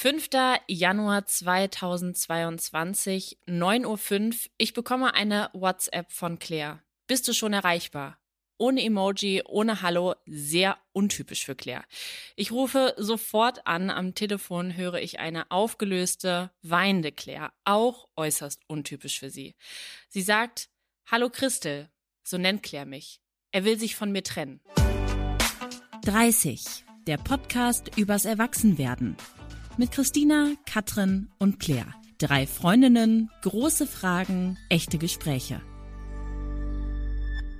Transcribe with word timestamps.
5. 0.00 0.30
Januar 0.66 1.26
2022, 1.26 3.38
9.05 3.46 3.84
Uhr. 3.84 4.32
Ich 4.56 4.72
bekomme 4.72 5.12
eine 5.12 5.50
WhatsApp 5.52 6.10
von 6.10 6.38
Claire. 6.38 6.82
Bist 7.06 7.28
du 7.28 7.34
schon 7.34 7.52
erreichbar? 7.52 8.18
Ohne 8.56 8.82
Emoji, 8.82 9.42
ohne 9.44 9.82
Hallo, 9.82 10.14
sehr 10.24 10.78
untypisch 10.92 11.44
für 11.44 11.54
Claire. 11.54 11.84
Ich 12.34 12.50
rufe 12.50 12.94
sofort 12.96 13.66
an, 13.66 13.90
am 13.90 14.14
Telefon 14.14 14.74
höre 14.74 15.02
ich 15.02 15.20
eine 15.20 15.50
aufgelöste, 15.50 16.50
weinende 16.62 17.12
Claire, 17.12 17.52
auch 17.66 18.08
äußerst 18.16 18.62
untypisch 18.68 19.18
für 19.18 19.28
sie. 19.28 19.54
Sie 20.08 20.22
sagt, 20.22 20.70
Hallo 21.10 21.28
Christel, 21.28 21.90
so 22.22 22.38
nennt 22.38 22.62
Claire 22.62 22.86
mich. 22.86 23.20
Er 23.52 23.66
will 23.66 23.78
sich 23.78 23.96
von 23.96 24.12
mir 24.12 24.22
trennen. 24.22 24.62
30, 26.06 26.86
der 27.06 27.18
Podcast 27.18 27.98
übers 27.98 28.24
Erwachsenwerden 28.24 29.18
mit 29.80 29.92
Christina, 29.92 30.52
Katrin 30.66 31.30
und 31.38 31.58
Claire. 31.58 31.94
Drei 32.18 32.46
Freundinnen, 32.46 33.30
große 33.40 33.86
Fragen, 33.86 34.58
echte 34.68 34.98
Gespräche. 34.98 35.62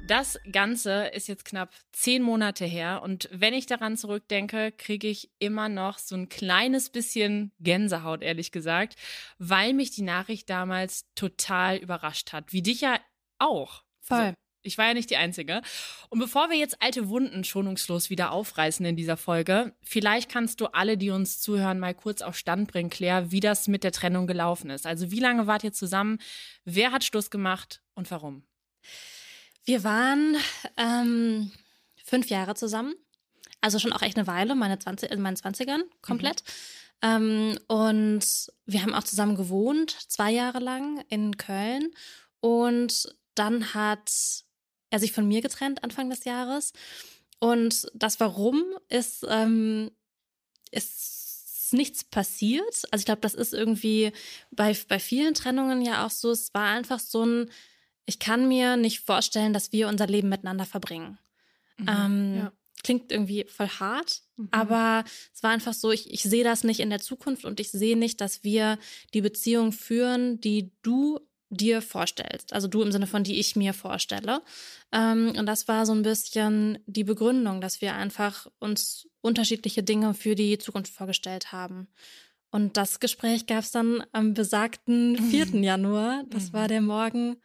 Das 0.06 0.38
Ganze 0.52 1.06
ist 1.14 1.28
jetzt 1.28 1.46
knapp 1.46 1.74
zehn 1.92 2.22
Monate 2.22 2.66
her 2.66 3.00
und 3.02 3.30
wenn 3.32 3.54
ich 3.54 3.64
daran 3.64 3.96
zurückdenke, 3.96 4.70
kriege 4.70 5.08
ich 5.08 5.30
immer 5.38 5.70
noch 5.70 5.96
so 5.96 6.14
ein 6.14 6.28
kleines 6.28 6.90
bisschen 6.90 7.52
Gänsehaut, 7.58 8.20
ehrlich 8.20 8.52
gesagt, 8.52 8.96
weil 9.38 9.72
mich 9.72 9.90
die 9.90 10.02
Nachricht 10.02 10.50
damals 10.50 11.06
total 11.14 11.78
überrascht 11.78 12.34
hat. 12.34 12.52
Wie 12.52 12.60
dich 12.60 12.82
ja 12.82 13.00
auch. 13.38 13.82
Voll. 14.02 14.18
Also, 14.18 14.34
ich 14.62 14.78
war 14.78 14.86
ja 14.86 14.94
nicht 14.94 15.10
die 15.10 15.16
Einzige. 15.16 15.62
Und 16.08 16.18
bevor 16.18 16.50
wir 16.50 16.56
jetzt 16.56 16.82
alte 16.82 17.08
Wunden 17.08 17.44
schonungslos 17.44 18.10
wieder 18.10 18.32
aufreißen 18.32 18.84
in 18.84 18.96
dieser 18.96 19.16
Folge, 19.16 19.74
vielleicht 19.82 20.30
kannst 20.30 20.60
du 20.60 20.66
alle, 20.66 20.96
die 20.96 21.10
uns 21.10 21.40
zuhören, 21.40 21.78
mal 21.78 21.94
kurz 21.94 22.22
auf 22.22 22.36
Stand 22.36 22.70
bringen, 22.70 22.90
Claire, 22.90 23.30
wie 23.30 23.40
das 23.40 23.68
mit 23.68 23.84
der 23.84 23.92
Trennung 23.92 24.26
gelaufen 24.26 24.70
ist. 24.70 24.86
Also 24.86 25.10
wie 25.10 25.20
lange 25.20 25.46
wart 25.46 25.64
ihr 25.64 25.72
zusammen? 25.72 26.18
Wer 26.64 26.92
hat 26.92 27.04
Schluss 27.04 27.30
gemacht 27.30 27.82
und 27.94 28.10
warum? 28.10 28.44
Wir 29.64 29.84
waren 29.84 30.36
ähm, 30.76 31.52
fünf 32.04 32.28
Jahre 32.28 32.54
zusammen. 32.54 32.94
Also 33.60 33.78
schon 33.78 33.92
auch 33.92 34.02
echt 34.02 34.16
eine 34.16 34.26
Weile, 34.26 34.54
meine 34.54 34.78
20, 34.78 35.10
in 35.10 35.20
meinen 35.20 35.36
20ern 35.36 35.82
komplett. 36.00 36.42
Mhm. 36.42 36.50
Ähm, 37.02 37.58
und 37.68 38.52
wir 38.66 38.82
haben 38.82 38.94
auch 38.94 39.04
zusammen 39.04 39.36
gewohnt, 39.36 39.90
zwei 39.90 40.30
Jahre 40.30 40.58
lang 40.58 41.04
in 41.08 41.36
Köln. 41.36 41.92
Und 42.40 43.14
dann 43.34 43.74
hat 43.74 44.44
er 44.90 44.98
sich 44.98 45.12
von 45.12 45.26
mir 45.26 45.40
getrennt 45.40 45.82
Anfang 45.84 46.10
des 46.10 46.24
Jahres. 46.24 46.72
Und 47.38 47.90
das 47.94 48.20
Warum 48.20 48.62
ist, 48.88 49.24
ähm, 49.28 49.90
ist 50.70 51.72
nichts 51.72 52.04
passiert. 52.04 52.82
Also 52.90 53.00
ich 53.00 53.06
glaube, 53.06 53.22
das 53.22 53.34
ist 53.34 53.54
irgendwie 53.54 54.12
bei, 54.50 54.76
bei 54.88 54.98
vielen 54.98 55.34
Trennungen 55.34 55.82
ja 55.82 56.04
auch 56.04 56.10
so. 56.10 56.30
Es 56.30 56.52
war 56.52 56.66
einfach 56.66 56.98
so 56.98 57.24
ein, 57.24 57.50
ich 58.06 58.18
kann 58.18 58.48
mir 58.48 58.76
nicht 58.76 59.00
vorstellen, 59.00 59.52
dass 59.52 59.72
wir 59.72 59.88
unser 59.88 60.06
Leben 60.06 60.28
miteinander 60.28 60.66
verbringen. 60.66 61.18
Mhm, 61.78 61.86
ähm, 61.88 62.36
ja. 62.36 62.52
Klingt 62.82 63.12
irgendwie 63.12 63.44
voll 63.44 63.68
hart, 63.68 64.22
mhm. 64.36 64.48
aber 64.52 65.04
es 65.34 65.42
war 65.42 65.50
einfach 65.50 65.74
so, 65.74 65.90
ich, 65.90 66.10
ich 66.10 66.22
sehe 66.22 66.44
das 66.44 66.64
nicht 66.64 66.80
in 66.80 66.88
der 66.88 67.00
Zukunft 67.00 67.44
und 67.44 67.60
ich 67.60 67.70
sehe 67.70 67.96
nicht, 67.96 68.22
dass 68.22 68.42
wir 68.42 68.78
die 69.12 69.20
Beziehung 69.20 69.72
führen, 69.72 70.40
die 70.40 70.72
du 70.80 71.20
dir 71.50 71.82
vorstellst. 71.82 72.52
Also 72.52 72.68
du 72.68 72.82
im 72.82 72.92
Sinne 72.92 73.06
von, 73.06 73.24
die 73.24 73.38
ich 73.38 73.56
mir 73.56 73.74
vorstelle. 73.74 74.40
Ähm, 74.92 75.34
und 75.36 75.46
das 75.46 75.68
war 75.68 75.84
so 75.84 75.92
ein 75.92 76.02
bisschen 76.02 76.78
die 76.86 77.04
Begründung, 77.04 77.60
dass 77.60 77.80
wir 77.80 77.94
einfach 77.94 78.46
uns 78.60 79.08
unterschiedliche 79.20 79.82
Dinge 79.82 80.14
für 80.14 80.34
die 80.34 80.58
Zukunft 80.58 80.92
vorgestellt 80.94 81.52
haben. 81.52 81.88
Und 82.52 82.76
das 82.76 83.00
Gespräch 83.00 83.46
gab 83.46 83.60
es 83.60 83.72
dann 83.72 84.04
am 84.12 84.34
besagten 84.34 85.16
4. 85.16 85.46
Mhm. 85.46 85.62
Januar. 85.62 86.24
Das 86.30 86.52
war 86.52 86.64
mhm. 86.64 86.68
der 86.68 86.80
Morgen 86.80 87.36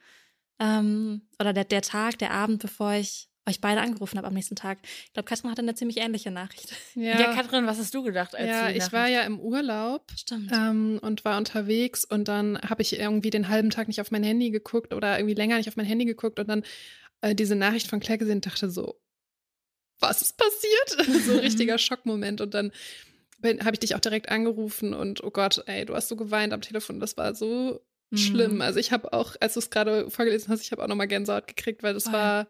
ähm, 0.59 1.22
oder 1.39 1.53
der, 1.53 1.66
der 1.66 1.81
Tag, 1.81 2.20
der 2.20 2.31
Abend, 2.31 2.61
bevor 2.61 2.94
ich 2.94 3.30
euch 3.48 3.61
beide 3.61 3.82
angerufen 3.82 4.17
habe 4.17 4.28
am 4.28 4.33
nächsten 4.33 4.56
Tag. 4.56 4.80
Ich 5.06 5.14
glaube, 5.14 5.28
Katrin 5.28 5.52
hatte 5.52 5.61
eine 5.61 5.76
ziemlich 5.76 5.98
ähnliche 5.98 6.32
Nachricht. 6.32 6.76
Ja, 6.95 7.20
ja 7.20 7.33
Katrin, 7.33 7.67
was 7.67 7.78
hast 7.78 7.94
du 7.94 8.04
gedacht? 8.04 8.36
Als 8.36 8.48
ja, 8.48 8.70
ich 8.70 8.92
war 8.92 9.08
ja 9.08 9.22
im 9.22 9.39
Urlaub 9.39 10.06
ähm, 10.52 11.00
und 11.02 11.26
war 11.26 11.38
unterwegs 11.38 12.06
und 12.06 12.28
dann 12.28 12.60
habe 12.61 12.82
ich 12.82 12.98
irgendwie 13.00 13.30
den 13.30 13.48
halben 13.48 13.70
Tag 13.70 13.88
nicht 13.88 14.02
auf 14.02 14.11
mein 14.11 14.23
Handy 14.23 14.50
geguckt 14.50 14.94
oder 14.94 15.17
irgendwie 15.20 15.36
länger 15.36 15.58
nicht 15.58 15.70
auf 15.70 15.76
mein 15.76 15.86
Handy 15.86 16.06
geguckt 16.06 16.39
und 16.39 16.48
dann 16.48 16.64
äh, 17.22 17.36
diese 17.36 17.56
Nachricht 17.56 17.88
von 17.88 18.00
Claire 18.00 18.17
gesehen 18.17 18.38
und 18.38 18.45
dachte 18.45 18.70
so, 18.70 19.00
was 20.00 20.22
ist 20.22 20.38
passiert? 20.38 21.23
so 21.26 21.33
ein 21.33 21.39
richtiger 21.39 21.77
Schockmoment 21.77 22.42
und 22.42 22.54
dann 22.54 22.72
habe 23.44 23.73
ich 23.73 23.80
dich 23.80 23.95
auch 23.95 24.00
direkt 24.00 24.30
angerufen 24.30 24.94
und 24.94 25.23
oh 25.23 25.30
Gott, 25.30 25.64
ey, 25.67 25.86
du 25.86 25.94
hast 25.94 26.08
so 26.08 26.16
geweint 26.16 26.52
am 26.52 26.62
Telefon. 26.62 27.00
Das 27.00 27.16
war 27.16 27.36
so 27.36 27.82
mhm. 28.10 28.17
schlimm. 28.17 28.62
Also 28.62 28.80
ich 28.80 28.92
habe 28.92 29.14
auch, 29.14 29.36
als 29.39 29.54
du 29.54 29.60
es 29.60 29.70
gerade 29.70 30.10
vorgelesen 30.10 30.50
hast, 30.50 30.62
ich 30.62 30.72
habe 30.72 30.83
auch 30.83 30.88
nochmal 30.88 31.08
Gänsehaut 31.08 31.45
gekriegt, 31.48 31.83
weil 31.83 31.94
das 31.94 32.08
oh. 32.08 32.12
war 32.12 32.48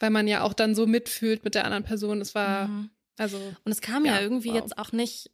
weil 0.00 0.10
man 0.10 0.26
ja 0.26 0.42
auch 0.42 0.54
dann 0.54 0.74
so 0.74 0.86
mitfühlt 0.86 1.44
mit 1.44 1.54
der 1.54 1.64
anderen 1.64 1.84
Person. 1.84 2.20
Es 2.20 2.34
war, 2.34 2.66
mhm. 2.66 2.90
also. 3.16 3.36
Und 3.64 3.70
es 3.70 3.80
kam 3.80 4.04
ja, 4.04 4.16
ja 4.16 4.20
irgendwie 4.20 4.48
wow. 4.48 4.56
jetzt 4.56 4.78
auch 4.78 4.92
nicht 4.92 5.30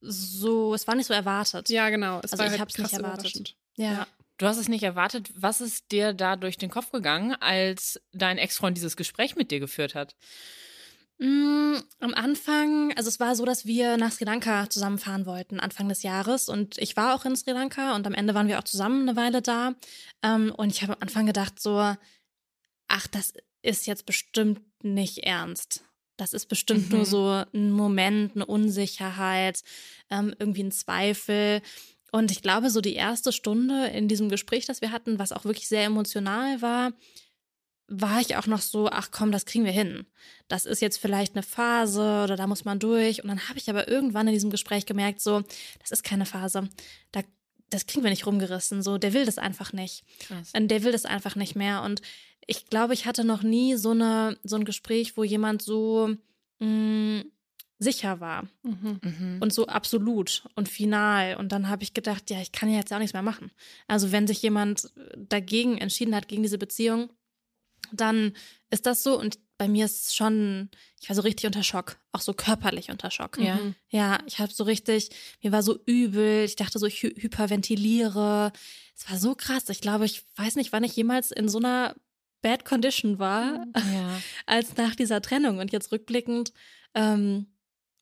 so, 0.00 0.74
es 0.74 0.86
war 0.86 0.94
nicht 0.94 1.06
so 1.06 1.14
erwartet. 1.14 1.68
Ja, 1.68 1.90
genau. 1.90 2.20
Es 2.22 2.32
also 2.32 2.38
war 2.38 2.46
ich 2.46 2.50
halt 2.52 2.60
habe 2.60 2.70
es 2.70 2.78
nicht 2.78 2.92
erwartet. 2.92 3.56
Ja. 3.76 3.92
ja. 3.92 4.06
Du 4.38 4.46
hast 4.46 4.58
es 4.58 4.68
nicht 4.68 4.82
erwartet. 4.82 5.30
Was 5.36 5.60
ist 5.60 5.92
dir 5.92 6.12
da 6.12 6.36
durch 6.36 6.56
den 6.56 6.70
Kopf 6.70 6.90
gegangen, 6.90 7.36
als 7.40 8.00
dein 8.12 8.38
Ex-Freund 8.38 8.76
dieses 8.76 8.96
Gespräch 8.96 9.36
mit 9.36 9.50
dir 9.50 9.60
geführt 9.60 9.94
hat? 9.94 10.16
Mm, 11.18 11.76
am 12.00 12.14
Anfang, 12.14 12.92
also 12.96 13.08
es 13.08 13.20
war 13.20 13.36
so, 13.36 13.44
dass 13.44 13.66
wir 13.66 13.96
nach 13.96 14.10
Sri 14.10 14.24
Lanka 14.24 14.68
zusammenfahren 14.68 15.26
wollten, 15.26 15.60
Anfang 15.60 15.88
des 15.88 16.02
Jahres. 16.02 16.48
Und 16.48 16.78
ich 16.78 16.96
war 16.96 17.14
auch 17.14 17.24
in 17.24 17.36
Sri 17.36 17.52
Lanka 17.52 17.94
und 17.94 18.06
am 18.06 18.14
Ende 18.14 18.34
waren 18.34 18.48
wir 18.48 18.58
auch 18.58 18.64
zusammen 18.64 19.08
eine 19.08 19.16
Weile 19.16 19.40
da. 19.40 19.74
Ähm, 20.22 20.52
und 20.56 20.70
ich 20.70 20.82
habe 20.82 20.94
am 20.94 21.02
Anfang 21.02 21.26
gedacht 21.26 21.60
so, 21.60 21.78
ach, 22.88 23.06
das 23.06 23.34
ist 23.64 23.86
jetzt 23.86 24.06
bestimmt 24.06 24.60
nicht 24.82 25.18
ernst. 25.18 25.84
Das 26.16 26.32
ist 26.32 26.46
bestimmt 26.46 26.90
mhm. 26.90 26.96
nur 26.96 27.06
so 27.06 27.44
ein 27.52 27.72
Moment, 27.72 28.36
eine 28.36 28.46
Unsicherheit, 28.46 29.62
ähm, 30.10 30.34
irgendwie 30.38 30.62
ein 30.62 30.72
Zweifel. 30.72 31.60
Und 32.12 32.30
ich 32.30 32.42
glaube, 32.42 32.70
so 32.70 32.80
die 32.80 32.94
erste 32.94 33.32
Stunde 33.32 33.88
in 33.88 34.06
diesem 34.06 34.28
Gespräch, 34.28 34.66
das 34.66 34.80
wir 34.80 34.92
hatten, 34.92 35.18
was 35.18 35.32
auch 35.32 35.44
wirklich 35.44 35.66
sehr 35.66 35.84
emotional 35.84 36.62
war, 36.62 36.92
war 37.88 38.20
ich 38.20 38.36
auch 38.36 38.46
noch 38.46 38.60
so, 38.60 38.88
ach 38.88 39.10
komm, 39.10 39.32
das 39.32 39.44
kriegen 39.44 39.64
wir 39.64 39.72
hin. 39.72 40.06
Das 40.48 40.64
ist 40.64 40.80
jetzt 40.80 40.98
vielleicht 40.98 41.34
eine 41.34 41.42
Phase 41.42 42.22
oder 42.24 42.36
da 42.36 42.46
muss 42.46 42.64
man 42.64 42.78
durch. 42.78 43.22
Und 43.22 43.28
dann 43.28 43.48
habe 43.48 43.58
ich 43.58 43.68
aber 43.68 43.88
irgendwann 43.88 44.28
in 44.28 44.32
diesem 44.34 44.50
Gespräch 44.50 44.86
gemerkt, 44.86 45.20
so, 45.20 45.42
das 45.80 45.90
ist 45.90 46.04
keine 46.04 46.24
Phase. 46.24 46.68
Da, 47.12 47.22
das 47.70 47.86
kriegen 47.86 48.04
wir 48.04 48.10
nicht 48.10 48.26
rumgerissen. 48.26 48.82
So, 48.82 48.96
der 48.96 49.12
will 49.12 49.26
das 49.26 49.38
einfach 49.38 49.72
nicht. 49.72 50.04
Krass. 50.20 50.52
Und 50.56 50.68
der 50.68 50.82
will 50.82 50.92
das 50.92 51.04
einfach 51.04 51.34
nicht 51.36 51.56
mehr. 51.56 51.82
Und 51.82 52.00
ich 52.46 52.66
glaube, 52.66 52.94
ich 52.94 53.06
hatte 53.06 53.24
noch 53.24 53.42
nie 53.42 53.76
so 53.76 53.90
eine 53.90 54.38
so 54.42 54.56
ein 54.56 54.64
Gespräch, 54.64 55.16
wo 55.16 55.24
jemand 55.24 55.62
so 55.62 56.14
mh, 56.60 56.66
mm, 56.66 57.24
sicher 57.78 58.20
war 58.20 58.44
mhm. 58.62 59.00
mhm. 59.02 59.38
und 59.40 59.52
so 59.52 59.66
absolut 59.66 60.44
und 60.54 60.68
final. 60.68 61.36
Und 61.36 61.52
dann 61.52 61.68
habe 61.68 61.82
ich 61.82 61.94
gedacht, 61.94 62.30
ja, 62.30 62.40
ich 62.40 62.52
kann 62.52 62.70
ja 62.70 62.78
jetzt 62.78 62.92
auch 62.92 62.98
nichts 62.98 63.12
mehr 63.12 63.22
machen. 63.22 63.50
Also 63.86 64.12
wenn 64.12 64.26
sich 64.26 64.42
jemand 64.42 64.90
dagegen 65.16 65.78
entschieden 65.78 66.14
hat 66.14 66.28
gegen 66.28 66.42
diese 66.42 66.58
Beziehung, 66.58 67.10
dann 67.92 68.32
ist 68.70 68.86
das 68.86 69.02
so. 69.02 69.18
Und 69.18 69.38
bei 69.58 69.68
mir 69.68 69.84
ist 69.84 70.16
schon, 70.16 70.70
ich 71.00 71.08
war 71.08 71.16
so 71.16 71.22
richtig 71.22 71.46
unter 71.46 71.62
Schock, 71.62 71.98
auch 72.12 72.20
so 72.20 72.32
körperlich 72.32 72.90
unter 72.90 73.10
Schock. 73.10 73.38
Ja, 73.38 73.56
mhm. 73.56 73.74
ja 73.88 74.18
ich 74.26 74.38
habe 74.38 74.52
so 74.52 74.64
richtig, 74.64 75.10
mir 75.42 75.52
war 75.52 75.62
so 75.62 75.78
übel. 75.86 76.44
Ich 76.44 76.56
dachte 76.56 76.78
so, 76.78 76.86
ich 76.86 77.02
hy 77.02 77.14
hyperventiliere. 77.16 78.52
Es 78.96 79.10
war 79.10 79.18
so 79.18 79.34
krass. 79.34 79.68
Ich 79.68 79.80
glaube, 79.80 80.06
ich 80.06 80.24
weiß 80.36 80.56
nicht, 80.56 80.72
wann 80.72 80.84
ich 80.84 80.96
jemals 80.96 81.30
in 81.30 81.48
so 81.48 81.58
einer 81.58 81.94
Bad 82.44 82.66
Condition 82.66 83.18
war, 83.18 83.66
ja. 83.74 84.20
als 84.46 84.76
nach 84.76 84.94
dieser 84.94 85.22
Trennung. 85.22 85.60
Und 85.60 85.72
jetzt 85.72 85.90
rückblickend, 85.92 86.52
ähm, 86.94 87.46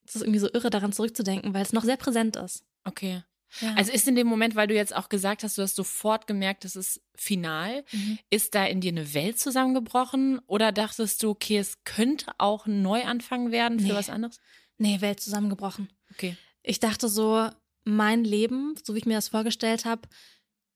es 0.04 0.16
ist 0.16 0.22
irgendwie 0.22 0.40
so 0.40 0.52
irre, 0.52 0.68
daran 0.68 0.92
zurückzudenken, 0.92 1.54
weil 1.54 1.62
es 1.62 1.72
noch 1.72 1.84
sehr 1.84 1.96
präsent 1.96 2.34
ist. 2.34 2.64
Okay. 2.82 3.22
Ja. 3.60 3.74
Also 3.74 3.92
ist 3.92 4.08
in 4.08 4.16
dem 4.16 4.26
Moment, 4.26 4.56
weil 4.56 4.66
du 4.66 4.74
jetzt 4.74 4.96
auch 4.96 5.08
gesagt 5.08 5.44
hast, 5.44 5.58
du 5.58 5.62
hast 5.62 5.76
sofort 5.76 6.26
gemerkt, 6.26 6.64
das 6.64 6.74
ist 6.74 7.00
final, 7.14 7.84
mhm. 7.92 8.18
ist 8.30 8.56
da 8.56 8.64
in 8.64 8.80
dir 8.80 8.90
eine 8.90 9.14
Welt 9.14 9.38
zusammengebrochen 9.38 10.40
oder 10.48 10.72
dachtest 10.72 11.22
du, 11.22 11.30
okay, 11.30 11.58
es 11.58 11.84
könnte 11.84 12.32
auch 12.38 12.66
ein 12.66 12.82
Neuanfang 12.82 13.52
werden 13.52 13.78
für 13.78 13.88
nee. 13.88 13.94
was 13.94 14.10
anderes? 14.10 14.40
Nee, 14.76 15.00
Welt 15.02 15.20
zusammengebrochen. 15.20 15.88
Okay. 16.10 16.36
Ich 16.64 16.80
dachte 16.80 17.08
so, 17.08 17.48
mein 17.84 18.24
Leben, 18.24 18.74
so 18.82 18.94
wie 18.94 18.98
ich 18.98 19.06
mir 19.06 19.14
das 19.14 19.28
vorgestellt 19.28 19.84
habe, 19.84 20.08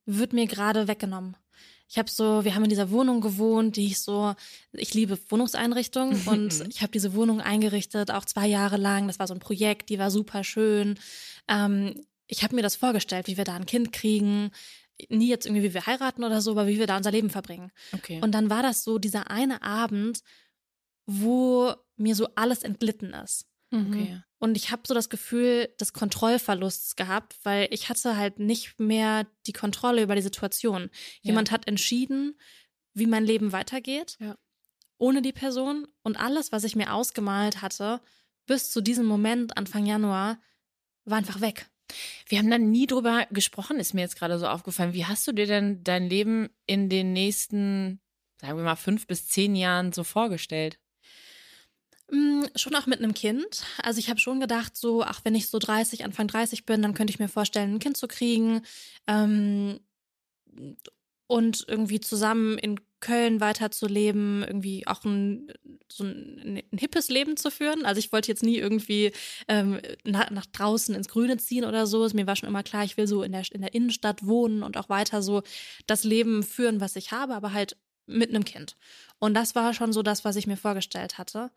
wird 0.04 0.32
mir 0.32 0.46
gerade 0.46 0.86
weggenommen. 0.86 1.36
Ich 1.88 1.98
habe 1.98 2.10
so, 2.10 2.44
wir 2.44 2.54
haben 2.54 2.64
in 2.64 2.70
dieser 2.70 2.90
Wohnung 2.90 3.20
gewohnt, 3.20 3.76
die 3.76 3.86
ich 3.86 4.00
so, 4.00 4.34
ich 4.72 4.94
liebe 4.94 5.18
Wohnungseinrichtungen 5.28 6.20
und 6.26 6.66
ich 6.68 6.82
habe 6.82 6.92
diese 6.92 7.14
Wohnung 7.14 7.40
eingerichtet, 7.40 8.10
auch 8.10 8.24
zwei 8.24 8.46
Jahre 8.46 8.76
lang. 8.76 9.06
Das 9.06 9.18
war 9.18 9.26
so 9.26 9.34
ein 9.34 9.40
Projekt, 9.40 9.88
die 9.88 9.98
war 9.98 10.10
super 10.10 10.44
schön. 10.44 10.98
Ähm, 11.48 11.94
ich 12.26 12.42
habe 12.42 12.56
mir 12.56 12.62
das 12.62 12.76
vorgestellt, 12.76 13.28
wie 13.28 13.36
wir 13.36 13.44
da 13.44 13.54
ein 13.54 13.66
Kind 13.66 13.92
kriegen. 13.92 14.50
Nie 15.08 15.28
jetzt 15.28 15.46
irgendwie, 15.46 15.62
wie 15.62 15.74
wir 15.74 15.86
heiraten 15.86 16.24
oder 16.24 16.40
so, 16.40 16.52
aber 16.52 16.66
wie 16.66 16.78
wir 16.78 16.86
da 16.86 16.96
unser 16.96 17.12
Leben 17.12 17.30
verbringen. 17.30 17.70
Okay. 17.92 18.20
Und 18.22 18.32
dann 18.32 18.50
war 18.50 18.62
das 18.62 18.82
so 18.82 18.98
dieser 18.98 19.30
eine 19.30 19.62
Abend, 19.62 20.22
wo 21.06 21.72
mir 21.96 22.16
so 22.16 22.28
alles 22.34 22.62
entglitten 22.62 23.12
ist. 23.12 23.46
Mhm. 23.70 23.92
Okay. 23.92 24.22
Und 24.38 24.56
ich 24.56 24.70
habe 24.70 24.82
so 24.86 24.94
das 24.94 25.08
Gefühl 25.08 25.68
des 25.80 25.92
Kontrollverlusts 25.92 26.94
gehabt, 26.96 27.36
weil 27.42 27.68
ich 27.70 27.88
hatte 27.88 28.16
halt 28.16 28.38
nicht 28.38 28.78
mehr 28.78 29.26
die 29.46 29.52
Kontrolle 29.52 30.02
über 30.02 30.14
die 30.14 30.22
Situation. 30.22 30.90
Ja. 31.22 31.30
Jemand 31.30 31.50
hat 31.50 31.66
entschieden, 31.66 32.38
wie 32.92 33.06
mein 33.06 33.24
Leben 33.24 33.52
weitergeht, 33.52 34.16
ja. 34.20 34.36
ohne 34.98 35.22
die 35.22 35.32
Person. 35.32 35.86
Und 36.02 36.18
alles, 36.18 36.52
was 36.52 36.64
ich 36.64 36.76
mir 36.76 36.92
ausgemalt 36.92 37.62
hatte, 37.62 38.00
bis 38.46 38.70
zu 38.70 38.80
diesem 38.80 39.06
Moment, 39.06 39.56
Anfang 39.56 39.86
Januar, 39.86 40.38
war 41.04 41.19
einfach 41.19 41.40
weg. 41.40 41.70
Wir 42.26 42.38
haben 42.38 42.50
dann 42.50 42.70
nie 42.70 42.86
drüber 42.86 43.26
gesprochen, 43.30 43.78
ist 43.78 43.94
mir 43.94 44.00
jetzt 44.02 44.19
gerade 44.19 44.38
so 44.38 44.48
aufgefallen. 44.48 44.92
Wie 44.92 45.06
hast 45.06 45.26
du 45.26 45.32
dir 45.32 45.46
denn 45.46 45.82
dein 45.84 46.08
Leben 46.08 46.48
in 46.66 46.88
den 46.88 47.12
nächsten, 47.12 48.00
sagen 48.40 48.56
wir 48.56 48.64
mal, 48.64 48.76
fünf 48.76 49.06
bis 49.06 49.28
zehn 49.28 49.54
Jahren 49.54 49.92
so 49.92 50.04
vorgestellt? 50.04 50.78
Mm, 52.11 52.44
schon 52.55 52.75
auch 52.76 52.87
mit 52.87 53.00
einem 53.00 53.14
Kind. 53.14 53.64
Also 53.82 53.99
ich 53.99 54.08
habe 54.08 54.20
schon 54.20 54.41
gedacht, 54.41 54.76
so, 54.76 55.03
ach, 55.03 55.20
wenn 55.25 55.35
ich 55.35 55.49
so 55.49 55.58
30, 55.58 56.05
Anfang 56.05 56.29
30 56.29 56.64
bin, 56.64 56.82
dann 56.82 56.94
könnte 56.94 57.11
ich 57.11 57.19
mir 57.19 57.29
vorstellen, 57.29 57.75
ein 57.75 57.79
Kind 57.81 57.97
zu 57.97 58.06
kriegen 58.06 58.62
ähm, 59.08 59.81
und 61.26 61.64
irgendwie 61.67 62.00
zusammen 62.00 62.58
in 62.58 62.81
Köln 63.00 63.41
weiterzuleben, 63.41 64.43
irgendwie 64.47 64.87
auch 64.87 65.05
ein, 65.05 65.53
so 65.91 66.05
ein, 66.05 66.62
ein, 66.73 66.79
hippes 66.79 67.08
Leben 67.08 67.37
zu 67.37 67.50
führen. 67.50 67.85
Also 67.85 67.99
ich 67.99 68.12
wollte 68.12 68.29
jetzt 68.29 68.43
nie 68.43 68.56
irgendwie 68.56 69.12
ähm, 69.49 69.81
nach, 70.05 70.31
nach, 70.31 70.47
draußen 70.47 70.94
ins 70.94 71.08
Grüne 71.08 71.37
ziehen 71.37 71.64
oder 71.64 71.87
so. 71.87 72.08
Mir 72.14 72.26
war 72.26 72.37
schon 72.37 72.49
immer 72.49 72.62
klar, 72.62 72.85
ich 72.85 72.97
will 72.97 73.06
so 73.06 73.23
in 73.23 73.32
der, 73.32 73.43
in 73.53 73.61
der 73.61 73.75
Innenstadt 73.75 74.26
wohnen 74.26 74.62
und 74.62 74.76
auch 74.76 74.88
weiter 74.88 75.23
so 75.23 75.43
das 75.87 76.05
Leben 76.05 76.43
führen, 76.43 76.81
was 76.81 76.97
ich 76.97 77.12
habe, 77.12 77.35
aber 77.35 77.53
halt 77.53 77.76
mit 78.06 78.31
einem 78.31 78.44
Kind. 78.44 78.76
Und 79.19 79.35
das 79.35 79.55
war 79.55 79.75
schon 79.75 79.93
so 79.93 80.03
das, 80.03 80.25
was 80.25 80.37
ich 80.37 80.47
mir 80.47 80.56
vorgestellt 80.56 81.19
hatte. 81.19 81.50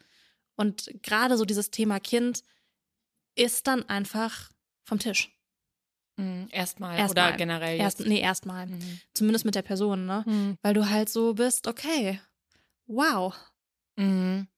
Und 0.60 0.92
gerade 1.04 1.38
so 1.38 1.46
dieses 1.46 1.72
Thema 1.72 2.02
Kind 2.02 2.44
ist 3.36 3.66
dann 3.66 3.88
einfach 3.88 4.52
vom 4.84 5.00
Tisch. 5.00 5.34
Mhm, 6.18 6.50
erstmal 6.52 7.00
erst 7.00 7.12
oder 7.12 7.32
generell 7.32 7.78
jetzt? 7.78 8.02
Erst, 8.02 8.10
nee, 8.10 8.20
erstmal. 8.20 8.68
Mhm. 8.68 9.00
Zumindest 9.14 9.46
mit 9.46 9.56
der 9.56 9.62
Person, 9.62 10.06
ne? 10.06 10.26
Mhm. 10.28 10.58
Weil 10.62 10.74
du 10.74 10.90
halt 10.90 11.08
so 11.08 11.36
bist, 11.36 11.66
okay, 11.66 12.20
wow. 12.88 13.34
Mhm. 13.96 14.50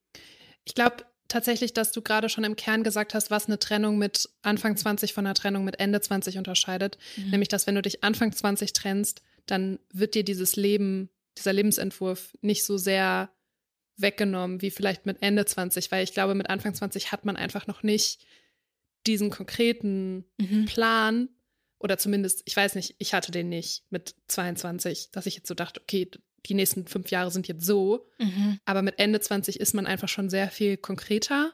Ich 0.63 0.73
glaube 0.73 1.05
tatsächlich, 1.27 1.71
dass 1.73 1.91
du 1.91 2.01
gerade 2.01 2.29
schon 2.29 2.45
im 2.45 2.55
Kern 2.55 2.83
gesagt 2.83 3.13
hast, 3.13 3.29
was 3.29 3.45
eine 3.45 3.59
Trennung 3.59 3.99
mit 3.99 4.27
Anfang 4.41 4.75
20 4.75 5.13
von 5.13 5.27
einer 5.27 5.35
Trennung 5.35 5.63
mit 5.63 5.79
Ende 5.79 6.01
20 6.01 6.39
unterscheidet. 6.39 6.97
Mhm. 7.15 7.29
Nämlich, 7.29 7.49
dass 7.49 7.67
wenn 7.67 7.75
du 7.75 7.83
dich 7.83 8.03
Anfang 8.03 8.31
20 8.31 8.73
trennst, 8.73 9.21
dann 9.45 9.77
wird 9.93 10.15
dir 10.15 10.23
dieses 10.23 10.55
Leben, 10.55 11.11
dieser 11.37 11.53
Lebensentwurf 11.53 12.35
nicht 12.41 12.63
so 12.63 12.79
sehr 12.79 13.29
weggenommen, 13.97 14.61
wie 14.61 14.71
vielleicht 14.71 15.05
mit 15.05 15.21
Ende 15.21 15.45
20, 15.45 15.91
weil 15.91 16.03
ich 16.03 16.13
glaube, 16.13 16.35
mit 16.35 16.49
Anfang 16.49 16.73
20 16.73 17.11
hat 17.11 17.25
man 17.25 17.35
einfach 17.35 17.67
noch 17.67 17.83
nicht 17.83 18.25
diesen 19.07 19.29
konkreten 19.29 20.25
mhm. 20.37 20.65
Plan 20.65 21.29
oder 21.79 21.97
zumindest, 21.97 22.43
ich 22.45 22.55
weiß 22.55 22.75
nicht, 22.75 22.95
ich 22.99 23.13
hatte 23.13 23.31
den 23.31 23.49
nicht 23.49 23.83
mit 23.89 24.15
22, 24.27 25.09
dass 25.11 25.25
ich 25.25 25.35
jetzt 25.35 25.47
so 25.47 25.55
dachte, 25.55 25.81
okay, 25.81 26.09
die 26.45 26.53
nächsten 26.53 26.87
fünf 26.87 27.09
Jahre 27.09 27.31
sind 27.31 27.47
jetzt 27.47 27.65
so. 27.65 28.07
Mhm. 28.19 28.59
Aber 28.65 28.81
mit 28.81 28.99
Ende 28.99 29.19
20 29.19 29.59
ist 29.59 29.73
man 29.73 29.85
einfach 29.85 30.09
schon 30.09 30.29
sehr 30.29 30.49
viel 30.49 30.77
konkreter. 30.77 31.53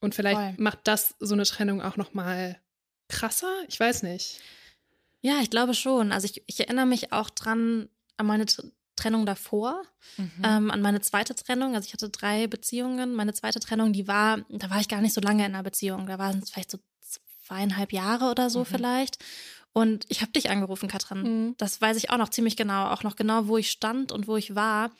Und 0.00 0.14
vielleicht 0.14 0.38
Voll. 0.38 0.54
macht 0.58 0.80
das 0.84 1.14
so 1.18 1.34
eine 1.34 1.44
Trennung 1.44 1.82
auch 1.82 1.96
noch 1.96 2.14
mal 2.14 2.60
krasser. 3.08 3.52
Ich 3.68 3.78
weiß 3.78 4.04
nicht. 4.04 4.40
Ja, 5.20 5.40
ich 5.42 5.50
glaube 5.50 5.74
schon. 5.74 6.12
Also 6.12 6.26
ich, 6.26 6.44
ich 6.46 6.60
erinnere 6.60 6.86
mich 6.86 7.12
auch 7.12 7.30
dran 7.30 7.88
an 8.16 8.26
meine 8.26 8.46
Trennung 8.98 9.24
davor, 9.26 9.82
mhm. 10.16 10.30
ähm, 10.42 10.70
an 10.70 10.82
meine 10.82 11.00
zweite 11.00 11.34
Trennung. 11.34 11.74
Also 11.74 11.86
ich 11.86 11.92
hatte 11.92 12.10
drei 12.10 12.46
Beziehungen. 12.46 13.14
Meine 13.14 13.32
zweite 13.32 13.60
Trennung, 13.60 13.92
die 13.92 14.08
war, 14.08 14.38
da 14.48 14.70
war 14.70 14.80
ich 14.80 14.88
gar 14.88 15.00
nicht 15.00 15.14
so 15.14 15.20
lange 15.20 15.46
in 15.46 15.54
einer 15.54 15.62
Beziehung. 15.62 16.06
Da 16.06 16.18
waren 16.18 16.40
es 16.40 16.50
vielleicht 16.50 16.70
so 16.70 16.78
zweieinhalb 17.42 17.92
Jahre 17.92 18.30
oder 18.30 18.50
so 18.50 18.60
mhm. 18.60 18.66
vielleicht. 18.66 19.18
Und 19.72 20.06
ich 20.08 20.22
habe 20.22 20.32
dich 20.32 20.50
angerufen, 20.50 20.88
Katrin. 20.88 21.22
Mhm. 21.22 21.54
Das 21.56 21.80
weiß 21.80 21.96
ich 21.96 22.10
auch 22.10 22.18
noch 22.18 22.30
ziemlich 22.30 22.56
genau. 22.56 22.88
Auch 22.90 23.02
noch 23.02 23.16
genau, 23.16 23.46
wo 23.48 23.56
ich 23.56 23.70
stand 23.70 24.12
und 24.12 24.26
wo 24.26 24.36
ich 24.36 24.54
war. 24.54 24.90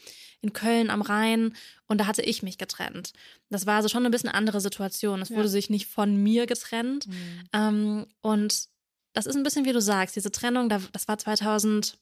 In 0.41 0.53
Köln 0.53 0.91
am 0.91 1.03
Rhein. 1.03 1.55
Und 1.89 2.01
da 2.01 2.07
hatte 2.07 2.23
ich 2.23 2.43
mich 2.43 2.59
getrennt. 2.59 3.13
Das 3.51 3.67
war 3.67 3.77
also 3.77 3.89
schon 3.89 4.07
ein 4.07 4.13
bisschen 4.13 4.31
andere 4.31 4.61
Situation. 4.61 5.21
Es 5.21 5.31
ja. 5.31 5.37
wurde 5.37 5.49
sich 5.49 5.69
nicht 5.69 5.87
von 5.87 6.23
mir 6.23 6.47
getrennt. 6.47 7.09
Mhm. 7.09 7.49
Ähm, 7.53 8.07
und 8.21 8.69
das 9.15 9.27
ist 9.27 9.35
ein 9.35 9.43
bisschen, 9.43 9.65
wie 9.65 9.73
du 9.73 9.81
sagst, 9.81 10.15
diese 10.15 10.31
Trennung, 10.31 10.69
das 10.69 11.09
war 11.09 11.19
2000. 11.19 11.99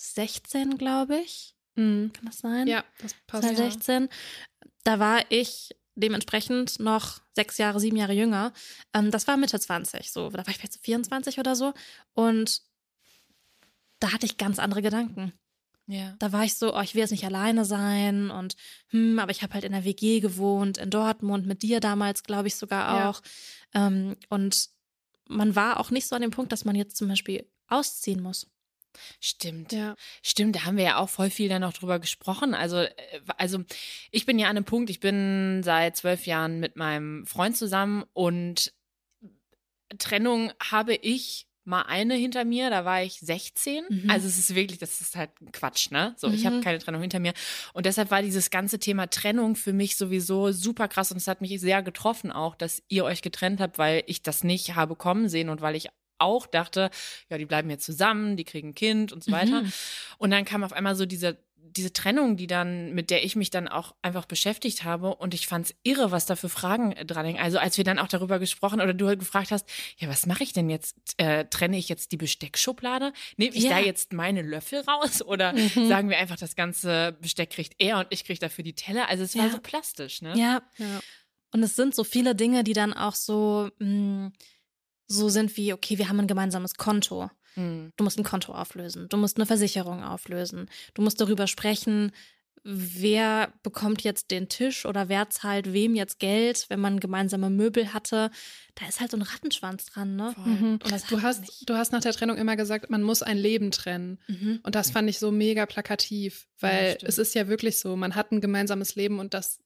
16, 0.00 0.78
glaube 0.78 1.18
ich. 1.18 1.54
Mhm. 1.76 2.12
Kann 2.12 2.26
das 2.26 2.38
sein? 2.38 2.66
Ja, 2.66 2.84
das 3.00 3.14
passt. 3.26 3.44
2016. 3.44 4.02
Ja. 4.02 4.08
Da 4.84 4.98
war 4.98 5.24
ich 5.30 5.74
dementsprechend 5.94 6.78
noch 6.80 7.20
sechs 7.34 7.58
Jahre, 7.58 7.80
sieben 7.80 7.96
Jahre 7.96 8.12
jünger. 8.12 8.52
Ähm, 8.94 9.10
das 9.10 9.26
war 9.26 9.36
Mitte 9.36 9.58
20, 9.58 10.10
so. 10.10 10.30
Da 10.30 10.38
war 10.38 10.48
ich 10.48 10.56
vielleicht 10.56 10.74
so 10.74 10.80
24 10.80 11.38
oder 11.38 11.56
so. 11.56 11.74
Und 12.14 12.62
da 14.00 14.12
hatte 14.12 14.26
ich 14.26 14.38
ganz 14.38 14.58
andere 14.58 14.82
Gedanken. 14.82 15.32
Ja. 15.86 16.14
Da 16.18 16.32
war 16.32 16.44
ich 16.44 16.54
so, 16.54 16.76
oh, 16.76 16.80
ich 16.82 16.94
will 16.94 17.00
jetzt 17.00 17.10
nicht 17.10 17.24
alleine 17.24 17.64
sein 17.64 18.30
und 18.30 18.56
hm, 18.88 19.18
aber 19.18 19.30
ich 19.30 19.42
habe 19.42 19.54
halt 19.54 19.64
in 19.64 19.72
der 19.72 19.84
WG 19.84 20.20
gewohnt, 20.20 20.76
in 20.76 20.90
Dortmund, 20.90 21.46
mit 21.46 21.62
dir 21.62 21.80
damals, 21.80 22.22
glaube 22.22 22.48
ich, 22.48 22.56
sogar 22.56 23.08
auch. 23.08 23.22
Ja. 23.74 23.86
Ähm, 23.86 24.16
und 24.28 24.68
man 25.28 25.56
war 25.56 25.80
auch 25.80 25.90
nicht 25.90 26.06
so 26.06 26.14
an 26.14 26.22
dem 26.22 26.30
Punkt, 26.30 26.52
dass 26.52 26.66
man 26.66 26.76
jetzt 26.76 26.96
zum 26.98 27.08
Beispiel 27.08 27.50
ausziehen 27.68 28.22
muss. 28.22 28.50
Stimmt. 29.20 29.72
Ja. 29.72 29.96
Stimmt, 30.22 30.56
da 30.56 30.64
haben 30.64 30.76
wir 30.76 30.84
ja 30.84 30.96
auch 30.98 31.08
voll 31.08 31.30
viel 31.30 31.48
dann 31.48 31.62
noch 31.62 31.72
drüber 31.72 31.98
gesprochen. 31.98 32.54
Also, 32.54 32.78
äh, 32.78 32.94
also 33.36 33.60
ich 34.10 34.26
bin 34.26 34.38
ja 34.38 34.48
an 34.48 34.56
einem 34.56 34.64
Punkt, 34.64 34.90
ich 34.90 35.00
bin 35.00 35.62
seit 35.64 35.96
zwölf 35.96 36.26
Jahren 36.26 36.60
mit 36.60 36.76
meinem 36.76 37.26
Freund 37.26 37.56
zusammen 37.56 38.04
und 38.12 38.72
Trennung 39.98 40.52
habe 40.60 40.94
ich 40.94 41.48
mal 41.68 41.82
eine 41.82 42.14
hinter 42.14 42.44
mir, 42.44 42.70
da 42.70 42.84
war 42.84 43.02
ich 43.02 43.20
16. 43.20 43.84
Mhm. 43.88 44.10
Also 44.10 44.26
es 44.26 44.38
ist 44.38 44.54
wirklich, 44.54 44.78
das 44.78 45.00
ist 45.00 45.14
halt 45.14 45.30
Quatsch, 45.52 45.90
ne? 45.90 46.14
So, 46.16 46.28
mhm. 46.28 46.34
ich 46.34 46.46
habe 46.46 46.56
mhm. 46.56 46.60
keine 46.62 46.78
Trennung 46.78 47.02
hinter 47.02 47.20
mir. 47.20 47.34
Und 47.74 47.86
deshalb 47.86 48.10
war 48.10 48.22
dieses 48.22 48.50
ganze 48.50 48.78
Thema 48.78 49.08
Trennung 49.08 49.54
für 49.54 49.74
mich 49.74 49.96
sowieso 49.96 50.50
super 50.50 50.88
krass 50.88 51.12
und 51.12 51.18
es 51.18 51.28
hat 51.28 51.42
mich 51.42 51.60
sehr 51.60 51.82
getroffen 51.82 52.32
auch, 52.32 52.56
dass 52.56 52.82
ihr 52.88 53.04
euch 53.04 53.22
getrennt 53.22 53.60
habt, 53.60 53.78
weil 53.78 54.02
ich 54.06 54.22
das 54.22 54.42
nicht 54.42 54.74
habe 54.74 54.96
kommen 54.96 55.28
sehen 55.28 55.50
und 55.50 55.60
weil 55.60 55.76
ich 55.76 55.88
auch 56.18 56.46
dachte, 56.46 56.90
ja, 57.30 57.38
die 57.38 57.46
bleiben 57.46 57.70
jetzt 57.70 57.84
zusammen, 57.84 58.36
die 58.36 58.44
kriegen 58.44 58.68
ein 58.68 58.74
Kind 58.74 59.12
und 59.12 59.24
so 59.24 59.32
weiter. 59.32 59.62
Mhm. 59.62 59.72
Und 60.18 60.30
dann 60.30 60.44
kam 60.44 60.64
auf 60.64 60.72
einmal 60.72 60.94
so 60.94 61.06
diese 61.06 61.38
diese 61.78 61.92
Trennung, 61.92 62.36
die 62.36 62.46
dann, 62.46 62.94
mit 62.94 63.10
der 63.10 63.24
ich 63.24 63.36
mich 63.36 63.50
dann 63.50 63.68
auch 63.68 63.94
einfach 64.02 64.26
beschäftigt 64.26 64.84
habe 64.84 65.14
und 65.14 65.34
ich 65.34 65.46
fand 65.46 65.66
es 65.66 65.74
irre, 65.82 66.10
was 66.10 66.26
da 66.26 66.36
für 66.36 66.48
Fragen 66.48 66.94
dran 67.06 67.24
hängen. 67.24 67.38
Also 67.38 67.58
als 67.58 67.76
wir 67.76 67.84
dann 67.84 67.98
auch 67.98 68.08
darüber 68.08 68.38
gesprochen 68.38 68.80
oder 68.80 68.94
du 68.94 69.06
halt 69.06 69.18
gefragt 69.18 69.50
hast, 69.50 69.68
ja, 69.98 70.08
was 70.08 70.26
mache 70.26 70.42
ich 70.42 70.52
denn 70.52 70.70
jetzt? 70.70 70.96
Äh, 71.18 71.46
trenne 71.46 71.78
ich 71.78 71.88
jetzt 71.88 72.12
die 72.12 72.16
Besteckschublade? 72.16 73.12
Nehme 73.36 73.54
ich 73.54 73.64
ja. 73.64 73.70
da 73.70 73.78
jetzt 73.78 74.12
meine 74.12 74.42
Löffel 74.42 74.80
raus? 74.80 75.22
Oder 75.28 75.52
mhm. 75.52 75.88
sagen 75.88 76.08
wir 76.10 76.18
einfach, 76.18 76.36
das 76.36 76.56
ganze 76.56 77.16
Besteck 77.20 77.50
kriegt 77.50 77.74
er 77.78 77.98
und 77.98 78.06
ich 78.10 78.24
kriege 78.24 78.38
dafür 78.38 78.64
die 78.64 78.74
Teller? 78.74 79.08
Also 79.08 79.24
es 79.24 79.36
war 79.36 79.50
so 79.50 79.58
plastisch, 79.58 80.22
ne? 80.22 80.36
Ja. 80.36 80.62
ja. 80.78 81.00
Und 81.52 81.62
es 81.62 81.76
sind 81.76 81.94
so 81.94 82.04
viele 82.04 82.34
Dinge, 82.34 82.64
die 82.64 82.74
dann 82.74 82.92
auch 82.92 83.14
so 83.14 83.70
mh, 83.78 83.86
mm, 83.86 84.32
so 85.08 85.28
sind 85.28 85.56
wie, 85.56 85.72
okay, 85.72 85.98
wir 85.98 86.08
haben 86.08 86.20
ein 86.20 86.26
gemeinsames 86.26 86.74
Konto. 86.74 87.30
Mhm. 87.56 87.92
Du 87.96 88.04
musst 88.04 88.18
ein 88.18 88.24
Konto 88.24 88.52
auflösen, 88.52 89.08
du 89.08 89.16
musst 89.16 89.36
eine 89.36 89.46
Versicherung 89.46 90.04
auflösen, 90.04 90.70
du 90.94 91.02
musst 91.02 91.20
darüber 91.20 91.46
sprechen, 91.46 92.12
wer 92.64 93.52
bekommt 93.62 94.02
jetzt 94.02 94.30
den 94.30 94.48
Tisch 94.48 94.84
oder 94.84 95.08
wer 95.08 95.30
zahlt 95.30 95.72
wem 95.72 95.94
jetzt 95.94 96.18
Geld, 96.18 96.66
wenn 96.68 96.80
man 96.80 97.00
gemeinsame 97.00 97.50
Möbel 97.50 97.94
hatte. 97.94 98.30
Da 98.74 98.86
ist 98.86 99.00
halt 99.00 99.10
so 99.10 99.16
ein 99.16 99.22
Rattenschwanz 99.22 99.86
dran, 99.86 100.16
ne? 100.16 100.34
Mhm. 100.36 100.78
du, 100.78 101.22
hast, 101.22 101.64
du 101.66 101.74
hast 101.74 101.92
nach 101.92 102.00
der 102.00 102.12
Trennung 102.12 102.36
immer 102.36 102.56
gesagt, 102.56 102.90
man 102.90 103.02
muss 103.02 103.22
ein 103.22 103.38
Leben 103.38 103.70
trennen. 103.70 104.18
Mhm. 104.26 104.60
Und 104.62 104.74
das 104.74 104.90
fand 104.90 105.08
ich 105.08 105.18
so 105.18 105.30
mega 105.30 105.66
plakativ, 105.66 106.46
weil 106.60 106.98
ja, 107.00 107.08
es 107.08 107.18
ist 107.18 107.34
ja 107.34 107.48
wirklich 107.48 107.78
so, 107.78 107.96
man 107.96 108.14
hat 108.14 108.32
ein 108.32 108.40
gemeinsames 108.40 108.96
Leben 108.96 109.18
und 109.18 109.34
das 109.34 109.60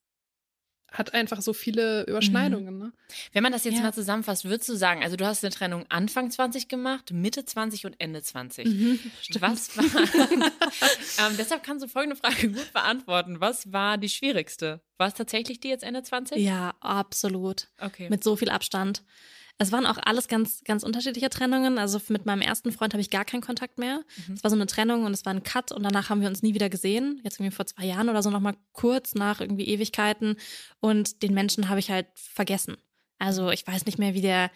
hat 0.92 1.14
einfach 1.14 1.40
so 1.40 1.52
viele 1.52 2.04
Überschneidungen. 2.04 2.74
Mhm. 2.74 2.80
Ne? 2.80 2.92
Wenn 3.32 3.42
man 3.42 3.52
das 3.52 3.64
jetzt 3.64 3.76
ja. 3.76 3.82
mal 3.82 3.92
zusammenfasst, 3.92 4.44
würdest 4.44 4.68
du 4.68 4.76
sagen, 4.76 5.02
also 5.02 5.16
du 5.16 5.26
hast 5.26 5.42
eine 5.42 5.52
Trennung 5.52 5.86
Anfang 5.88 6.30
20 6.30 6.68
gemacht, 6.68 7.12
Mitte 7.12 7.44
20 7.44 7.86
und 7.86 7.94
Ende 7.98 8.22
20. 8.22 8.66
Mhm, 8.66 9.00
Was 9.40 9.76
war? 9.76 9.84
ähm, 11.26 11.36
deshalb 11.38 11.62
kannst 11.62 11.84
du 11.84 11.88
folgende 11.88 12.16
Frage 12.16 12.48
gut 12.48 12.72
beantworten. 12.72 13.40
Was 13.40 13.72
war 13.72 13.98
die 13.98 14.08
schwierigste? 14.08 14.80
War 14.98 15.08
es 15.08 15.14
tatsächlich 15.14 15.60
die 15.60 15.68
jetzt 15.68 15.84
Ende 15.84 16.02
20? 16.02 16.38
Ja, 16.38 16.74
absolut. 16.80 17.68
Okay. 17.80 18.08
Mit 18.08 18.22
so 18.22 18.36
viel 18.36 18.50
Abstand. 18.50 19.02
Es 19.62 19.70
waren 19.70 19.86
auch 19.86 19.98
alles 20.02 20.26
ganz, 20.26 20.64
ganz 20.64 20.82
unterschiedliche 20.82 21.30
Trennungen. 21.30 21.78
Also 21.78 22.00
mit 22.08 22.26
meinem 22.26 22.42
ersten 22.42 22.72
Freund 22.72 22.94
habe 22.94 23.00
ich 23.00 23.10
gar 23.10 23.24
keinen 23.24 23.42
Kontakt 23.42 23.78
mehr. 23.78 24.02
Mhm. 24.26 24.34
Es 24.34 24.42
war 24.42 24.50
so 24.50 24.56
eine 24.56 24.66
Trennung 24.66 25.04
und 25.04 25.12
es 25.12 25.24
war 25.24 25.32
ein 25.32 25.44
Cut 25.44 25.70
und 25.70 25.84
danach 25.84 26.10
haben 26.10 26.20
wir 26.20 26.28
uns 26.28 26.42
nie 26.42 26.52
wieder 26.52 26.68
gesehen. 26.68 27.20
Jetzt 27.22 27.38
irgendwie 27.38 27.54
vor 27.54 27.66
zwei 27.66 27.84
Jahren 27.84 28.08
oder 28.08 28.24
so 28.24 28.30
nochmal 28.30 28.56
kurz 28.72 29.14
nach 29.14 29.40
irgendwie 29.40 29.68
Ewigkeiten. 29.68 30.34
Und 30.80 31.22
den 31.22 31.32
Menschen 31.32 31.68
habe 31.68 31.78
ich 31.78 31.92
halt 31.92 32.08
vergessen. 32.14 32.76
Also 33.20 33.50
ich 33.50 33.64
weiß 33.64 33.86
nicht 33.86 34.00
mehr, 34.00 34.14
wie 34.14 34.20
der, 34.20 34.50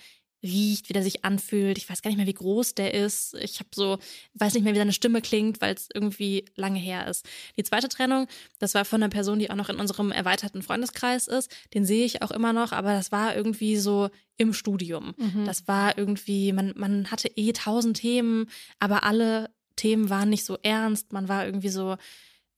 riecht, 0.47 0.88
wie 0.88 0.93
der 0.93 1.03
sich 1.03 1.25
anfühlt. 1.25 1.79
Ich 1.79 1.88
weiß 1.88 2.03
gar 2.03 2.11
nicht 2.11 2.17
mehr, 2.17 2.26
wie 2.26 2.35
groß 2.35 2.75
der 2.75 2.95
ist. 2.95 3.35
Ich 3.35 3.59
habe 3.59 3.69
so, 3.75 3.99
weiß 4.35 4.55
nicht 4.55 4.65
mehr, 4.65 4.73
wie 4.73 4.79
seine 4.79 4.93
Stimme 4.93 5.21
klingt, 5.21 5.61
weil 5.61 5.75
es 5.75 5.88
irgendwie 5.93 6.45
lange 6.57 6.79
her 6.79 7.07
ist. 7.07 7.26
Die 7.57 7.62
zweite 7.62 7.88
Trennung, 7.88 8.26
das 8.59 8.75
war 8.75 8.85
von 8.85 9.03
einer 9.03 9.11
Person, 9.11 9.38
die 9.38 9.50
auch 9.50 9.57
noch 9.57 9.69
in 9.69 9.81
unserem 9.81 10.12
erweiterten 10.12 10.62
Freundeskreis 10.62 11.29
ist. 11.29 11.55
Den 11.75 11.85
sehe 11.85 12.05
ich 12.05 12.23
auch 12.23 12.31
immer 12.31 12.53
noch, 12.53 12.73
aber 12.73 12.95
das 12.95 13.12
war 13.12 13.37
irgendwie 13.37 13.76
so 13.76 14.09
im 14.37 14.53
Studium. 14.53 15.15
Mhm. 15.17 15.45
Das 15.45 15.67
war 15.69 15.99
irgendwie, 15.99 16.53
man, 16.53 16.73
man 16.76 17.11
hatte 17.11 17.29
eh 17.37 17.53
tausend 17.53 17.99
Themen, 17.99 18.49
aber 18.79 19.05
alle 19.05 19.50
Themen 19.76 20.11
waren 20.11 20.31
nicht 20.31 20.45
so 20.45 20.59
ernst. 20.62 21.12
Man 21.12 21.29
war 21.29 21.47
irgendwie 21.47 21.69
so 21.69 21.97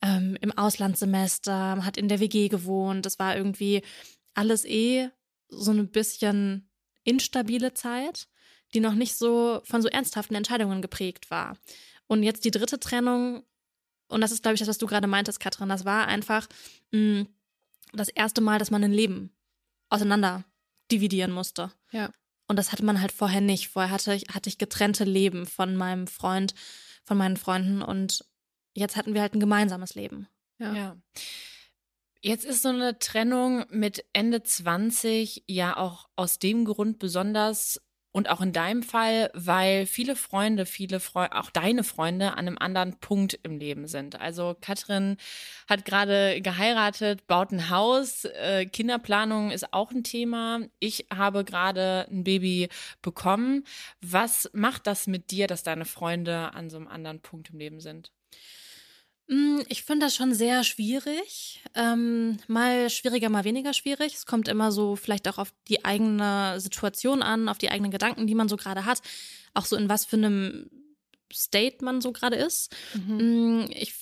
ähm, 0.02 0.37
im 0.40 0.57
Auslandssemester, 0.57 1.85
hat 1.85 1.97
in 1.97 2.09
der 2.09 2.21
WG 2.21 2.49
gewohnt. 2.49 3.04
Das 3.04 3.18
war 3.18 3.37
irgendwie 3.37 3.83
alles 4.35 4.64
eh 4.64 5.11
so 5.49 5.73
ein 5.73 5.90
bisschen 5.90 6.67
instabile 7.09 7.75
Zeit, 7.75 8.29
die 8.75 8.81
noch 8.81 8.95
nicht 8.95 9.17
so 9.17 9.61
von 9.65 9.83
so 9.83 9.88
ernsthaften 9.88 10.35
Entscheidungen 10.35 10.83
geprägt 10.83 11.31
war. 11.31 11.57
Und 12.07 12.23
jetzt 12.23 12.45
die 12.45 12.50
dritte 12.50 12.79
Trennung, 12.79 13.45
und 14.09 14.21
das 14.21 14.33
ist, 14.33 14.43
glaube 14.43 14.55
ich, 14.55 14.61
das, 14.61 14.69
was 14.69 14.79
du 14.79 14.87
gerade 14.87 15.07
meintest, 15.07 15.41
Katrin, 15.41 15.69
das 15.69 15.85
war 15.85 16.07
einfach 16.07 16.47
mh, 16.93 17.23
mm, 17.23 17.29
das 17.93 18.09
erste 18.09 18.41
Mal, 18.41 18.59
dass 18.59 18.71
man 18.71 18.85
ein 18.85 18.93
Leben 18.93 19.31
auseinander 19.88 20.45
dividieren 20.91 21.33
musste. 21.33 21.73
Ja. 21.91 22.11
Und 22.47 22.57
das 22.57 22.73
hatte 22.73 22.85
man 22.85 23.00
halt 23.00 23.12
vorher 23.12 23.41
nicht. 23.41 23.69
Vorher 23.69 23.91
hatte 23.91 24.15
ich, 24.15 24.25
hatte 24.35 24.49
ich 24.49 24.59
getrennte 24.59 25.05
Leben 25.05 25.47
von 25.47 25.77
meinem 25.77 26.07
Freund, 26.07 26.55
von 27.05 27.17
meinen 27.17 27.37
Freunden 27.37 27.83
und 27.83 28.25
jetzt 28.75 28.97
hatten 28.97 29.15
wir 29.15 29.21
halt 29.21 29.35
ein 29.35 29.41
gemeinsames 29.41 29.95
Leben. 29.95 30.29
Ja. 30.59 30.75
ja. 30.75 30.97
Jetzt 32.20 32.44
ist 32.44 32.62
so 32.62 32.70
eine 32.70 32.98
Trennung 32.98 33.64
mit 33.70 34.04
Ende 34.12 34.42
20 34.42 35.44
ja 35.46 35.76
auch 35.76 36.08
aus 36.16 36.40
dem 36.40 36.64
Grund 36.64 36.98
besonders 36.98 37.80
und 38.10 38.28
auch 38.28 38.40
in 38.40 38.52
deinem 38.52 38.82
Fall, 38.82 39.30
weil 39.34 39.87
viele 39.87 40.16
Freunde, 40.16 40.66
viele 40.66 40.98
Freunde, 40.98 41.37
auch 41.37 41.50
deine 41.50 41.84
Freunde 41.84 42.32
an 42.32 42.38
einem 42.48 42.58
anderen 42.58 42.98
Punkt 42.98 43.38
im 43.44 43.58
Leben 43.58 43.87
sind. 43.87 44.20
Also 44.20 44.56
Katrin 44.60 45.16
hat 45.68 45.84
gerade 45.84 46.40
geheiratet, 46.40 47.28
baut 47.28 47.52
ein 47.52 47.70
Haus, 47.70 48.25
äh, 48.25 48.66
Kinderplanung 48.66 49.52
ist 49.52 49.72
auch 49.72 49.92
ein 49.92 50.02
Thema. 50.02 50.60
Ich 50.80 51.06
habe 51.14 51.44
gerade 51.44 52.08
ein 52.10 52.25
Baby 52.25 52.68
bekommen. 53.00 53.64
Was 54.00 54.50
macht 54.52 54.88
das 54.88 55.06
mit 55.06 55.30
dir, 55.30 55.46
dass 55.46 55.62
deine 55.62 55.84
Freunde 55.84 56.52
an 56.54 56.68
so 56.68 56.78
einem 56.78 56.88
anderen 56.88 57.20
Punkt 57.20 57.50
im 57.50 57.58
Leben 57.58 57.80
sind? 57.80 58.10
Mm, 59.28 59.61
ich 59.68 59.82
finde 59.82 60.06
das 60.06 60.16
schon 60.16 60.35
sehr 60.35 60.64
schwierig. 60.64 61.62
Ähm, 61.75 62.38
mal 62.49 62.90
schwieriger, 62.90 63.28
mal 63.28 63.44
weniger 63.44 63.75
schwierig. 63.75 64.14
Es 64.14 64.26
kommt 64.26 64.49
immer 64.49 64.73
so 64.73 64.97
vielleicht 64.97 65.28
auch 65.28 65.38
auf 65.38 65.52
die 65.68 65.85
eigene 65.85 66.58
Situation 66.61 67.23
an, 67.23 67.49
auf 67.49 67.58
die 67.58 67.70
eigenen 67.70 67.90
Gedanken, 67.90 68.26
die 68.26 68.35
man 68.35 68.49
so 68.49 68.56
gerade 68.56 68.87
hat. 68.87 69.02
Auch 69.54 69.66
so 69.66 69.76
in 69.76 69.88
was 69.88 70.06
für 70.06 70.16
einem 70.16 70.70
State 71.32 71.85
man 71.85 72.00
so 72.00 72.12
gerade 72.12 72.37
ist. 72.37 72.75
Mhm. 72.94 73.16
Mm, 73.61 73.70
ich, 73.70 73.94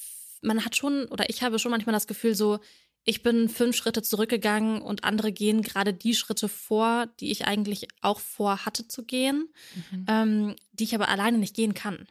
man 0.42 0.64
hat 0.64 0.76
schon, 0.76 1.06
oder 1.06 1.28
ich 1.28 1.42
habe 1.42 1.58
schon 1.58 1.72
manchmal 1.72 1.94
das 1.94 2.06
Gefühl, 2.06 2.36
so, 2.36 2.60
ich 3.02 3.22
bin 3.22 3.48
fünf 3.48 3.76
Schritte 3.76 4.02
zurückgegangen 4.02 4.80
und 4.80 5.04
andere 5.04 5.32
gehen 5.32 5.62
gerade 5.62 5.92
die 5.92 6.14
Schritte 6.14 6.48
vor, 6.48 7.06
die 7.20 7.30
ich 7.30 7.46
eigentlich 7.46 7.88
auch 8.00 8.20
vorhatte 8.20 8.86
zu 8.88 9.04
gehen, 9.04 9.48
mhm. 9.90 10.06
ähm, 10.08 10.56
die 10.72 10.84
ich 10.84 10.94
aber 10.94 11.08
alleine 11.08 11.38
nicht 11.38 11.54
gehen 11.54 11.74
kann 11.74 12.06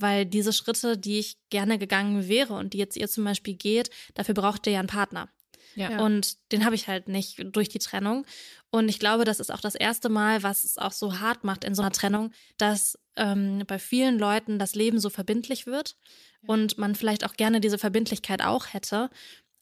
weil 0.00 0.26
diese 0.26 0.52
Schritte, 0.52 0.96
die 0.96 1.18
ich 1.18 1.36
gerne 1.50 1.78
gegangen 1.78 2.28
wäre 2.28 2.54
und 2.54 2.72
die 2.72 2.78
jetzt 2.78 2.96
ihr 2.96 3.08
zum 3.08 3.24
Beispiel 3.24 3.54
geht, 3.54 3.90
dafür 4.14 4.34
braucht 4.34 4.66
ihr 4.66 4.74
ja 4.74 4.78
einen 4.80 4.88
Partner. 4.88 5.28
Ja. 5.76 6.04
Und 6.04 6.36
den 6.52 6.64
habe 6.64 6.74
ich 6.74 6.88
halt 6.88 7.08
nicht 7.08 7.38
durch 7.44 7.68
die 7.68 7.78
Trennung. 7.78 8.26
Und 8.70 8.88
ich 8.88 8.98
glaube, 8.98 9.24
das 9.24 9.40
ist 9.40 9.52
auch 9.52 9.60
das 9.60 9.74
erste 9.74 10.08
Mal, 10.08 10.42
was 10.42 10.64
es 10.64 10.78
auch 10.78 10.92
so 10.92 11.18
hart 11.20 11.44
macht 11.44 11.64
in 11.64 11.74
so 11.74 11.82
einer 11.82 11.92
Trennung, 11.92 12.32
dass 12.56 12.98
ähm, 13.16 13.64
bei 13.66 13.78
vielen 13.78 14.18
Leuten 14.18 14.58
das 14.58 14.74
Leben 14.74 14.98
so 14.98 15.10
verbindlich 15.10 15.66
wird 15.66 15.96
ja. 16.42 16.48
und 16.54 16.78
man 16.78 16.94
vielleicht 16.94 17.24
auch 17.24 17.34
gerne 17.34 17.60
diese 17.60 17.78
Verbindlichkeit 17.78 18.42
auch 18.42 18.72
hätte. 18.72 19.10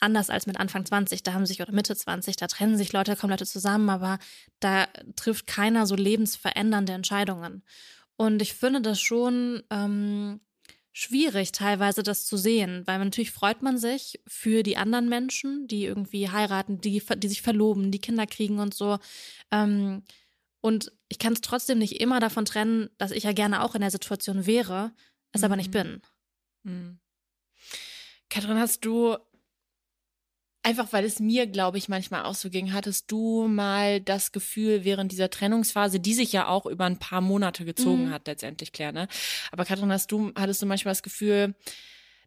Anders 0.00 0.30
als 0.30 0.46
mit 0.46 0.60
Anfang 0.60 0.86
20, 0.86 1.24
da 1.24 1.32
haben 1.32 1.44
sich 1.44 1.60
oder 1.60 1.72
Mitte 1.72 1.96
20, 1.96 2.36
da 2.36 2.46
trennen 2.46 2.76
sich 2.76 2.92
Leute, 2.92 3.16
kommen 3.16 3.32
Leute 3.32 3.46
zusammen, 3.46 3.90
aber 3.90 4.18
da 4.60 4.86
trifft 5.16 5.48
keiner 5.48 5.86
so 5.86 5.96
lebensverändernde 5.96 6.92
Entscheidungen. 6.92 7.64
Und 8.18 8.42
ich 8.42 8.52
finde 8.52 8.82
das 8.82 9.00
schon 9.00 9.62
ähm, 9.70 10.40
schwierig, 10.92 11.52
teilweise 11.52 12.02
das 12.02 12.26
zu 12.26 12.36
sehen, 12.36 12.82
weil 12.86 12.98
natürlich 12.98 13.30
freut 13.30 13.62
man 13.62 13.78
sich 13.78 14.20
für 14.26 14.64
die 14.64 14.76
anderen 14.76 15.08
Menschen, 15.08 15.68
die 15.68 15.84
irgendwie 15.84 16.28
heiraten, 16.28 16.80
die, 16.80 17.00
die 17.00 17.28
sich 17.28 17.42
verloben, 17.42 17.92
die 17.92 18.00
Kinder 18.00 18.26
kriegen 18.26 18.58
und 18.58 18.74
so. 18.74 18.98
Ähm, 19.52 20.02
und 20.60 20.92
ich 21.08 21.20
kann 21.20 21.34
es 21.34 21.40
trotzdem 21.42 21.78
nicht 21.78 22.00
immer 22.00 22.18
davon 22.18 22.44
trennen, 22.44 22.90
dass 22.98 23.12
ich 23.12 23.22
ja 23.22 23.32
gerne 23.32 23.62
auch 23.62 23.76
in 23.76 23.80
der 23.80 23.92
Situation 23.92 24.46
wäre, 24.46 24.92
es 25.30 25.42
mhm. 25.42 25.44
aber 25.44 25.56
nicht 25.56 25.68
mhm. 25.68 25.72
bin. 25.72 26.02
Mhm. 26.64 26.98
Katrin, 28.30 28.58
hast 28.58 28.84
du 28.84 29.16
Einfach 30.68 30.92
weil 30.92 31.06
es 31.06 31.18
mir, 31.18 31.46
glaube 31.46 31.78
ich, 31.78 31.88
manchmal 31.88 32.24
auch 32.24 32.34
so 32.34 32.50
ging. 32.50 32.74
Hattest 32.74 33.10
du 33.10 33.48
mal 33.48 34.02
das 34.02 34.32
Gefühl 34.32 34.84
während 34.84 35.12
dieser 35.12 35.30
Trennungsphase, 35.30 35.98
die 35.98 36.12
sich 36.12 36.30
ja 36.30 36.46
auch 36.46 36.66
über 36.66 36.84
ein 36.84 36.98
paar 36.98 37.22
Monate 37.22 37.64
gezogen 37.64 38.08
mhm. 38.08 38.10
hat, 38.10 38.26
letztendlich, 38.26 38.72
Claire, 38.72 38.92
ne? 38.92 39.08
Aber 39.50 39.64
Katrin, 39.64 39.90
hast 39.90 40.12
du, 40.12 40.30
hattest 40.34 40.60
du 40.60 40.66
manchmal 40.66 40.92
das 40.92 41.02
Gefühl, 41.02 41.54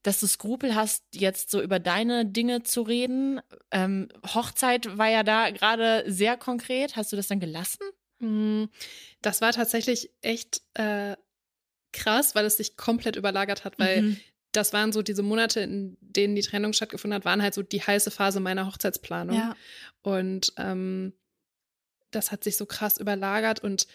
dass 0.01 0.19
du 0.19 0.25
Skrupel 0.25 0.73
hast, 0.73 1.03
jetzt 1.13 1.51
so 1.51 1.61
über 1.61 1.77
deine 1.77 2.25
Dinge 2.25 2.63
zu 2.63 2.81
reden? 2.81 3.41
Ähm, 3.69 4.09
Hochzeit 4.33 4.97
war 4.97 5.07
ja 5.07 5.21
da 5.21 5.51
gerade 5.51 6.03
sehr 6.07 6.35
konkret. 6.35 6.95
Hast 6.95 7.11
du 7.11 7.17
das 7.17 7.27
dann 7.27 7.39
gelassen? 7.39 7.83
Mm, 8.17 8.63
das 9.21 9.41
war 9.41 9.51
tatsächlich 9.51 10.09
echt 10.23 10.63
äh, 10.73 11.15
krass, 11.91 12.33
weil 12.33 12.45
es 12.45 12.57
sich 12.57 12.75
komplett 12.75 13.17
überlagert 13.17 13.65
hat, 13.65 13.77
weil 13.77 14.01
mhm 14.01 14.17
das 14.51 14.73
waren 14.73 14.91
so 14.91 15.01
diese 15.01 15.23
Monate, 15.23 15.61
in 15.61 15.97
denen 16.01 16.35
die 16.35 16.41
Trennung 16.41 16.73
stattgefunden 16.73 17.15
hat, 17.15 17.25
waren 17.25 17.41
halt 17.41 17.53
so 17.53 17.61
die 17.61 17.81
heiße 17.81 18.11
Phase 18.11 18.39
meiner 18.39 18.67
Hochzeitsplanung. 18.67 19.35
Ja. 19.35 19.55
Und 20.01 20.53
ähm, 20.57 21.13
das 22.11 22.31
hat 22.31 22.43
sich 22.43 22.57
so 22.57 22.65
krass 22.65 22.97
überlagert 22.97 23.63
und 23.63 23.87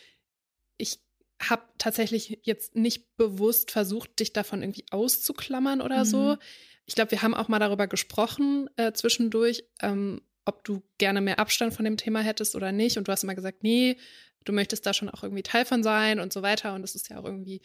ich 0.79 1.01
habe 1.43 1.65
tatsächlich 1.79 2.41
jetzt 2.45 2.75
nicht 2.75 3.17
bewusst 3.17 3.71
versucht, 3.71 4.19
dich 4.21 4.33
davon 4.33 4.63
irgendwie 4.63 4.87
auszuklammern 4.91 5.83
oder 5.83 6.01
mhm. 6.01 6.09
so. 6.09 6.37
Ich 6.87 6.95
glaube, 6.95 7.11
wir 7.11 7.23
haben 7.23 7.35
auch 7.35 7.49
mal 7.49 7.59
darüber 7.59 7.87
gesprochen 7.87 8.71
äh, 8.77 8.93
zwischendurch, 8.93 9.65
ähm, 9.83 10.23
ob 10.47 10.65
du 10.65 10.83
gerne 10.99 11.21
mehr 11.21 11.39
Abstand 11.39 11.75
von 11.75 11.85
dem 11.85 11.97
Thema 11.97 12.21
hättest 12.21 12.55
oder 12.55 12.73
nicht. 12.73 12.97
Und 12.97 13.09
du 13.09 13.13
hast 13.13 13.25
immer 13.25 13.35
gesagt, 13.35 13.63
nee, 13.63 13.99
du 14.45 14.53
möchtest 14.53 14.87
da 14.87 14.95
schon 14.95 15.11
auch 15.11 15.23
irgendwie 15.23 15.43
Teil 15.43 15.65
von 15.65 15.83
sein 15.83 16.21
und 16.21 16.33
so 16.33 16.41
weiter. 16.43 16.75
Und 16.75 16.83
das 16.83 16.95
ist 16.95 17.11
ja 17.11 17.19
auch 17.19 17.25
irgendwie 17.25 17.61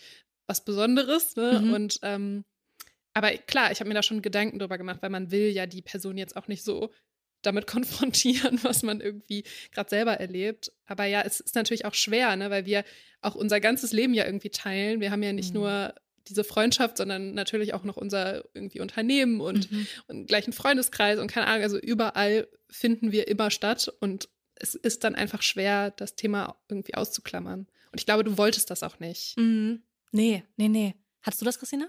was 0.47 0.65
Besonderes. 0.65 1.35
Ne? 1.35 1.61
Mhm. 1.63 1.73
Und 1.73 1.99
ähm, 2.01 2.43
aber 3.13 3.31
klar, 3.31 3.71
ich 3.71 3.79
habe 3.79 3.87
mir 3.87 3.93
da 3.93 4.03
schon 4.03 4.21
Gedanken 4.21 4.59
drüber 4.59 4.77
gemacht, 4.77 5.01
weil 5.01 5.09
man 5.09 5.31
will 5.31 5.49
ja 5.49 5.65
die 5.65 5.81
Person 5.81 6.17
jetzt 6.17 6.37
auch 6.37 6.47
nicht 6.47 6.63
so 6.63 6.91
damit 7.41 7.67
konfrontieren, 7.67 8.59
was 8.63 8.83
man 8.83 9.01
irgendwie 9.01 9.43
gerade 9.71 9.89
selber 9.89 10.13
erlebt. 10.13 10.71
Aber 10.85 11.05
ja, 11.05 11.21
es 11.21 11.39
ist 11.39 11.55
natürlich 11.55 11.85
auch 11.85 11.93
schwer, 11.93 12.35
ne, 12.35 12.49
weil 12.49 12.65
wir 12.65 12.83
auch 13.21 13.35
unser 13.35 13.59
ganzes 13.59 13.91
Leben 13.91 14.13
ja 14.13 14.25
irgendwie 14.25 14.49
teilen. 14.49 15.01
Wir 15.01 15.11
haben 15.11 15.23
ja 15.23 15.33
nicht 15.33 15.53
mhm. 15.53 15.61
nur 15.61 15.95
diese 16.27 16.43
Freundschaft, 16.43 16.97
sondern 16.97 17.33
natürlich 17.33 17.73
auch 17.73 17.83
noch 17.83 17.97
unser 17.97 18.45
irgendwie 18.53 18.79
Unternehmen 18.79 19.41
und, 19.41 19.71
mhm. 19.71 19.87
und 20.07 20.27
gleichen 20.27 20.53
Freundeskreis 20.53 21.19
und 21.19 21.27
keine 21.31 21.47
Ahnung, 21.47 21.63
also 21.63 21.79
überall 21.79 22.47
finden 22.69 23.11
wir 23.11 23.27
immer 23.27 23.49
statt 23.49 23.91
und 23.99 24.29
es 24.55 24.75
ist 24.75 25.03
dann 25.03 25.15
einfach 25.15 25.41
schwer, 25.41 25.89
das 25.91 26.15
Thema 26.15 26.55
irgendwie 26.69 26.93
auszuklammern. 26.93 27.61
Und 27.91 27.99
ich 27.99 28.05
glaube, 28.05 28.23
du 28.23 28.37
wolltest 28.37 28.69
das 28.69 28.83
auch 28.83 28.99
nicht. 28.99 29.35
Mhm. 29.37 29.81
Nee, 30.11 30.43
nee, 30.57 30.67
nee. 30.67 30.95
Hattest 31.21 31.41
du 31.41 31.45
das, 31.45 31.57
Christina? 31.57 31.87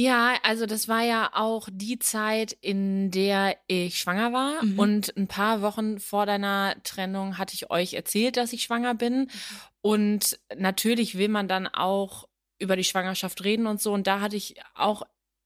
Ja, 0.00 0.38
also 0.44 0.64
das 0.64 0.86
war 0.86 1.02
ja 1.02 1.30
auch 1.34 1.68
die 1.72 1.98
Zeit, 1.98 2.56
in 2.60 3.10
der 3.10 3.56
ich 3.66 3.98
schwanger 3.98 4.32
war. 4.32 4.64
Mhm. 4.64 4.78
Und 4.78 5.16
ein 5.16 5.26
paar 5.26 5.60
Wochen 5.60 5.98
vor 5.98 6.24
deiner 6.24 6.76
Trennung 6.84 7.36
hatte 7.36 7.54
ich 7.54 7.72
euch 7.72 7.94
erzählt, 7.94 8.36
dass 8.36 8.52
ich 8.52 8.62
schwanger 8.62 8.94
bin. 8.94 9.22
Mhm. 9.22 9.28
Und 9.80 10.38
natürlich 10.56 11.18
will 11.18 11.28
man 11.28 11.48
dann 11.48 11.66
auch 11.66 12.28
über 12.60 12.76
die 12.76 12.84
Schwangerschaft 12.84 13.42
reden 13.42 13.66
und 13.66 13.82
so. 13.82 13.92
Und 13.92 14.06
da 14.06 14.20
hatte 14.20 14.36
ich 14.36 14.54
auch 14.76 15.02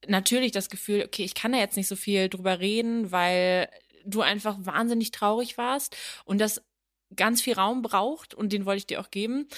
natürlich 0.07 0.53
das 0.53 0.69
Gefühl, 0.69 1.03
okay, 1.07 1.25
ich 1.25 1.35
kann 1.35 1.53
da 1.53 1.59
jetzt 1.59 1.79
nicht 1.79 1.89
so 1.89 1.97
viel 1.97 2.29
drüber 2.29 2.61
reden, 2.61 3.11
weil 3.11 3.71
du 4.05 4.21
einfach 4.21 4.59
wahnsinnig 4.59 5.13
traurig 5.13 5.57
warst 5.57 5.97
und 6.27 6.43
das 6.43 6.61
ganz 7.16 7.42
viel 7.42 7.54
Raum 7.54 7.83
braucht 7.83 8.35
und 8.35 8.52
den 8.52 8.66
wollte 8.66 8.78
ich 8.78 8.87
dir 8.87 9.00
auch 9.00 9.11
geben. 9.11 9.49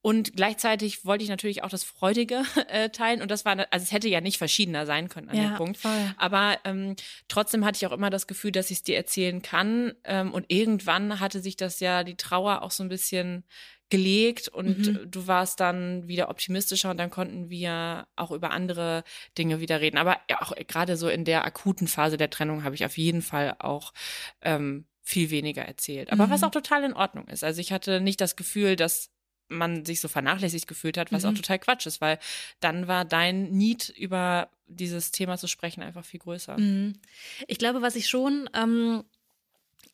Und 0.00 0.36
gleichzeitig 0.36 1.04
wollte 1.04 1.24
ich 1.24 1.30
natürlich 1.30 1.62
auch 1.62 1.70
das 1.70 1.84
Freudige 1.84 2.42
äh, 2.68 2.90
teilen. 2.90 3.22
Und 3.22 3.30
das 3.30 3.44
war, 3.44 3.56
also 3.70 3.82
es 3.84 3.92
hätte 3.92 4.08
ja 4.08 4.20
nicht 4.20 4.38
verschiedener 4.38 4.86
sein 4.86 5.08
können 5.08 5.30
an 5.30 5.36
ja, 5.36 5.48
dem 5.48 5.56
Punkt. 5.56 5.78
Voll. 5.78 6.14
Aber 6.18 6.58
ähm, 6.64 6.96
trotzdem 7.28 7.64
hatte 7.64 7.76
ich 7.76 7.86
auch 7.86 7.96
immer 7.96 8.10
das 8.10 8.26
Gefühl, 8.26 8.52
dass 8.52 8.70
ich 8.70 8.78
es 8.78 8.82
dir 8.82 8.96
erzählen 8.96 9.40
kann. 9.42 9.94
Ähm, 10.04 10.32
und 10.32 10.46
irgendwann 10.48 11.20
hatte 11.20 11.40
sich 11.40 11.56
das 11.56 11.80
ja, 11.80 12.04
die 12.04 12.16
Trauer 12.16 12.62
auch 12.62 12.70
so 12.70 12.82
ein 12.82 12.88
bisschen 12.88 13.44
gelegt 13.90 14.48
und 14.48 14.86
mhm. 14.86 15.10
du 15.10 15.26
warst 15.26 15.60
dann 15.60 16.08
wieder 16.08 16.28
optimistischer 16.28 16.90
und 16.90 16.96
dann 16.96 17.10
konnten 17.10 17.50
wir 17.50 18.06
auch 18.16 18.30
über 18.30 18.50
andere 18.50 19.04
Dinge 19.38 19.60
wieder 19.60 19.80
reden. 19.80 19.98
Aber 19.98 20.18
ja, 20.28 20.42
auch 20.42 20.52
gerade 20.66 20.96
so 20.96 21.08
in 21.08 21.24
der 21.24 21.44
akuten 21.44 21.86
Phase 21.86 22.16
der 22.16 22.30
Trennung 22.30 22.64
habe 22.64 22.74
ich 22.74 22.84
auf 22.84 22.98
jeden 22.98 23.22
Fall 23.22 23.56
auch 23.58 23.92
ähm, 24.42 24.86
viel 25.04 25.30
weniger 25.30 25.62
erzählt. 25.62 26.10
Aber 26.10 26.26
mhm. 26.26 26.30
was 26.30 26.42
auch 26.42 26.50
total 26.50 26.82
in 26.82 26.94
Ordnung 26.94 27.28
ist. 27.28 27.44
Also 27.44 27.60
ich 27.60 27.72
hatte 27.72 28.00
nicht 28.00 28.20
das 28.20 28.36
Gefühl, 28.36 28.74
dass 28.74 29.10
man 29.48 29.84
sich 29.84 30.00
so 30.00 30.08
vernachlässigt 30.08 30.66
gefühlt 30.66 30.96
hat, 30.96 31.12
was 31.12 31.22
mhm. 31.22 31.30
auch 31.30 31.34
total 31.34 31.58
Quatsch 31.58 31.86
ist, 31.86 32.00
weil 32.00 32.18
dann 32.60 32.88
war 32.88 33.04
dein 33.04 33.50
Need 33.50 33.90
über 33.90 34.48
dieses 34.66 35.10
Thema 35.10 35.36
zu 35.36 35.46
sprechen 35.46 35.82
einfach 35.82 36.04
viel 36.04 36.20
größer. 36.20 36.58
Mhm. 36.58 36.94
Ich 37.46 37.58
glaube, 37.58 37.82
was 37.82 37.96
ich 37.96 38.08
schon 38.08 38.48
ähm, 38.54 39.04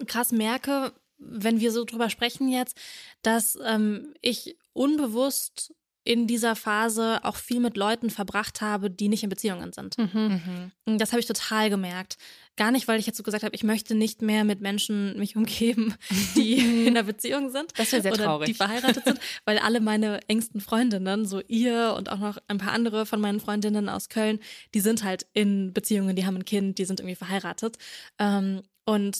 krass 0.07 0.31
merke, 0.31 0.93
wenn 1.19 1.61
wir 1.61 1.73
so 1.73 1.85
drüber 1.85 2.09
sprechen 2.09 2.49
jetzt, 2.49 2.79
dass 3.23 3.59
ähm, 3.67 4.14
ich 4.21 4.57
unbewusst 4.73 5.75
in 6.11 6.26
dieser 6.26 6.57
Phase 6.57 7.21
auch 7.23 7.37
viel 7.37 7.61
mit 7.61 7.76
Leuten 7.76 8.11
verbracht 8.11 8.61
habe, 8.61 8.90
die 8.90 9.07
nicht 9.07 9.23
in 9.23 9.29
Beziehungen 9.29 9.73
sind. 9.73 9.97
Mhm. 9.97 10.73
mhm. 10.85 10.99
Das 10.99 11.12
habe 11.12 11.21
ich 11.21 11.26
total 11.26 11.71
gemerkt. 11.71 12.17
Gar 12.57 12.73
nicht, 12.73 12.88
weil 12.88 12.99
ich 12.99 13.07
jetzt 13.07 13.17
so 13.17 13.23
gesagt 13.23 13.45
habe, 13.45 13.55
ich 13.55 13.62
möchte 13.62 13.95
nicht 13.95 14.21
mehr 14.21 14.43
mit 14.43 14.61
Menschen 14.61 15.17
mich 15.21 15.37
umgeben, 15.37 15.95
die 16.35 16.87
in 16.87 16.88
einer 16.88 17.05
Beziehung 17.05 17.50
sind. 17.50 17.79
Das 17.79 17.93
wäre 17.93 18.02
sehr 18.02 18.12
oder 18.12 18.25
traurig. 18.25 18.49
Die 18.49 18.55
verheiratet 18.55 19.05
sind, 19.05 19.21
weil 19.45 19.59
alle 19.59 19.81
meine 19.81 20.21
engsten 20.26 20.61
Freundinnen, 20.61 21.26
so 21.26 21.43
ihr 21.47 21.95
und 21.97 22.11
auch 22.11 22.19
noch 22.19 22.38
ein 22.49 22.59
paar 22.59 22.73
andere 22.73 23.07
von 23.07 23.21
meinen 23.21 23.38
Freundinnen 23.38 23.88
aus 23.88 24.09
Köln, 24.09 24.40
die 24.75 24.81
sind 24.81 25.05
halt 25.05 25.29
in 25.33 25.73
Beziehungen, 25.73 26.17
die 26.17 26.26
haben 26.26 26.38
ein 26.38 26.45
Kind, 26.45 26.79
die 26.79 26.87
sind 26.87 26.99
irgendwie 26.99 27.14
verheiratet. 27.14 27.79
Ähm, 28.19 28.62
und 28.85 29.17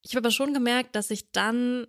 ich 0.00 0.12
habe 0.12 0.20
aber 0.20 0.30
schon 0.30 0.54
gemerkt, 0.54 0.96
dass 0.96 1.10
ich 1.10 1.30
dann 1.30 1.88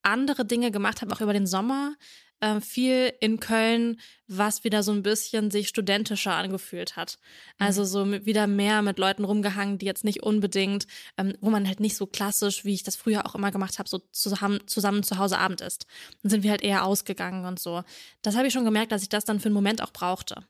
andere 0.00 0.46
Dinge 0.46 0.70
gemacht 0.70 1.02
habe, 1.02 1.12
auch 1.12 1.20
über 1.20 1.34
den 1.34 1.46
Sommer, 1.46 1.96
äh, 2.42 2.60
viel 2.60 3.14
in 3.20 3.38
Köln, 3.38 4.00
was 4.26 4.64
wieder 4.64 4.82
so 4.82 4.90
ein 4.90 5.04
bisschen 5.04 5.52
sich 5.52 5.68
studentischer 5.68 6.34
angefühlt 6.34 6.96
hat. 6.96 7.18
Also 7.58 7.82
mhm. 7.82 7.86
so 7.86 8.04
mit, 8.04 8.26
wieder 8.26 8.48
mehr 8.48 8.82
mit 8.82 8.98
Leuten 8.98 9.24
rumgehangen, 9.24 9.78
die 9.78 9.86
jetzt 9.86 10.02
nicht 10.02 10.24
unbedingt, 10.24 10.88
ähm, 11.16 11.34
wo 11.40 11.50
man 11.50 11.68
halt 11.68 11.78
nicht 11.78 11.96
so 11.96 12.06
klassisch, 12.06 12.64
wie 12.64 12.74
ich 12.74 12.82
das 12.82 12.96
früher 12.96 13.24
auch 13.26 13.36
immer 13.36 13.52
gemacht 13.52 13.78
habe, 13.78 13.88
so 13.88 14.00
zusammen, 14.10 14.60
zusammen 14.66 15.04
zu 15.04 15.18
Hause 15.18 15.38
Abend 15.38 15.60
isst. 15.60 15.86
Dann 16.22 16.30
sind 16.30 16.42
wir 16.42 16.50
halt 16.50 16.62
eher 16.62 16.84
ausgegangen 16.84 17.44
und 17.44 17.60
so. 17.60 17.84
Das 18.22 18.36
habe 18.36 18.48
ich 18.48 18.52
schon 18.52 18.64
gemerkt, 18.64 18.90
dass 18.90 19.02
ich 19.02 19.08
das 19.08 19.24
dann 19.24 19.38
für 19.38 19.46
einen 19.46 19.54
Moment 19.54 19.80
auch 19.80 19.92
brauchte. 19.92 20.44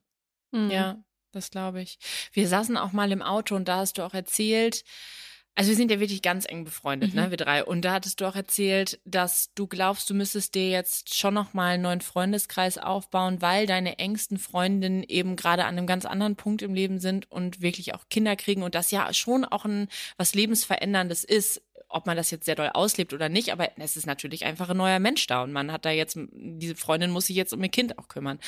Mhm. 0.51 0.71
Ja, 0.71 1.03
das 1.31 1.51
glaube 1.51 1.83
ich. 1.83 1.99
Wir 2.31 2.47
saßen 2.47 2.75
auch 2.75 2.91
mal 2.91 3.11
im 3.11 3.21
Auto 3.21 3.55
und 3.55 3.67
da 3.67 3.77
hast 3.77 3.99
du 3.99 4.01
auch 4.01 4.15
erzählt, 4.15 4.83
also 5.55 5.69
wir 5.69 5.75
sind 5.75 5.91
ja 5.91 5.99
wirklich 5.99 6.21
ganz 6.23 6.45
eng 6.49 6.63
befreundet, 6.63 7.13
ne, 7.13 7.21
mhm. 7.21 7.25
ne, 7.27 7.31
wir 7.31 7.37
drei. 7.37 7.63
Und 7.63 7.83
da 7.83 7.93
hattest 7.93 8.19
du 8.19 8.25
auch 8.25 8.35
erzählt, 8.35 8.99
dass 9.05 9.53
du 9.53 9.67
glaubst, 9.67 10.09
du 10.09 10.15
müsstest 10.15 10.55
dir 10.55 10.69
jetzt 10.69 11.13
schon 11.13 11.33
nochmal 11.33 11.75
einen 11.75 11.83
neuen 11.83 12.01
Freundeskreis 12.01 12.77
aufbauen, 12.79 13.41
weil 13.41 13.67
deine 13.67 13.99
engsten 13.99 14.39
Freundinnen 14.39 15.03
eben 15.03 15.35
gerade 15.35 15.65
an 15.65 15.77
einem 15.77 15.85
ganz 15.85 16.05
anderen 16.05 16.35
Punkt 16.35 16.63
im 16.63 16.73
Leben 16.73 16.99
sind 16.99 17.29
und 17.31 17.61
wirklich 17.61 17.93
auch 17.93 18.05
Kinder 18.09 18.35
kriegen 18.35 18.63
und 18.63 18.73
das 18.73 18.89
ja 18.89 19.13
schon 19.13 19.45
auch 19.45 19.65
ein 19.65 19.89
was 20.17 20.33
lebensveränderndes 20.33 21.23
ist, 21.23 21.61
ob 21.87 22.07
man 22.07 22.17
das 22.17 22.31
jetzt 22.31 22.45
sehr 22.45 22.55
doll 22.55 22.71
auslebt 22.73 23.13
oder 23.13 23.29
nicht, 23.29 23.51
aber 23.51 23.69
es 23.77 23.95
ist 23.95 24.07
natürlich 24.07 24.45
einfach 24.45 24.69
ein 24.69 24.77
neuer 24.77 24.99
Mensch 24.99 25.27
da 25.27 25.43
und 25.43 25.51
man 25.51 25.71
hat 25.71 25.85
da 25.85 25.91
jetzt, 25.91 26.17
diese 26.31 26.75
Freundin 26.75 27.11
muss 27.11 27.27
sich 27.27 27.35
jetzt 27.35 27.53
um 27.53 27.61
ihr 27.61 27.69
Kind 27.69 27.99
auch 27.99 28.07
kümmern. 28.07 28.39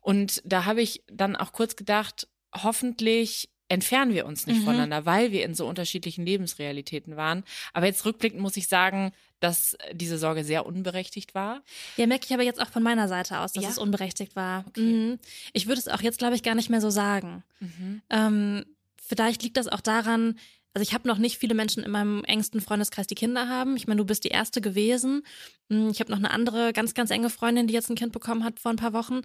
Und 0.00 0.40
da 0.44 0.64
habe 0.64 0.82
ich 0.82 1.02
dann 1.08 1.34
auch 1.34 1.52
kurz 1.52 1.74
gedacht, 1.74 2.28
hoffentlich 2.54 3.50
entfernen 3.68 4.14
wir 4.14 4.26
uns 4.26 4.46
nicht 4.46 4.60
mhm. 4.60 4.64
voneinander, 4.64 5.06
weil 5.06 5.32
wir 5.32 5.44
in 5.44 5.54
so 5.54 5.66
unterschiedlichen 5.66 6.24
Lebensrealitäten 6.24 7.16
waren. 7.16 7.44
Aber 7.72 7.86
jetzt 7.86 8.04
rückblickend 8.04 8.40
muss 8.40 8.56
ich 8.56 8.68
sagen, 8.68 9.12
dass 9.40 9.76
diese 9.92 10.18
Sorge 10.18 10.44
sehr 10.44 10.66
unberechtigt 10.66 11.34
war. 11.34 11.62
Ja, 11.96 12.06
merke 12.06 12.26
ich 12.26 12.32
aber 12.32 12.42
jetzt 12.42 12.60
auch 12.60 12.68
von 12.68 12.82
meiner 12.82 13.08
Seite 13.08 13.40
aus, 13.40 13.52
dass 13.52 13.64
ja? 13.64 13.70
es 13.70 13.78
unberechtigt 13.78 14.36
war. 14.36 14.64
Okay. 14.68 14.80
Mhm. 14.80 15.18
Ich 15.52 15.66
würde 15.66 15.80
es 15.80 15.88
auch 15.88 16.00
jetzt, 16.00 16.18
glaube 16.18 16.36
ich, 16.36 16.42
gar 16.42 16.54
nicht 16.54 16.70
mehr 16.70 16.80
so 16.80 16.90
sagen. 16.90 17.42
Mhm. 17.60 18.02
Ähm, 18.10 18.64
vielleicht 18.96 19.42
liegt 19.42 19.56
das 19.56 19.68
auch 19.68 19.80
daran, 19.80 20.38
also 20.76 20.82
ich 20.82 20.92
habe 20.92 21.08
noch 21.08 21.16
nicht 21.16 21.38
viele 21.38 21.54
Menschen 21.54 21.82
in 21.82 21.90
meinem 21.90 22.22
engsten 22.24 22.60
Freundeskreis, 22.60 23.06
die 23.06 23.14
Kinder 23.14 23.48
haben. 23.48 23.76
Ich 23.76 23.86
meine, 23.86 23.98
du 23.98 24.04
bist 24.04 24.24
die 24.24 24.28
erste 24.28 24.60
gewesen. 24.60 25.22
Mhm, 25.70 25.88
ich 25.88 26.00
habe 26.00 26.10
noch 26.10 26.18
eine 26.18 26.30
andere 26.30 26.74
ganz, 26.74 26.92
ganz 26.92 27.10
enge 27.10 27.30
Freundin, 27.30 27.66
die 27.66 27.72
jetzt 27.72 27.88
ein 27.88 27.96
Kind 27.96 28.12
bekommen 28.12 28.44
hat 28.44 28.60
vor 28.60 28.72
ein 28.72 28.76
paar 28.76 28.92
Wochen. 28.92 29.22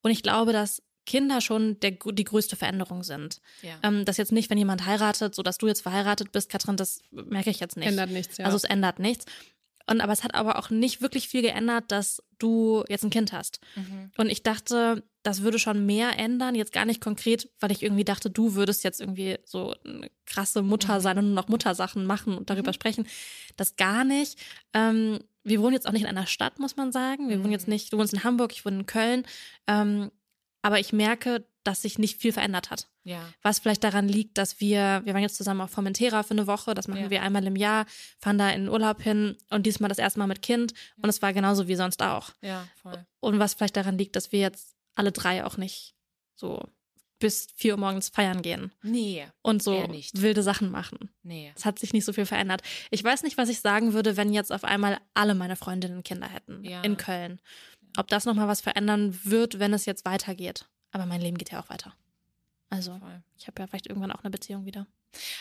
Und 0.00 0.10
ich 0.10 0.22
glaube, 0.22 0.54
dass 0.54 0.82
Kinder 1.06 1.40
schon 1.40 1.78
der, 1.80 1.92
die 1.92 2.24
größte 2.24 2.56
Veränderung 2.56 3.02
sind. 3.02 3.40
Ja. 3.62 3.78
Ähm, 3.82 4.04
das 4.04 4.16
jetzt 4.16 4.32
nicht, 4.32 4.50
wenn 4.50 4.58
jemand 4.58 4.86
heiratet, 4.86 5.34
so 5.34 5.42
dass 5.42 5.58
du 5.58 5.66
jetzt 5.66 5.82
verheiratet 5.82 6.32
bist, 6.32 6.50
Katrin, 6.50 6.76
das 6.76 7.00
merke 7.10 7.50
ich 7.50 7.60
jetzt 7.60 7.76
nicht. 7.76 7.88
Ändert 7.88 8.10
nichts, 8.10 8.38
ja. 8.38 8.46
Also 8.46 8.56
es 8.56 8.64
ändert 8.64 8.98
nichts. 8.98 9.26
Und 9.86 10.00
aber 10.00 10.12
es 10.12 10.24
hat 10.24 10.34
aber 10.34 10.58
auch 10.58 10.70
nicht 10.70 11.02
wirklich 11.02 11.28
viel 11.28 11.42
geändert, 11.42 11.84
dass 11.88 12.22
du 12.38 12.84
jetzt 12.88 13.04
ein 13.04 13.10
Kind 13.10 13.32
hast. 13.32 13.60
Mhm. 13.76 14.12
Und 14.16 14.30
ich 14.30 14.42
dachte, 14.42 15.02
das 15.22 15.42
würde 15.42 15.58
schon 15.58 15.84
mehr 15.84 16.18
ändern. 16.18 16.54
Jetzt 16.54 16.72
gar 16.72 16.86
nicht 16.86 17.02
konkret, 17.02 17.50
weil 17.60 17.70
ich 17.70 17.82
irgendwie 17.82 18.04
dachte, 18.04 18.30
du 18.30 18.54
würdest 18.54 18.82
jetzt 18.82 19.00
irgendwie 19.00 19.38
so 19.44 19.74
eine 19.84 20.10
krasse 20.24 20.62
Mutter 20.62 20.96
mhm. 20.96 21.00
sein 21.02 21.18
und 21.18 21.26
nur 21.26 21.34
noch 21.34 21.48
Muttersachen 21.48 22.06
machen 22.06 22.36
und 22.38 22.48
darüber 22.48 22.70
mhm. 22.70 22.74
sprechen. 22.74 23.06
Das 23.56 23.76
gar 23.76 24.04
nicht. 24.04 24.38
Ähm, 24.72 25.20
wir 25.42 25.60
wohnen 25.60 25.74
jetzt 25.74 25.86
auch 25.86 25.92
nicht 25.92 26.02
in 26.02 26.08
einer 26.08 26.26
Stadt, 26.26 26.58
muss 26.58 26.76
man 26.76 26.90
sagen. 26.90 27.28
Wir 27.28 27.40
wohnen 27.40 27.52
jetzt 27.52 27.68
mhm. 27.68 27.74
nicht, 27.74 27.92
du 27.92 27.98
wohnst 27.98 28.14
in 28.14 28.24
Hamburg, 28.24 28.52
ich 28.52 28.64
wohne 28.64 28.80
in 28.80 28.86
Köln. 28.86 29.26
Ähm, 29.66 30.10
aber 30.64 30.80
ich 30.80 30.94
merke, 30.94 31.46
dass 31.62 31.82
sich 31.82 31.98
nicht 31.98 32.22
viel 32.22 32.32
verändert 32.32 32.70
hat. 32.70 32.88
Ja. 33.04 33.20
Was 33.42 33.58
vielleicht 33.58 33.84
daran 33.84 34.08
liegt, 34.08 34.38
dass 34.38 34.60
wir, 34.60 35.02
wir 35.04 35.12
waren 35.12 35.20
jetzt 35.20 35.36
zusammen 35.36 35.60
auf 35.60 35.70
Formentera 35.70 36.22
für 36.22 36.30
eine 36.30 36.46
Woche, 36.46 36.72
das 36.72 36.88
machen 36.88 37.02
ja. 37.02 37.10
wir 37.10 37.20
einmal 37.20 37.46
im 37.46 37.54
Jahr, 37.54 37.84
fahren 38.18 38.38
da 38.38 38.48
in 38.48 38.62
den 38.62 38.70
Urlaub 38.70 39.02
hin 39.02 39.36
und 39.50 39.66
diesmal 39.66 39.90
das 39.90 39.98
erste 39.98 40.18
Mal 40.20 40.26
mit 40.26 40.40
Kind 40.40 40.72
ja. 40.72 41.02
und 41.02 41.10
es 41.10 41.20
war 41.20 41.34
genauso 41.34 41.68
wie 41.68 41.74
sonst 41.74 42.02
auch. 42.02 42.30
Ja, 42.40 42.66
voll. 42.80 43.04
Und 43.20 43.38
was 43.38 43.52
vielleicht 43.52 43.76
daran 43.76 43.98
liegt, 43.98 44.16
dass 44.16 44.32
wir 44.32 44.40
jetzt 44.40 44.74
alle 44.94 45.12
drei 45.12 45.44
auch 45.44 45.58
nicht 45.58 45.94
so 46.34 46.62
bis 47.18 47.48
vier 47.54 47.74
Uhr 47.74 47.80
morgens 47.80 48.08
feiern 48.08 48.40
gehen. 48.40 48.72
Nee. 48.82 49.26
Und 49.42 49.62
so 49.62 49.86
wilde 50.14 50.42
Sachen 50.42 50.70
machen. 50.70 51.10
Nee. 51.22 51.52
Es 51.54 51.66
hat 51.66 51.78
sich 51.78 51.92
nicht 51.92 52.04
so 52.06 52.14
viel 52.14 52.26
verändert. 52.26 52.62
Ich 52.90 53.04
weiß 53.04 53.22
nicht, 53.22 53.36
was 53.36 53.50
ich 53.50 53.60
sagen 53.60 53.92
würde, 53.92 54.16
wenn 54.16 54.32
jetzt 54.32 54.52
auf 54.52 54.64
einmal 54.64 54.98
alle 55.12 55.34
meine 55.34 55.56
Freundinnen 55.56 56.02
Kinder 56.02 56.28
hätten 56.28 56.64
ja. 56.64 56.80
in 56.82 56.96
Köln 56.96 57.40
ob 57.96 58.08
das 58.08 58.24
nochmal 58.24 58.48
was 58.48 58.60
verändern 58.60 59.18
wird, 59.24 59.58
wenn 59.58 59.72
es 59.72 59.86
jetzt 59.86 60.04
weitergeht. 60.04 60.66
Aber 60.90 61.06
mein 61.06 61.20
Leben 61.20 61.38
geht 61.38 61.50
ja 61.50 61.60
auch 61.60 61.70
weiter. 61.70 61.94
Also, 62.70 63.00
ich 63.38 63.46
habe 63.46 63.60
ja 63.62 63.66
vielleicht 63.66 63.86
irgendwann 63.86 64.10
auch 64.10 64.22
eine 64.22 64.30
Beziehung 64.30 64.64
wieder. 64.64 64.86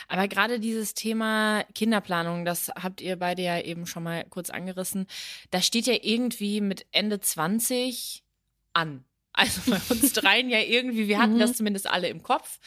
Aber 0.08 0.28
gerade 0.28 0.60
dieses 0.60 0.94
Thema 0.94 1.64
Kinderplanung, 1.74 2.46
das 2.46 2.70
habt 2.70 3.02
ihr 3.02 3.18
beide 3.18 3.42
ja 3.42 3.60
eben 3.60 3.88
schon 3.88 4.04
mal 4.04 4.24
kurz 4.30 4.50
angerissen, 4.50 5.08
das 5.52 5.66
steht 5.66 5.88
ja 5.88 5.96
irgendwie 6.00 6.62
mit 6.62 6.86
Ende 6.92 7.20
20 7.20 8.24
an. 8.74 9.04
Also 9.32 9.62
bei 9.72 9.80
uns 9.90 10.14
dreien 10.14 10.50
ja 10.50 10.60
irgendwie, 10.60 11.08
wir 11.08 11.20
hatten 11.20 11.36
mhm. 11.36 11.40
das 11.40 11.54
zumindest 11.54 11.88
alle 11.88 12.08
im 12.08 12.22
Kopf. 12.22 12.60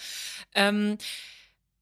Ähm, 0.54 0.98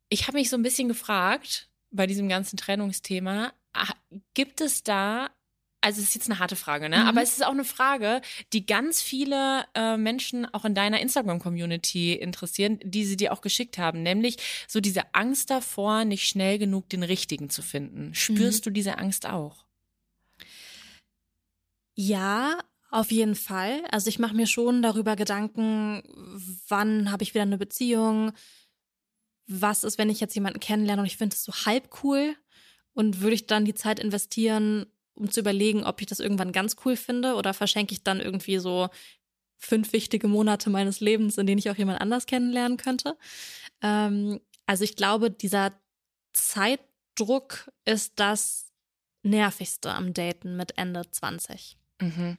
ich 0.09 0.27
habe 0.27 0.39
mich 0.39 0.51
so 0.51 0.57
ein 0.57 0.63
bisschen 0.63 0.89
gefragt 0.89 1.69
bei 1.91 2.07
diesem 2.07 2.29
ganzen 2.29 2.57
Trennungsthema, 2.57 3.53
ah, 3.73 3.95
gibt 4.35 4.61
es 4.61 4.83
da 4.83 5.31
also 5.85 6.01
es 6.01 6.09
ist 6.09 6.15
jetzt 6.15 6.31
eine 6.31 6.39
harte 6.39 6.57
Frage, 6.57 6.89
ne? 6.89 7.01
Mhm. 7.01 7.07
Aber 7.09 7.23
es 7.23 7.35
ist 7.35 7.45
auch 7.45 7.53
eine 7.53 7.65
Frage, 7.65 8.23
die 8.55 8.65
ganz 8.65 9.03
viele 9.03 9.67
äh, 9.75 9.99
Menschen 9.99 10.47
auch 10.55 10.65
in 10.65 10.75
deiner 10.75 10.99
Instagram-Community 11.01 12.15
interessieren, 12.15 12.79
die 12.83 13.05
sie 13.05 13.19
dir 13.19 13.35
auch 13.35 13.43
geschickt 13.43 13.77
haben, 13.77 14.03
nämlich 14.03 14.39
so 14.67 14.81
diese 14.81 15.15
Angst 15.15 15.51
davor, 15.51 16.07
nicht 16.07 16.27
schnell 16.27 16.59
genug 16.59 16.89
den 16.89 17.03
richtigen 17.03 17.51
zu 17.51 17.61
finden. 17.61 18.15
Spürst 18.15 18.65
mhm. 18.65 18.65
du 18.65 18.71
diese 18.71 18.97
Angst 18.97 19.27
auch? 19.27 19.67
Ja, 21.95 22.59
auf 22.91 23.11
jeden 23.11 23.35
Fall. 23.35 23.85
Also 23.91 24.09
ich 24.09 24.19
mache 24.19 24.35
mir 24.35 24.47
schon 24.47 24.81
darüber 24.81 25.17
Gedanken, 25.17 26.03
wann 26.67 27.13
habe 27.13 27.25
ich 27.25 27.35
wieder 27.35 27.43
eine 27.43 27.59
Beziehung? 27.59 28.33
Was 29.47 29.85
ist, 29.85 29.99
wenn 29.99 30.09
ich 30.09 30.21
jetzt 30.21 30.35
jemanden 30.35 30.61
kennenlerne 30.61 31.03
und 31.03 31.07
ich 31.07 31.19
finde 31.19 31.35
es 31.35 31.45
so 31.45 31.53
halb 31.67 32.03
cool? 32.03 32.37
Und 32.95 33.21
würde 33.21 33.35
ich 33.35 33.47
dann 33.47 33.65
die 33.65 33.75
Zeit 33.75 33.99
investieren, 33.99 34.87
um 35.15 35.31
zu 35.31 35.41
überlegen, 35.41 35.85
ob 35.85 36.01
ich 36.01 36.07
das 36.07 36.21
irgendwann 36.21 36.53
ganz 36.53 36.77
cool 36.85 36.97
finde 36.97 37.35
oder 37.35 37.55
verschenke 37.55 37.93
ich 37.93 38.03
dann 38.03 38.21
irgendwie 38.21 38.59
so 38.59 38.89
fünf 39.59 39.93
wichtige 39.93 40.29
Monate 40.29 40.71
meines 40.71 41.01
Lebens, 41.01 41.39
in 41.39 41.47
denen 41.47 41.59
ich 41.59 41.71
auch 41.71 41.77
jemand 41.77 42.01
anders 42.01 42.27
kennenlernen 42.27 42.77
könnte. 42.77 43.17
Ähm, 43.83 44.41
also 44.67 44.85
ich 44.85 44.97
glaube, 44.97 45.31
dieser 45.31 45.73
Zeitdruck 46.33 47.71
ist 47.85 48.15
das 48.17 48.73
nervigste 49.23 49.93
am 49.93 50.13
Daten 50.13 50.57
mit 50.57 50.77
Ende 50.77 51.03
20. 51.11 51.79
Mhm. 52.01 52.37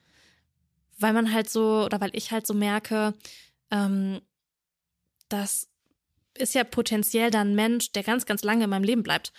Weil 0.98 1.14
man 1.14 1.34
halt 1.34 1.50
so, 1.50 1.84
oder 1.86 2.00
weil 2.00 2.16
ich 2.16 2.32
halt 2.32 2.46
so 2.48 2.54
merke, 2.54 3.14
ähm, 3.72 4.22
das 5.30 5.70
ist 6.38 6.54
ja 6.54 6.64
potenziell 6.64 7.32
dann 7.32 7.52
ein 7.52 7.56
Mensch, 7.56 7.92
der 7.92 8.04
ganz, 8.04 8.26
ganz 8.26 8.44
lange 8.44 8.66
in 8.66 8.70
meinem 8.70 8.84
Leben 8.84 9.04
bleibt, 9.04 9.34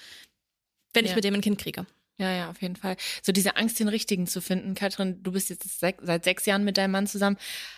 wenn 0.92 1.04
ja. 1.04 1.10
ich 1.10 1.14
mit 1.14 1.24
dem 1.24 1.34
ein 1.34 1.40
Kind 1.40 1.58
kriege. 1.58 1.86
Ja, 2.18 2.32
ja, 2.32 2.50
auf 2.50 2.62
jeden 2.62 2.76
Fall. 2.76 2.96
So 3.22 3.32
diese 3.32 3.56
Angst, 3.56 3.78
den 3.78 3.88
richtigen 3.88 4.26
zu 4.26 4.40
finden. 4.40 4.74
Katrin, 4.74 5.22
du 5.22 5.32
bist 5.32 5.50
jetzt 5.50 5.78
seit 5.78 6.24
sechs 6.24 6.46
Jahren 6.46 6.64
mit 6.64 6.78
deinem 6.78 6.92
Mann 6.92 7.06
zusammen. 7.06 7.36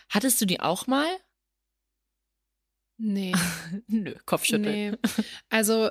Hattest 0.08 0.40
du 0.40 0.46
die 0.46 0.60
auch 0.60 0.86
mal? 0.86 1.08
Nee. 2.98 3.32
Nö, 3.88 4.14
Kopfschütteln. 4.26 4.90
Nee. 4.92 5.10
Also, 5.48 5.90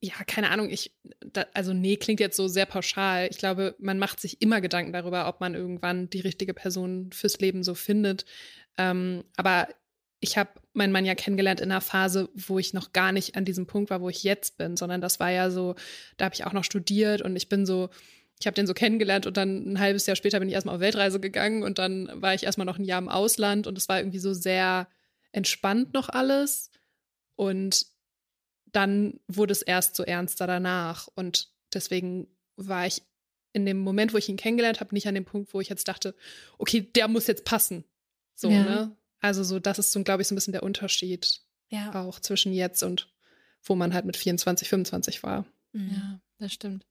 ja, 0.00 0.14
keine 0.26 0.50
Ahnung, 0.50 0.70
ich, 0.70 0.94
da, 1.20 1.46
also 1.54 1.72
nee, 1.72 1.96
klingt 1.96 2.20
jetzt 2.20 2.36
so 2.36 2.48
sehr 2.48 2.66
pauschal. 2.66 3.28
Ich 3.30 3.38
glaube, 3.38 3.74
man 3.78 3.98
macht 3.98 4.20
sich 4.20 4.40
immer 4.42 4.60
Gedanken 4.60 4.92
darüber, 4.92 5.28
ob 5.28 5.40
man 5.40 5.54
irgendwann 5.54 6.10
die 6.10 6.20
richtige 6.20 6.54
Person 6.54 7.10
fürs 7.12 7.40
Leben 7.40 7.62
so 7.62 7.74
findet. 7.74 8.26
Ähm, 8.76 9.24
aber 9.36 9.68
ich 10.24 10.36
habe 10.36 10.50
meinen 10.72 10.92
Mann 10.92 11.04
ja 11.04 11.14
kennengelernt 11.14 11.60
in 11.60 11.70
einer 11.70 11.80
Phase, 11.80 12.28
wo 12.34 12.58
ich 12.58 12.74
noch 12.74 12.92
gar 12.92 13.12
nicht 13.12 13.36
an 13.36 13.44
diesem 13.44 13.66
Punkt 13.66 13.90
war, 13.90 14.00
wo 14.00 14.08
ich 14.08 14.24
jetzt 14.24 14.58
bin, 14.58 14.76
sondern 14.76 15.00
das 15.00 15.20
war 15.20 15.30
ja 15.30 15.50
so, 15.50 15.76
da 16.16 16.24
habe 16.24 16.34
ich 16.34 16.44
auch 16.44 16.52
noch 16.52 16.64
studiert 16.64 17.22
und 17.22 17.36
ich 17.36 17.48
bin 17.48 17.66
so 17.66 17.90
ich 18.40 18.46
habe 18.46 18.54
den 18.56 18.66
so 18.66 18.74
kennengelernt 18.74 19.26
und 19.26 19.36
dann 19.36 19.72
ein 19.72 19.80
halbes 19.80 20.06
Jahr 20.06 20.16
später 20.16 20.40
bin 20.40 20.48
ich 20.48 20.54
erstmal 20.54 20.74
auf 20.74 20.80
Weltreise 20.80 21.20
gegangen 21.20 21.62
und 21.62 21.78
dann 21.78 22.10
war 22.14 22.34
ich 22.34 22.42
erstmal 22.42 22.66
noch 22.66 22.78
ein 22.78 22.84
Jahr 22.84 23.00
im 23.00 23.08
Ausland 23.08 23.66
und 23.66 23.78
es 23.78 23.88
war 23.88 23.98
irgendwie 23.98 24.18
so 24.18 24.34
sehr 24.34 24.88
entspannt 25.32 25.94
noch 25.94 26.08
alles. 26.08 26.70
Und 27.36 27.86
dann 28.66 29.20
wurde 29.28 29.52
es 29.52 29.62
erst 29.62 29.96
so 29.96 30.02
ernster 30.02 30.46
danach. 30.46 31.08
Und 31.14 31.52
deswegen 31.72 32.28
war 32.56 32.86
ich 32.86 33.02
in 33.52 33.66
dem 33.66 33.78
Moment, 33.78 34.12
wo 34.12 34.18
ich 34.18 34.28
ihn 34.28 34.36
kennengelernt 34.36 34.80
habe, 34.80 34.94
nicht 34.94 35.06
an 35.06 35.14
dem 35.14 35.24
Punkt, 35.24 35.54
wo 35.54 35.60
ich 35.60 35.68
jetzt 35.68 35.86
dachte, 35.86 36.14
okay, 36.58 36.80
der 36.80 37.08
muss 37.08 37.28
jetzt 37.28 37.44
passen. 37.44 37.84
So, 38.34 38.50
ja. 38.50 38.62
ne? 38.62 38.96
Also 39.24 39.42
so, 39.42 39.58
das 39.58 39.78
ist 39.78 39.90
so, 39.90 40.02
glaube 40.04 40.20
ich, 40.20 40.28
so 40.28 40.34
ein 40.34 40.36
bisschen 40.36 40.52
der 40.52 40.62
Unterschied 40.62 41.40
ja. 41.70 41.94
auch 41.94 42.20
zwischen 42.20 42.52
jetzt 42.52 42.82
und 42.82 43.08
wo 43.62 43.74
man 43.74 43.94
halt 43.94 44.04
mit 44.04 44.18
24, 44.18 44.68
25 44.68 45.22
war. 45.22 45.46
Mhm. 45.72 45.92
Ja, 45.94 46.20
das 46.38 46.52
stimmt. 46.52 46.84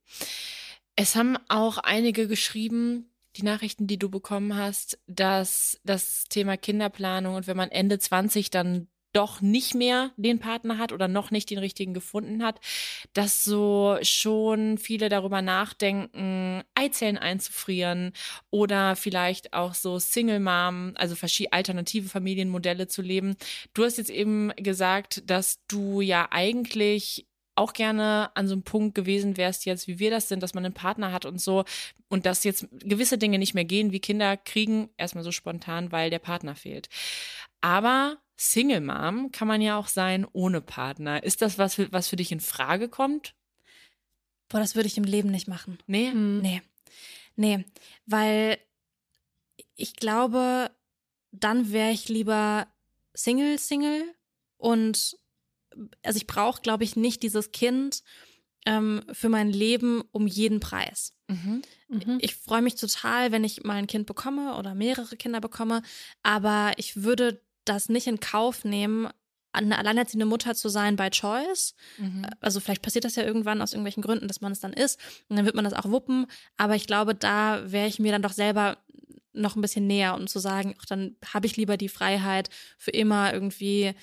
Es 0.95 1.15
haben 1.15 1.37
auch 1.47 1.77
einige 1.77 2.27
geschrieben, 2.27 3.07
die 3.35 3.43
Nachrichten, 3.43 3.85
die 3.85 3.99
du 3.99 4.09
bekommen 4.09 4.55
hast, 4.55 4.97
dass 5.05 5.79
das 5.83 6.23
Thema 6.23 6.57
Kinderplanung 6.57 7.35
und 7.35 7.45
wenn 7.45 7.55
man 7.55 7.69
Ende 7.69 7.99
20 7.99 8.49
dann 8.49 8.87
doch 9.13 9.41
nicht 9.41 9.75
mehr 9.75 10.11
den 10.17 10.39
Partner 10.39 10.77
hat 10.77 10.91
oder 10.91 11.07
noch 11.07 11.31
nicht 11.31 11.49
den 11.49 11.59
richtigen 11.59 11.93
gefunden 11.93 12.43
hat, 12.43 12.59
dass 13.13 13.43
so 13.43 13.97
schon 14.01 14.77
viele 14.77 15.09
darüber 15.09 15.41
nachdenken, 15.41 16.63
Eizellen 16.75 17.17
einzufrieren 17.17 18.11
oder 18.49 18.95
vielleicht 18.95 19.53
auch 19.53 19.73
so 19.73 19.99
Single 19.99 20.39
Mom, 20.39 20.93
also 20.95 21.15
alternative 21.51 22.09
Familienmodelle 22.09 22.87
zu 22.87 23.01
leben. 23.01 23.35
Du 23.73 23.83
hast 23.83 23.97
jetzt 23.97 24.09
eben 24.09 24.51
gesagt, 24.57 25.23
dass 25.29 25.59
du 25.67 26.01
ja 26.01 26.27
eigentlich 26.31 27.27
auch 27.55 27.73
gerne 27.73 28.31
an 28.35 28.47
so 28.47 28.53
einem 28.53 28.63
Punkt 28.63 28.95
gewesen 28.95 29.37
wärst 29.37 29.65
jetzt, 29.65 29.87
wie 29.87 29.99
wir 29.99 30.09
das 30.09 30.27
sind, 30.27 30.41
dass 30.41 30.53
man 30.53 30.65
einen 30.65 30.73
Partner 30.73 31.11
hat 31.11 31.25
und 31.25 31.39
so 31.39 31.65
und 32.09 32.25
dass 32.25 32.43
jetzt 32.43 32.67
gewisse 32.71 33.17
Dinge 33.17 33.37
nicht 33.37 33.53
mehr 33.53 33.65
gehen, 33.65 33.91
wie 33.91 33.99
Kinder 33.99 34.37
kriegen, 34.37 34.89
erstmal 34.97 35.23
so 35.23 35.31
spontan, 35.31 35.91
weil 35.91 36.09
der 36.09 36.19
Partner 36.19 36.55
fehlt. 36.55 36.89
Aber 37.61 38.17
Single 38.35 38.81
Mom 38.81 39.31
kann 39.31 39.47
man 39.47 39.61
ja 39.61 39.77
auch 39.77 39.87
sein 39.87 40.25
ohne 40.31 40.61
Partner. 40.61 41.23
Ist 41.23 41.41
das 41.41 41.57
was, 41.57 41.79
was 41.91 42.07
für 42.07 42.15
dich 42.15 42.31
in 42.31 42.39
Frage 42.39 42.89
kommt? 42.89 43.35
Boah, 44.49 44.59
das 44.59 44.75
würde 44.75 44.87
ich 44.87 44.97
im 44.97 45.03
Leben 45.03 45.29
nicht 45.29 45.47
machen. 45.47 45.77
Nee? 45.87 46.11
Mhm. 46.11 46.41
Nee. 46.41 46.61
Nee, 47.35 47.65
weil 48.05 48.59
ich 49.75 49.95
glaube, 49.95 50.71
dann 51.31 51.71
wäre 51.71 51.91
ich 51.91 52.09
lieber 52.09 52.67
Single, 53.13 53.57
Single 53.57 54.03
und 54.57 55.17
also 56.03 56.17
ich 56.17 56.27
brauche, 56.27 56.61
glaube 56.61 56.83
ich, 56.83 56.95
nicht 56.95 57.23
dieses 57.23 57.51
Kind 57.51 58.03
ähm, 58.65 59.01
für 59.11 59.29
mein 59.29 59.49
Leben 59.49 60.03
um 60.11 60.27
jeden 60.27 60.59
Preis. 60.59 61.15
Mhm. 61.27 61.63
Mhm. 61.89 62.17
Ich 62.21 62.35
freue 62.35 62.61
mich 62.61 62.75
total, 62.75 63.31
wenn 63.31 63.43
ich 63.43 63.63
mal 63.63 63.75
ein 63.75 63.87
Kind 63.87 64.05
bekomme 64.05 64.55
oder 64.55 64.75
mehrere 64.75 65.17
Kinder 65.17 65.41
bekomme, 65.41 65.81
aber 66.21 66.73
ich 66.77 67.03
würde 67.03 67.41
das 67.65 67.89
nicht 67.89 68.07
in 68.07 68.19
Kauf 68.19 68.65
nehmen, 68.65 69.09
eine 69.53 69.77
alleinerziehende 69.77 70.25
Mutter 70.25 70.55
zu 70.55 70.67
sein 70.67 70.95
by 70.95 71.09
choice. 71.09 71.75
Mhm. 71.97 72.25
Also 72.41 72.59
vielleicht 72.59 72.81
passiert 72.81 73.05
das 73.05 73.15
ja 73.15 73.23
irgendwann 73.23 73.61
aus 73.61 73.73
irgendwelchen 73.73 74.01
Gründen, 74.01 74.27
dass 74.27 74.41
man 74.41 74.51
es 74.51 74.59
dann 74.59 74.73
ist 74.73 74.99
und 75.29 75.37
dann 75.37 75.45
wird 75.45 75.55
man 75.55 75.63
das 75.63 75.73
auch 75.73 75.89
wuppen. 75.89 76.25
Aber 76.57 76.75
ich 76.75 76.87
glaube, 76.87 77.13
da 77.13 77.71
wäre 77.71 77.87
ich 77.87 77.99
mir 77.99 78.11
dann 78.11 78.23
doch 78.23 78.33
selber 78.33 78.77
noch 79.31 79.55
ein 79.55 79.61
bisschen 79.61 79.87
näher, 79.87 80.15
um 80.15 80.27
zu 80.27 80.39
sagen, 80.39 80.75
ach, 80.79 80.85
dann 80.85 81.15
habe 81.33 81.45
ich 81.45 81.57
lieber 81.57 81.77
die 81.77 81.89
Freiheit, 81.89 82.49
für 82.77 82.91
immer 82.91 83.33
irgendwie 83.33 83.93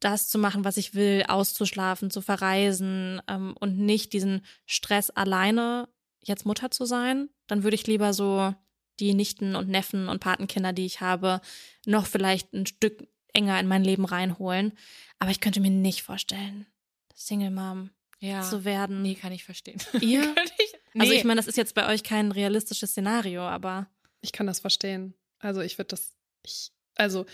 das 0.00 0.28
zu 0.28 0.38
machen, 0.38 0.64
was 0.64 0.76
ich 0.76 0.94
will, 0.94 1.24
auszuschlafen, 1.26 2.10
zu 2.10 2.20
verreisen 2.20 3.20
ähm, 3.28 3.54
und 3.58 3.78
nicht 3.78 4.12
diesen 4.12 4.42
Stress 4.66 5.10
alleine 5.10 5.88
jetzt 6.22 6.46
Mutter 6.46 6.70
zu 6.70 6.84
sein. 6.84 7.28
Dann 7.46 7.62
würde 7.62 7.74
ich 7.74 7.86
lieber 7.86 8.12
so 8.12 8.54
die 9.00 9.14
Nichten 9.14 9.54
und 9.54 9.68
Neffen 9.68 10.08
und 10.08 10.20
Patenkinder, 10.20 10.72
die 10.72 10.86
ich 10.86 11.00
habe, 11.00 11.40
noch 11.86 12.06
vielleicht 12.06 12.52
ein 12.52 12.66
Stück 12.66 13.08
enger 13.32 13.58
in 13.60 13.68
mein 13.68 13.84
Leben 13.84 14.04
reinholen. 14.04 14.72
Aber 15.18 15.30
ich 15.30 15.40
könnte 15.40 15.60
mir 15.60 15.70
nicht 15.70 16.02
vorstellen, 16.02 16.66
Single 17.14 17.50
Mom 17.50 17.90
ja. 18.20 18.42
zu 18.42 18.64
werden. 18.64 19.02
Nee, 19.02 19.14
kann 19.14 19.32
ich 19.32 19.44
verstehen. 19.44 19.80
Ihr? 20.00 20.34
ich, 20.58 20.72
nee. 20.94 21.00
Also 21.00 21.12
ich 21.12 21.24
meine, 21.24 21.38
das 21.38 21.46
ist 21.46 21.56
jetzt 21.56 21.74
bei 21.74 21.92
euch 21.92 22.02
kein 22.02 22.32
realistisches 22.32 22.90
Szenario, 22.90 23.42
aber. 23.42 23.88
Ich 24.20 24.32
kann 24.32 24.46
das 24.46 24.60
verstehen. 24.60 25.14
Also 25.38 25.60
ich 25.60 25.78
würde 25.78 25.88
das, 25.88 26.16
ich, 26.44 26.72
also 26.96 27.26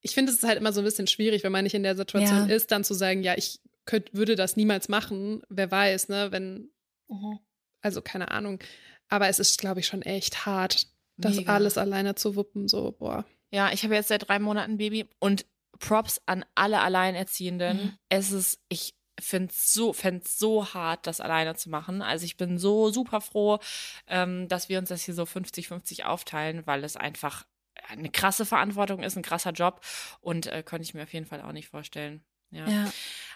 ich 0.00 0.14
finde 0.14 0.32
es 0.32 0.38
ist 0.38 0.44
halt 0.44 0.58
immer 0.58 0.72
so 0.72 0.80
ein 0.80 0.84
bisschen 0.84 1.06
schwierig, 1.06 1.42
wenn 1.42 1.52
man 1.52 1.64
nicht 1.64 1.74
in 1.74 1.82
der 1.82 1.96
Situation 1.96 2.48
ja. 2.48 2.54
ist, 2.54 2.70
dann 2.70 2.84
zu 2.84 2.94
sagen, 2.94 3.22
ja, 3.22 3.34
ich 3.36 3.60
könnt, 3.84 4.14
würde 4.14 4.36
das 4.36 4.56
niemals 4.56 4.88
machen. 4.88 5.42
Wer 5.48 5.70
weiß, 5.70 6.08
ne, 6.08 6.30
wenn, 6.30 6.70
mhm. 7.08 7.38
also 7.80 8.00
keine 8.00 8.30
Ahnung. 8.30 8.60
Aber 9.08 9.28
es 9.28 9.40
ist, 9.40 9.58
glaube 9.58 9.80
ich, 9.80 9.86
schon 9.86 10.02
echt 10.02 10.46
hart, 10.46 10.86
das 11.20 11.36
Mega. 11.36 11.54
alles 11.54 11.78
alleine 11.78 12.14
zu 12.14 12.36
wuppen, 12.36 12.68
so, 12.68 12.92
boah. 12.92 13.24
Ja, 13.50 13.72
ich 13.72 13.82
habe 13.84 13.94
jetzt 13.94 14.08
seit 14.08 14.28
drei 14.28 14.38
Monaten 14.38 14.72
ein 14.72 14.78
Baby 14.78 15.08
und 15.18 15.46
Props 15.78 16.20
an 16.26 16.44
alle 16.54 16.80
Alleinerziehenden. 16.80 17.76
Mhm. 17.76 17.92
Es 18.08 18.32
ist, 18.32 18.60
ich 18.68 18.94
finde 19.18 19.52
es 19.52 19.72
so, 19.72 19.92
fänd's 19.92 20.38
so 20.38 20.72
hart, 20.72 21.06
das 21.06 21.20
alleine 21.20 21.54
zu 21.56 21.70
machen. 21.70 22.02
Also 22.02 22.24
ich 22.24 22.36
bin 22.36 22.58
so 22.58 22.90
super 22.90 23.20
froh, 23.20 23.58
ähm, 24.06 24.48
dass 24.48 24.68
wir 24.68 24.78
uns 24.78 24.88
das 24.88 25.02
hier 25.02 25.14
so 25.14 25.24
50-50 25.24 26.04
aufteilen, 26.04 26.66
weil 26.66 26.84
es 26.84 26.96
einfach 26.96 27.44
eine 27.88 28.10
krasse 28.10 28.46
Verantwortung 28.46 29.02
ist, 29.02 29.16
ein 29.16 29.22
krasser 29.22 29.52
Job 29.52 29.80
und 30.20 30.46
äh, 30.46 30.62
könnte 30.62 30.84
ich 30.84 30.94
mir 30.94 31.02
auf 31.02 31.12
jeden 31.12 31.26
Fall 31.26 31.42
auch 31.42 31.52
nicht 31.52 31.68
vorstellen. 31.68 32.22
Ja. 32.50 32.68
ja. 32.68 32.92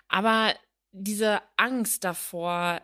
Aber 0.09 0.55
diese 0.93 1.41
Angst 1.57 2.05
davor, 2.05 2.81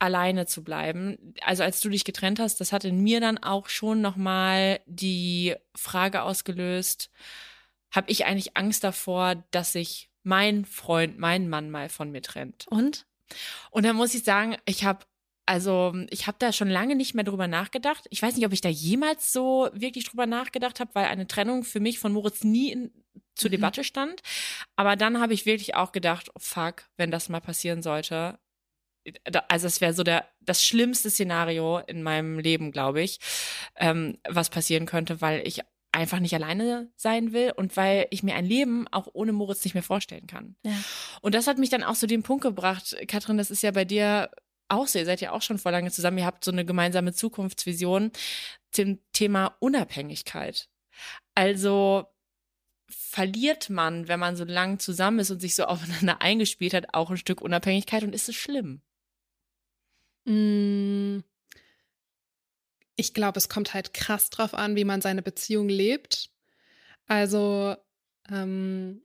alleine 0.00 0.46
zu 0.46 0.64
bleiben. 0.64 1.34
Also 1.42 1.62
als 1.62 1.80
du 1.80 1.88
dich 1.88 2.04
getrennt 2.04 2.40
hast, 2.40 2.60
das 2.60 2.72
hat 2.72 2.84
in 2.84 3.02
mir 3.02 3.20
dann 3.20 3.38
auch 3.38 3.68
schon 3.68 4.00
nochmal 4.00 4.80
die 4.86 5.54
Frage 5.74 6.22
ausgelöst, 6.22 7.10
habe 7.90 8.10
ich 8.10 8.24
eigentlich 8.24 8.56
Angst 8.56 8.82
davor, 8.82 9.44
dass 9.50 9.72
sich 9.72 10.10
mein 10.22 10.64
Freund, 10.64 11.18
mein 11.18 11.48
Mann 11.48 11.70
mal 11.70 11.88
von 11.88 12.10
mir 12.10 12.22
trennt. 12.22 12.66
Und? 12.68 13.06
Und 13.70 13.84
dann 13.84 13.96
muss 13.96 14.14
ich 14.14 14.24
sagen, 14.24 14.56
ich 14.64 14.84
habe 14.84 15.04
also 15.46 15.92
ich 16.10 16.28
habe 16.28 16.36
da 16.38 16.52
schon 16.52 16.68
lange 16.68 16.94
nicht 16.94 17.14
mehr 17.14 17.24
drüber 17.24 17.48
nachgedacht. 17.48 18.06
Ich 18.10 18.22
weiß 18.22 18.36
nicht, 18.36 18.46
ob 18.46 18.52
ich 18.52 18.60
da 18.60 18.68
jemals 18.68 19.32
so 19.32 19.68
wirklich 19.72 20.04
drüber 20.04 20.26
nachgedacht 20.26 20.78
habe, 20.78 20.94
weil 20.94 21.06
eine 21.06 21.26
Trennung 21.26 21.64
für 21.64 21.80
mich 21.80 21.98
von 21.98 22.12
Moritz 22.12 22.44
nie 22.44 22.70
in, 22.70 22.92
zur 23.34 23.50
mhm. 23.50 23.54
Debatte 23.54 23.82
stand. 23.82 24.22
Aber 24.76 24.94
dann 24.94 25.20
habe 25.20 25.34
ich 25.34 25.46
wirklich 25.46 25.74
auch 25.74 25.90
gedacht, 25.90 26.30
oh 26.36 26.38
fuck, 26.38 26.84
wenn 26.96 27.10
das 27.10 27.28
mal 27.28 27.40
passieren 27.40 27.82
sollte, 27.82 28.38
also 29.48 29.66
es 29.66 29.80
wäre 29.80 29.92
so 29.92 30.02
der 30.02 30.26
das 30.40 30.64
schlimmste 30.64 31.10
Szenario 31.10 31.78
in 31.78 32.02
meinem 32.02 32.38
Leben, 32.38 32.72
glaube 32.72 33.02
ich, 33.02 33.18
ähm, 33.76 34.18
was 34.28 34.50
passieren 34.50 34.86
könnte, 34.86 35.20
weil 35.20 35.46
ich 35.46 35.60
einfach 35.92 36.20
nicht 36.20 36.34
alleine 36.34 36.90
sein 36.96 37.32
will 37.32 37.52
und 37.56 37.76
weil 37.76 38.06
ich 38.10 38.22
mir 38.22 38.34
ein 38.34 38.46
Leben 38.46 38.86
auch 38.88 39.08
ohne 39.12 39.32
Moritz 39.32 39.64
nicht 39.64 39.74
mehr 39.74 39.82
vorstellen 39.82 40.26
kann. 40.26 40.56
Ja. 40.62 40.72
Und 41.20 41.34
das 41.34 41.46
hat 41.46 41.58
mich 41.58 41.70
dann 41.70 41.82
auch 41.82 41.96
zu 41.96 42.06
dem 42.06 42.22
Punkt 42.22 42.42
gebracht, 42.42 42.96
Katrin, 43.08 43.38
das 43.38 43.50
ist 43.50 43.62
ja 43.62 43.72
bei 43.72 43.84
dir 43.84 44.30
auch 44.68 44.86
so, 44.86 44.98
ihr 44.98 45.04
seid 45.04 45.20
ja 45.20 45.32
auch 45.32 45.42
schon 45.42 45.58
vor 45.58 45.72
lange 45.72 45.90
zusammen, 45.90 46.18
ihr 46.18 46.26
habt 46.26 46.44
so 46.44 46.52
eine 46.52 46.64
gemeinsame 46.64 47.12
Zukunftsvision 47.12 48.12
zum 48.70 49.00
Thema 49.12 49.56
Unabhängigkeit. 49.58 50.68
Also 51.34 52.06
verliert 52.88 53.70
man, 53.70 54.08
wenn 54.08 54.20
man 54.20 54.36
so 54.36 54.44
lang 54.44 54.78
zusammen 54.78 55.18
ist 55.18 55.30
und 55.30 55.40
sich 55.40 55.54
so 55.54 55.64
aufeinander 55.66 56.22
eingespielt 56.22 56.74
hat, 56.74 56.94
auch 56.94 57.10
ein 57.10 57.16
Stück 57.16 57.40
Unabhängigkeit 57.40 58.04
und 58.04 58.14
ist 58.14 58.28
es 58.28 58.36
schlimm? 58.36 58.82
Mm. 60.24 61.20
Ich 62.96 63.14
glaube, 63.14 63.38
es 63.38 63.48
kommt 63.48 63.72
halt 63.72 63.94
krass 63.94 64.28
drauf 64.28 64.52
an, 64.52 64.76
wie 64.76 64.84
man 64.84 65.00
seine 65.00 65.22
Beziehung 65.22 65.68
lebt. 65.70 66.30
Also 67.06 67.74
ähm, 68.30 69.02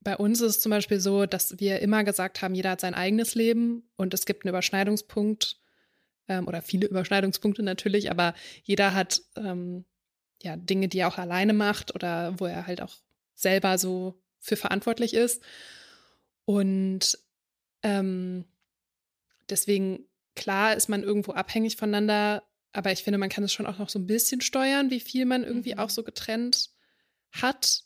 bei 0.00 0.16
uns 0.16 0.40
ist 0.40 0.56
es 0.56 0.60
zum 0.60 0.70
Beispiel 0.70 1.00
so, 1.00 1.26
dass 1.26 1.58
wir 1.58 1.80
immer 1.80 2.04
gesagt 2.04 2.42
haben, 2.42 2.54
jeder 2.54 2.70
hat 2.70 2.80
sein 2.80 2.94
eigenes 2.94 3.34
Leben 3.34 3.88
und 3.96 4.14
es 4.14 4.26
gibt 4.26 4.44
einen 4.44 4.50
Überschneidungspunkt 4.50 5.58
ähm, 6.28 6.46
oder 6.46 6.62
viele 6.62 6.86
Überschneidungspunkte 6.86 7.62
natürlich, 7.62 8.10
aber 8.10 8.34
jeder 8.62 8.94
hat 8.94 9.22
ähm, 9.36 9.84
ja 10.42 10.56
Dinge, 10.56 10.88
die 10.88 10.98
er 10.98 11.08
auch 11.08 11.18
alleine 11.18 11.52
macht 11.52 11.94
oder 11.94 12.38
wo 12.38 12.46
er 12.46 12.66
halt 12.66 12.82
auch 12.82 12.94
selber 13.34 13.78
so 13.78 14.20
für 14.38 14.56
verantwortlich 14.56 15.14
ist. 15.14 15.42
Und 16.44 17.18
ähm, 17.82 18.44
deswegen 19.50 20.05
Klar 20.36 20.76
ist 20.76 20.88
man 20.88 21.02
irgendwo 21.02 21.32
abhängig 21.32 21.76
voneinander, 21.76 22.44
aber 22.72 22.92
ich 22.92 23.02
finde, 23.02 23.18
man 23.18 23.30
kann 23.30 23.42
es 23.42 23.52
schon 23.52 23.66
auch 23.66 23.78
noch 23.78 23.88
so 23.88 23.98
ein 23.98 24.06
bisschen 24.06 24.40
steuern, 24.40 24.90
wie 24.90 25.00
viel 25.00 25.24
man 25.24 25.42
irgendwie 25.42 25.74
mhm. 25.74 25.80
auch 25.80 25.90
so 25.90 26.04
getrennt 26.04 26.70
hat. 27.32 27.82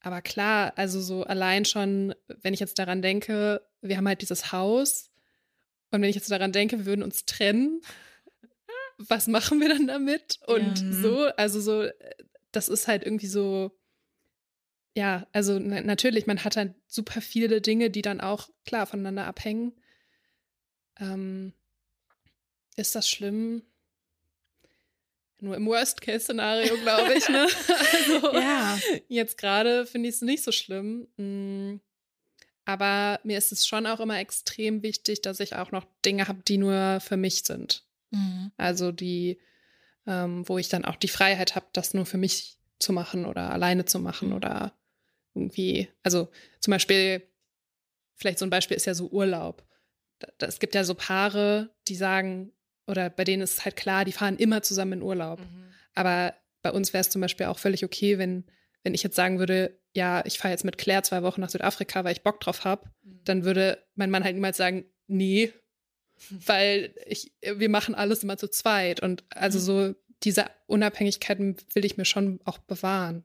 Aber 0.00 0.20
klar, 0.20 0.72
also 0.76 1.00
so 1.00 1.22
allein 1.22 1.64
schon, 1.64 2.14
wenn 2.26 2.54
ich 2.54 2.60
jetzt 2.60 2.78
daran 2.78 3.02
denke, 3.02 3.62
wir 3.80 3.96
haben 3.96 4.08
halt 4.08 4.22
dieses 4.22 4.50
Haus 4.50 5.10
und 5.90 6.02
wenn 6.02 6.08
ich 6.08 6.16
jetzt 6.16 6.30
daran 6.30 6.52
denke, 6.52 6.78
wir 6.78 6.86
würden 6.86 7.02
uns 7.02 7.24
trennen, 7.24 7.80
was 8.98 9.28
machen 9.28 9.60
wir 9.60 9.68
dann 9.68 9.86
damit? 9.86 10.40
Und 10.46 10.80
ja. 10.80 10.92
so, 10.92 11.24
also 11.36 11.60
so, 11.60 11.88
das 12.52 12.68
ist 12.68 12.88
halt 12.88 13.04
irgendwie 13.04 13.26
so, 13.26 13.76
ja, 14.94 15.26
also 15.32 15.58
natürlich, 15.58 16.26
man 16.26 16.44
hat 16.44 16.56
halt 16.56 16.74
super 16.86 17.20
viele 17.20 17.60
Dinge, 17.60 17.90
die 17.90 18.02
dann 18.02 18.20
auch 18.20 18.48
klar 18.64 18.86
voneinander 18.86 19.26
abhängen. 19.26 19.72
Ähm, 21.00 21.52
ist 22.76 22.94
das 22.94 23.08
schlimm? 23.08 23.62
nur 25.44 25.56
im 25.56 25.66
Worst-Case-Szenario, 25.66 26.76
glaube 26.78 27.14
ich. 27.14 27.28
Ne? 27.28 27.46
also, 27.92 28.34
ja. 28.34 28.78
Jetzt 29.08 29.38
gerade 29.38 29.86
finde 29.86 30.08
ich 30.08 30.16
es 30.16 30.22
nicht 30.22 30.42
so 30.42 30.50
schlimm. 30.50 31.06
Mm. 31.16 31.80
Aber 32.64 33.20
mir 33.24 33.36
ist 33.36 33.52
es 33.52 33.66
schon 33.66 33.86
auch 33.86 34.00
immer 34.00 34.18
extrem 34.18 34.82
wichtig, 34.82 35.20
dass 35.20 35.38
ich 35.38 35.54
auch 35.54 35.70
noch 35.70 35.86
Dinge 36.04 36.28
habe, 36.28 36.40
die 36.48 36.56
nur 36.56 36.98
für 37.00 37.18
mich 37.18 37.44
sind. 37.44 37.84
Mhm. 38.10 38.52
Also 38.56 38.90
die, 38.90 39.38
ähm, 40.06 40.48
wo 40.48 40.56
ich 40.56 40.70
dann 40.70 40.86
auch 40.86 40.96
die 40.96 41.08
Freiheit 41.08 41.56
habe, 41.56 41.66
das 41.74 41.92
nur 41.92 42.06
für 42.06 42.16
mich 42.16 42.56
zu 42.78 42.94
machen 42.94 43.26
oder 43.26 43.50
alleine 43.50 43.84
zu 43.84 43.98
machen 43.98 44.28
mhm. 44.28 44.36
oder 44.36 44.72
irgendwie, 45.34 45.88
also 46.02 46.30
zum 46.60 46.70
Beispiel, 46.70 47.22
vielleicht 48.16 48.38
so 48.38 48.46
ein 48.46 48.50
Beispiel 48.50 48.78
ist 48.78 48.86
ja 48.86 48.94
so 48.94 49.08
Urlaub. 49.08 49.62
Es 50.38 50.58
gibt 50.58 50.74
ja 50.74 50.84
so 50.84 50.94
Paare, 50.94 51.68
die 51.86 51.96
sagen, 51.96 52.50
oder 52.86 53.10
bei 53.10 53.24
denen 53.24 53.42
ist 53.42 53.58
es 53.58 53.64
halt 53.64 53.76
klar, 53.76 54.04
die 54.04 54.12
fahren 54.12 54.36
immer 54.36 54.62
zusammen 54.62 54.94
in 54.94 55.02
Urlaub. 55.02 55.40
Mhm. 55.40 55.64
Aber 55.94 56.34
bei 56.62 56.70
uns 56.70 56.92
wäre 56.92 57.02
es 57.02 57.10
zum 57.10 57.20
Beispiel 57.20 57.46
auch 57.46 57.58
völlig 57.58 57.84
okay, 57.84 58.18
wenn, 58.18 58.44
wenn 58.82 58.94
ich 58.94 59.02
jetzt 59.02 59.16
sagen 59.16 59.38
würde, 59.38 59.78
ja, 59.92 60.24
ich 60.26 60.38
fahre 60.38 60.52
jetzt 60.52 60.64
mit 60.64 60.78
Claire 60.78 61.02
zwei 61.02 61.22
Wochen 61.22 61.40
nach 61.40 61.50
Südafrika, 61.50 62.04
weil 62.04 62.12
ich 62.12 62.22
Bock 62.22 62.40
drauf 62.40 62.64
habe, 62.64 62.88
mhm. 63.02 63.20
dann 63.24 63.44
würde 63.44 63.84
mein 63.94 64.10
Mann 64.10 64.24
halt 64.24 64.34
niemals 64.34 64.56
sagen, 64.56 64.84
nee, 65.06 65.52
weil 66.30 66.94
ich, 67.06 67.32
wir 67.40 67.68
machen 67.68 67.94
alles 67.94 68.22
immer 68.22 68.36
zu 68.36 68.48
zweit. 68.48 69.00
Und 69.00 69.24
also 69.30 69.58
mhm. 69.58 69.62
so 69.62 69.94
diese 70.22 70.46
Unabhängigkeiten 70.66 71.56
will 71.74 71.84
ich 71.84 71.96
mir 71.96 72.04
schon 72.04 72.40
auch 72.44 72.58
bewahren. 72.58 73.24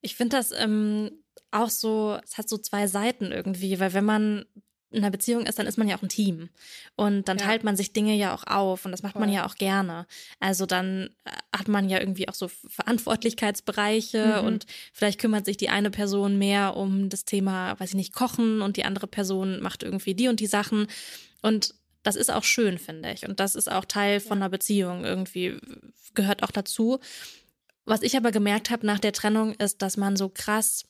Ich 0.00 0.14
finde 0.14 0.36
das 0.36 0.52
ähm, 0.52 1.10
auch 1.50 1.70
so, 1.70 2.18
es 2.22 2.38
hat 2.38 2.48
so 2.48 2.58
zwei 2.58 2.86
Seiten 2.86 3.32
irgendwie, 3.32 3.80
weil 3.80 3.94
wenn 3.94 4.04
man 4.04 4.44
in 4.90 4.98
einer 4.98 5.10
Beziehung 5.10 5.44
ist, 5.44 5.58
dann 5.58 5.66
ist 5.66 5.76
man 5.76 5.88
ja 5.88 5.96
auch 5.96 6.02
ein 6.02 6.08
Team. 6.08 6.48
Und 6.96 7.28
dann 7.28 7.38
ja. 7.38 7.44
teilt 7.44 7.64
man 7.64 7.76
sich 7.76 7.92
Dinge 7.92 8.14
ja 8.14 8.34
auch 8.34 8.44
auf 8.46 8.84
und 8.84 8.92
das 8.92 9.02
macht 9.02 9.12
Voll. 9.12 9.20
man 9.20 9.32
ja 9.32 9.46
auch 9.46 9.56
gerne. 9.56 10.06
Also 10.40 10.64
dann 10.64 11.10
äh, 11.24 11.30
hat 11.56 11.68
man 11.68 11.88
ja 11.88 12.00
irgendwie 12.00 12.28
auch 12.28 12.34
so 12.34 12.48
Verantwortlichkeitsbereiche 12.48 14.40
mhm. 14.40 14.46
und 14.46 14.66
vielleicht 14.92 15.20
kümmert 15.20 15.44
sich 15.44 15.58
die 15.58 15.68
eine 15.68 15.90
Person 15.90 16.38
mehr 16.38 16.76
um 16.76 17.10
das 17.10 17.24
Thema, 17.24 17.78
weiß 17.78 17.90
ich 17.90 17.96
nicht, 17.96 18.14
Kochen 18.14 18.62
und 18.62 18.76
die 18.76 18.84
andere 18.84 19.06
Person 19.06 19.60
macht 19.60 19.82
irgendwie 19.82 20.14
die 20.14 20.28
und 20.28 20.40
die 20.40 20.46
Sachen. 20.46 20.86
Und 21.42 21.74
das 22.02 22.16
ist 22.16 22.30
auch 22.30 22.44
schön, 22.44 22.78
finde 22.78 23.12
ich. 23.12 23.28
Und 23.28 23.40
das 23.40 23.54
ist 23.54 23.70
auch 23.70 23.84
Teil 23.84 24.20
von 24.20 24.38
einer 24.38 24.48
Beziehung 24.48 25.04
irgendwie, 25.04 25.58
gehört 26.14 26.42
auch 26.42 26.50
dazu. 26.50 26.98
Was 27.84 28.02
ich 28.02 28.16
aber 28.16 28.32
gemerkt 28.32 28.70
habe 28.70 28.86
nach 28.86 28.98
der 28.98 29.12
Trennung 29.12 29.54
ist, 29.54 29.82
dass 29.82 29.96
man 29.96 30.16
so 30.16 30.28
krass 30.28 30.86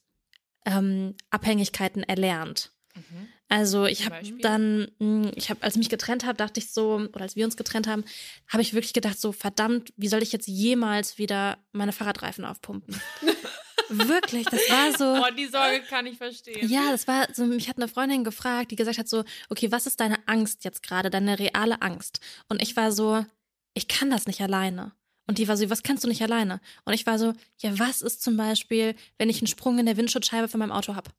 ähm, 0.65 1.15
Abhängigkeiten 1.31 2.03
erlernt. 2.03 2.73
Mhm. 2.95 3.29
Also 3.49 3.87
ich 3.87 4.05
habe 4.05 4.17
dann, 4.41 4.89
hm, 4.99 5.33
ich 5.35 5.49
habe, 5.49 5.63
als 5.63 5.75
ich 5.75 5.79
mich 5.79 5.89
getrennt 5.89 6.27
habe, 6.27 6.37
dachte 6.37 6.61
ich 6.61 6.71
so, 6.71 6.97
oder 6.97 7.23
als 7.23 7.35
wir 7.35 7.47
uns 7.47 7.57
getrennt 7.57 7.87
haben, 7.87 8.05
habe 8.49 8.63
ich 8.63 8.75
wirklich 8.75 8.93
gedacht, 8.93 9.19
so 9.19 9.33
verdammt, 9.33 9.93
wie 9.97 10.09
soll 10.09 10.23
ich 10.23 10.33
jetzt 10.33 10.49
jemals 10.49 11.17
wieder 11.17 11.59
meine 11.73 11.93
Fahrradreifen 11.93 12.45
aufpumpen? 12.45 13.01
wirklich, 13.89 14.47
das 14.47 14.61
war 14.69 14.97
so. 14.99 15.25
Oh, 15.25 15.35
die 15.35 15.47
Sorge 15.47 15.81
kann 15.89 16.07
ich 16.07 16.19
verstehen. 16.19 16.69
Ja, 16.69 16.91
das 16.91 17.09
war 17.09 17.27
so, 17.33 17.47
mich 17.47 17.69
hat 17.69 17.79
eine 17.79 17.89
Freundin 17.89 18.23
gefragt, 18.23 18.71
die 18.71 18.77
gesagt 18.77 18.99
hat 18.99 19.09
so, 19.09 19.25
okay, 19.49 19.73
was 19.73 19.87
ist 19.87 20.01
deine 20.01 20.19
Angst 20.27 20.65
jetzt 20.65 20.83
gerade, 20.83 21.09
deine 21.09 21.39
reale 21.39 21.81
Angst? 21.81 22.21
Und 22.49 22.61
ich 22.61 22.77
war 22.77 22.93
so, 22.93 23.25
ich 23.73 23.89
kann 23.89 24.11
das 24.11 24.27
nicht 24.27 24.43
alleine. 24.43 24.93
Und 25.27 25.39
die 25.39 25.49
war 25.49 25.57
so, 25.57 25.69
was 25.71 25.83
kannst 25.83 26.05
du 26.05 26.09
nicht 26.09 26.23
alleine? 26.23 26.61
Und 26.85 26.95
ich 26.95 27.07
war 27.07 27.19
so, 27.19 27.35
ja, 27.59 27.79
was 27.79 28.03
ist 28.03 28.23
zum 28.23 28.37
Beispiel, 28.37 28.95
wenn 29.19 29.29
ich 29.29 29.41
einen 29.41 29.47
Sprung 29.47 29.79
in 29.79 29.87
der 29.87 29.97
Windschutzscheibe 29.97 30.49
von 30.49 30.59
meinem 30.59 30.73
Auto 30.73 30.95
habe? 30.95 31.11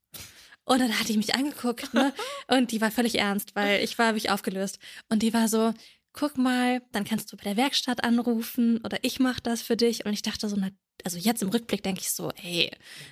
Und 0.69 0.77
dann 0.77 0.99
hatte 0.99 1.12
ich 1.12 1.17
mich 1.17 1.34
angeguckt, 1.34 1.95
ne? 1.95 2.13
Und 2.47 2.71
die 2.71 2.79
war 2.79 2.91
völlig 2.91 3.17
ernst, 3.17 3.55
weil 3.55 3.84
ich 3.84 3.97
war 3.97 4.13
mich 4.13 4.29
aufgelöst. 4.29 4.77
Und 5.10 5.23
die 5.23 5.34
war 5.34 5.47
so, 5.47 5.73
guck 6.13 6.38
mal, 6.38 6.84
dann 6.91 7.05
kannst 7.05 7.34
du 7.34 7.38
bei 7.38 7.43
der 7.43 7.58
Werkstatt 7.58 8.03
anrufen 8.03 8.77
oder 8.84 8.99
ich 9.01 9.19
mache 9.19 9.41
das 9.41 9.63
für 9.63 9.75
dich. 9.75 10.05
Und 10.05 10.13
ich 10.13 10.21
dachte 10.21 10.47
so, 10.47 10.55
na, 10.60 10.69
also 11.03 11.17
jetzt 11.17 11.41
im 11.41 11.49
Rückblick 11.49 11.82
denke 11.82 12.01
ich 12.01 12.12
so, 12.12 12.29
ey, 12.43 12.69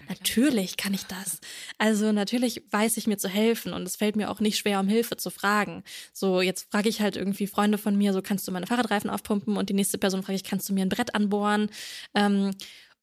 natürlich 0.08 0.78
kann 0.78 0.94
ich 0.94 1.06
das. 1.06 1.40
Also 1.80 2.12
natürlich 2.12 2.62
weiß 2.70 2.96
ich 2.98 3.08
mir 3.08 3.18
zu 3.18 3.28
helfen 3.28 3.74
und 3.74 3.88
es 3.88 3.96
fällt 3.96 4.18
mir 4.18 4.30
auch 4.30 4.40
nicht 4.40 4.60
schwer, 4.60 4.80
um 4.80 4.88
Hilfe 4.88 5.18
zu 5.18 5.32
fragen. 5.32 5.84
So, 6.14 6.42
jetzt 6.42 6.70
frage 6.70 6.90
ich 6.90 7.02
halt 7.02 7.16
irgendwie 7.16 7.48
Freunde 7.48 7.80
von 7.80 7.98
mir, 7.98 8.14
so 8.14 8.22
kannst 8.22 8.48
du 8.48 8.52
meine 8.52 8.68
Fahrradreifen 8.68 9.10
aufpumpen 9.10 9.58
und 9.58 9.70
die 9.70 9.74
nächste 9.74 9.98
Person 9.98 10.22
frage 10.22 10.36
ich, 10.36 10.44
kannst 10.44 10.70
du 10.70 10.74
mir 10.74 10.84
ein 10.84 10.90
Brett 10.90 11.16
anbohren? 11.16 11.72
Ähm, 12.14 12.52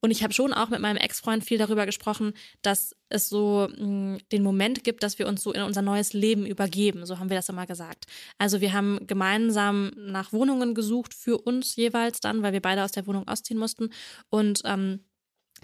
und 0.04 0.10
ich 0.10 0.22
habe 0.22 0.34
schon 0.34 0.52
auch 0.52 0.68
mit 0.68 0.80
meinem 0.80 0.98
Ex-Freund 0.98 1.42
viel 1.44 1.56
darüber 1.56 1.86
gesprochen, 1.86 2.34
dass 2.60 2.94
es 3.08 3.30
so 3.30 3.68
mh, 3.70 3.78
hm, 3.78 4.18
den 4.32 4.42
Moment 4.42 4.84
gibt, 4.84 5.02
dass 5.02 5.18
wir 5.18 5.26
uns 5.26 5.42
so 5.42 5.50
in 5.50 5.62
unser 5.62 5.80
neues 5.80 6.12
Leben 6.12 6.44
übergeben. 6.44 7.06
So 7.06 7.18
haben 7.18 7.30
wir 7.30 7.38
das 7.38 7.48
immer 7.48 7.64
gesagt. 7.64 8.04
Also 8.36 8.60
wir 8.60 8.74
haben 8.74 9.06
gemeinsam 9.06 9.92
nach 9.96 10.30
Wohnungen 10.30 10.74
gesucht 10.74 11.14
für 11.14 11.38
uns 11.38 11.74
jeweils 11.76 12.20
dann, 12.20 12.42
weil 12.42 12.52
wir 12.52 12.60
beide 12.60 12.84
aus 12.84 12.92
der 12.92 13.06
Wohnung 13.06 13.26
ausziehen 13.26 13.58
mussten. 13.58 13.88
Und 14.28 14.60
ähm, 14.66 15.00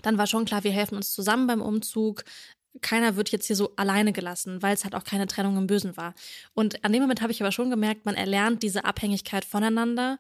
dann 0.00 0.16
war 0.16 0.26
schon 0.26 0.46
klar, 0.46 0.64
wir 0.64 0.72
helfen 0.72 0.96
uns 0.96 1.12
zusammen 1.12 1.46
beim 1.46 1.60
Umzug 1.60 2.24
keiner 2.80 3.16
wird 3.16 3.30
jetzt 3.30 3.46
hier 3.46 3.56
so 3.56 3.74
alleine 3.76 4.12
gelassen, 4.12 4.62
weil 4.62 4.72
es 4.72 4.84
halt 4.84 4.94
auch 4.94 5.04
keine 5.04 5.26
Trennung 5.26 5.58
im 5.58 5.66
Bösen 5.66 5.98
war. 5.98 6.14
Und 6.54 6.82
an 6.82 6.92
dem 6.92 7.02
Moment 7.02 7.20
habe 7.20 7.32
ich 7.32 7.42
aber 7.42 7.52
schon 7.52 7.68
gemerkt, 7.68 8.06
man 8.06 8.14
erlernt 8.14 8.62
diese 8.62 8.84
Abhängigkeit 8.84 9.44
voneinander, 9.44 10.18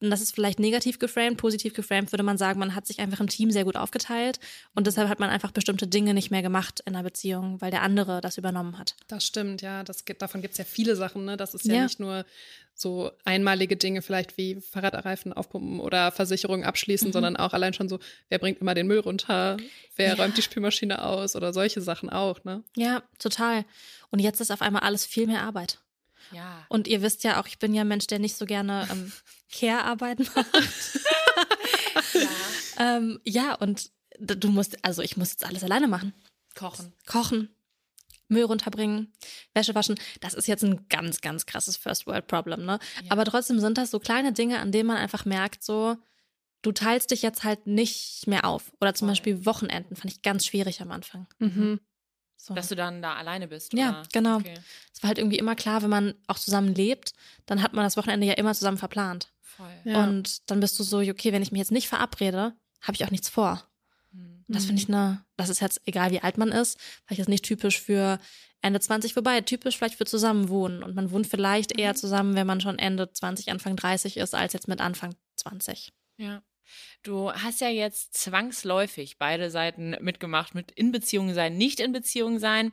und 0.00 0.10
das 0.10 0.20
ist 0.20 0.34
vielleicht 0.34 0.58
negativ 0.58 0.98
geframed, 0.98 1.36
positiv 1.36 1.74
geframed 1.74 2.12
würde 2.12 2.22
man 2.22 2.38
sagen, 2.38 2.58
man 2.58 2.74
hat 2.74 2.86
sich 2.86 3.00
einfach 3.00 3.20
im 3.20 3.28
Team 3.28 3.50
sehr 3.50 3.64
gut 3.64 3.76
aufgeteilt 3.76 4.40
und 4.74 4.86
deshalb 4.86 5.08
hat 5.08 5.20
man 5.20 5.30
einfach 5.30 5.50
bestimmte 5.50 5.86
Dinge 5.86 6.14
nicht 6.14 6.30
mehr 6.30 6.42
gemacht 6.42 6.80
in 6.86 6.94
einer 6.94 7.04
Beziehung, 7.04 7.60
weil 7.60 7.70
der 7.70 7.82
andere 7.82 8.20
das 8.20 8.38
übernommen 8.38 8.78
hat. 8.78 8.96
Das 9.08 9.26
stimmt, 9.26 9.62
ja. 9.62 9.84
Das 9.84 10.04
gibt, 10.04 10.22
davon 10.22 10.40
gibt 10.40 10.52
es 10.52 10.58
ja 10.58 10.64
viele 10.64 10.96
Sachen. 10.96 11.24
Ne? 11.24 11.36
Das 11.36 11.54
ist 11.54 11.66
ja, 11.66 11.74
ja, 11.74 11.82
nicht 11.84 12.00
nur 12.00 12.24
so 12.74 13.10
einmalige 13.24 13.76
Dinge, 13.76 14.00
vielleicht 14.00 14.38
wie 14.38 14.60
Fahrradreifen 14.60 15.32
aufpumpen 15.32 15.80
oder 15.80 16.10
Versicherungen 16.12 16.64
abschließen, 16.64 17.08
mhm. 17.08 17.12
sondern 17.12 17.36
auch 17.36 17.52
allein 17.52 17.74
schon 17.74 17.88
so, 17.88 17.98
wer 18.28 18.38
bringt 18.38 18.60
immer 18.60 18.74
den 18.74 18.86
Müll 18.86 19.00
runter, 19.00 19.58
wer 19.96 20.08
ja. 20.08 20.14
räumt 20.14 20.36
die 20.38 20.42
Spülmaschine 20.42 21.04
aus 21.04 21.36
oder 21.36 21.52
solche 21.52 21.82
Sachen 21.82 22.08
auch. 22.08 22.42
Ne? 22.44 22.64
Ja, 22.76 23.02
total. 23.18 23.64
Und 24.10 24.20
jetzt 24.20 24.40
ist 24.40 24.50
auf 24.50 24.62
einmal 24.62 24.82
alles 24.82 25.04
viel 25.04 25.26
mehr 25.26 25.42
Arbeit. 25.42 25.78
Ja. 26.32 26.64
Und 26.68 26.88
ihr 26.88 27.02
wisst 27.02 27.24
ja 27.24 27.40
auch, 27.40 27.46
ich 27.46 27.58
bin 27.58 27.74
ja 27.74 27.82
ein 27.82 27.88
Mensch, 27.88 28.06
der 28.06 28.18
nicht 28.18 28.36
so 28.36 28.46
gerne 28.46 28.88
ähm, 28.90 29.12
Care-Arbeit 29.52 30.20
macht. 30.34 30.46
ja. 32.14 32.96
ähm, 32.96 33.20
ja, 33.24 33.54
und 33.54 33.90
du 34.18 34.48
musst, 34.48 34.84
also 34.84 35.02
ich 35.02 35.16
muss 35.16 35.30
jetzt 35.30 35.44
alles 35.44 35.64
alleine 35.64 35.88
machen. 35.88 36.12
Kochen. 36.54 36.92
Kochen. 37.06 37.54
Müll 38.28 38.44
runterbringen, 38.44 39.12
Wäsche 39.54 39.74
waschen. 39.74 39.98
Das 40.20 40.34
ist 40.34 40.46
jetzt 40.46 40.62
ein 40.62 40.86
ganz, 40.88 41.20
ganz 41.20 41.46
krasses 41.46 41.76
First 41.76 42.06
World 42.06 42.28
Problem, 42.28 42.64
ne? 42.64 42.78
Ja. 43.02 43.10
Aber 43.10 43.24
trotzdem 43.24 43.58
sind 43.58 43.76
das 43.76 43.90
so 43.90 43.98
kleine 43.98 44.32
Dinge, 44.32 44.60
an 44.60 44.70
denen 44.70 44.86
man 44.86 44.98
einfach 44.98 45.24
merkt, 45.24 45.64
so, 45.64 45.96
du 46.62 46.70
teilst 46.72 47.10
dich 47.10 47.22
jetzt 47.22 47.42
halt 47.42 47.66
nicht 47.66 48.26
mehr 48.28 48.44
auf. 48.44 48.72
Oder 48.80 48.94
zum 48.94 49.08
Beispiel 49.08 49.44
Wochenenden 49.46 49.96
fand 49.96 50.12
ich 50.12 50.22
ganz 50.22 50.46
schwierig 50.46 50.80
am 50.80 50.92
Anfang. 50.92 51.26
Mhm. 51.38 51.80
So. 52.42 52.54
Dass 52.54 52.68
du 52.68 52.74
dann 52.74 53.02
da 53.02 53.16
alleine 53.16 53.48
bist. 53.48 53.74
Ja, 53.74 53.90
oder? 53.90 54.02
genau. 54.12 54.38
Es 54.38 54.44
okay. 54.44 54.58
war 55.02 55.08
halt 55.08 55.18
irgendwie 55.18 55.38
immer 55.38 55.54
klar, 55.54 55.82
wenn 55.82 55.90
man 55.90 56.14
auch 56.26 56.38
zusammen 56.38 56.74
lebt, 56.74 57.12
dann 57.44 57.62
hat 57.62 57.74
man 57.74 57.84
das 57.84 57.98
Wochenende 57.98 58.26
ja 58.26 58.32
immer 58.32 58.54
zusammen 58.54 58.78
verplant. 58.78 59.30
Voll. 59.42 59.70
Ja. 59.84 60.04
Und 60.04 60.50
dann 60.50 60.60
bist 60.60 60.78
du 60.78 60.82
so, 60.82 61.00
okay, 61.00 61.32
wenn 61.32 61.42
ich 61.42 61.52
mich 61.52 61.58
jetzt 61.58 61.72
nicht 61.72 61.88
verabrede, 61.88 62.54
habe 62.80 62.94
ich 62.94 63.04
auch 63.04 63.10
nichts 63.10 63.28
vor. 63.28 63.62
Mhm. 64.12 64.44
Das 64.48 64.64
finde 64.64 64.80
ich 64.80 64.88
eine, 64.88 65.22
das 65.36 65.50
ist 65.50 65.60
jetzt 65.60 65.82
egal, 65.84 66.12
wie 66.12 66.20
alt 66.20 66.38
man 66.38 66.50
ist, 66.50 66.78
vielleicht 67.04 67.20
ist 67.20 67.28
nicht 67.28 67.44
typisch 67.44 67.78
für 67.78 68.18
Ende 68.62 68.80
20 68.80 69.12
vorbei, 69.12 69.42
typisch 69.42 69.76
vielleicht 69.76 69.96
für 69.96 70.06
Zusammenwohnen. 70.06 70.82
Und 70.82 70.94
man 70.94 71.10
wohnt 71.10 71.26
vielleicht 71.26 71.78
eher 71.78 71.92
mhm. 71.92 71.96
zusammen, 71.96 72.34
wenn 72.36 72.46
man 72.46 72.62
schon 72.62 72.78
Ende 72.78 73.12
20, 73.12 73.50
Anfang 73.50 73.76
30 73.76 74.16
ist, 74.16 74.34
als 74.34 74.54
jetzt 74.54 74.66
mit 74.66 74.80
Anfang 74.80 75.14
20. 75.36 75.92
Ja. 76.16 76.42
Du 77.02 77.32
hast 77.32 77.60
ja 77.60 77.68
jetzt 77.68 78.14
zwangsläufig 78.14 79.18
beide 79.18 79.50
Seiten 79.50 79.96
mitgemacht, 80.00 80.54
mit 80.54 80.70
in 80.72 80.92
Beziehung 80.92 81.32
sein, 81.32 81.56
nicht 81.56 81.80
in 81.80 81.92
Beziehung 81.92 82.38
sein. 82.38 82.72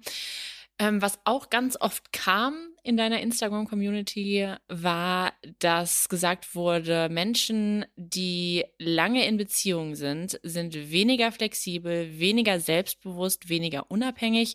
Ähm, 0.79 1.01
was 1.01 1.19
auch 1.23 1.49
ganz 1.49 1.75
oft 1.79 2.13
kam 2.13 2.55
in 2.83 2.97
deiner 2.97 3.19
Instagram-Community, 3.21 4.47
war, 4.67 5.33
dass 5.59 6.07
gesagt 6.07 6.53
wurde, 6.55 7.09
Menschen, 7.09 7.85
die 7.95 8.63
lange 8.77 9.25
in 9.25 9.37
Beziehung 9.37 9.95
sind, 9.95 10.39
sind 10.43 10.75
weniger 10.91 11.31
flexibel, 11.31 12.19
weniger 12.19 12.59
selbstbewusst, 12.59 13.49
weniger 13.49 13.89
unabhängig. 13.89 14.53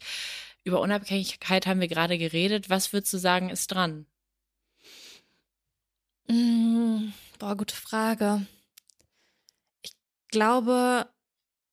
Über 0.64 0.80
Unabhängigkeit 0.80 1.66
haben 1.66 1.80
wir 1.80 1.88
gerade 1.88 2.18
geredet. 2.18 2.70
Was 2.70 2.92
würdest 2.92 3.12
du 3.12 3.18
sagen, 3.18 3.50
ist 3.50 3.66
dran? 3.68 4.06
Mm, 6.28 7.12
boah, 7.40 7.56
gute 7.56 7.74
Frage 7.74 8.46
glaube, 10.32 11.06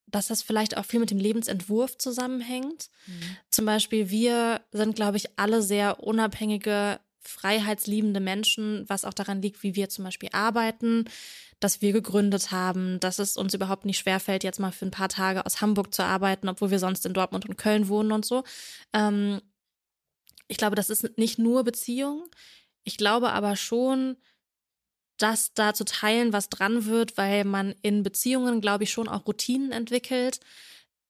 dass 0.06 0.28
das 0.28 0.42
vielleicht 0.42 0.76
auch 0.76 0.84
viel 0.84 1.00
mit 1.00 1.10
dem 1.10 1.18
Lebensentwurf 1.18 1.98
zusammenhängt. 1.98 2.90
Mhm. 3.06 3.36
Zum 3.50 3.66
Beispiel, 3.66 4.10
wir 4.10 4.60
sind, 4.72 4.94
glaube 4.94 5.16
ich, 5.16 5.38
alle 5.38 5.62
sehr 5.62 6.02
unabhängige, 6.02 7.00
freiheitsliebende 7.20 8.20
Menschen, 8.20 8.84
was 8.88 9.04
auch 9.04 9.14
daran 9.14 9.42
liegt, 9.42 9.62
wie 9.62 9.74
wir 9.74 9.88
zum 9.88 10.04
Beispiel 10.04 10.30
arbeiten, 10.32 11.04
dass 11.60 11.82
wir 11.82 11.92
gegründet 11.92 12.50
haben, 12.50 12.98
dass 13.00 13.18
es 13.18 13.36
uns 13.36 13.52
überhaupt 13.52 13.84
nicht 13.84 13.98
schwerfällt, 13.98 14.42
jetzt 14.42 14.58
mal 14.58 14.72
für 14.72 14.86
ein 14.86 14.90
paar 14.90 15.10
Tage 15.10 15.44
aus 15.44 15.60
Hamburg 15.60 15.92
zu 15.92 16.02
arbeiten, 16.02 16.48
obwohl 16.48 16.70
wir 16.70 16.78
sonst 16.78 17.04
in 17.04 17.12
Dortmund 17.12 17.46
und 17.46 17.58
Köln 17.58 17.88
wohnen 17.88 18.12
und 18.12 18.24
so. 18.24 18.44
Ähm, 18.94 19.42
ich 20.48 20.56
glaube, 20.56 20.74
das 20.74 20.90
ist 20.90 21.18
nicht 21.18 21.38
nur 21.38 21.62
Beziehung. 21.62 22.24
Ich 22.82 22.96
glaube 22.96 23.30
aber 23.30 23.56
schon, 23.56 24.16
dass 25.22 25.52
da 25.54 25.74
zu 25.74 25.84
teilen 25.84 26.32
was 26.32 26.48
dran 26.48 26.86
wird, 26.86 27.16
weil 27.16 27.44
man 27.44 27.74
in 27.82 28.02
Beziehungen, 28.02 28.60
glaube 28.60 28.84
ich, 28.84 28.90
schon 28.90 29.08
auch 29.08 29.26
Routinen 29.26 29.70
entwickelt, 29.72 30.40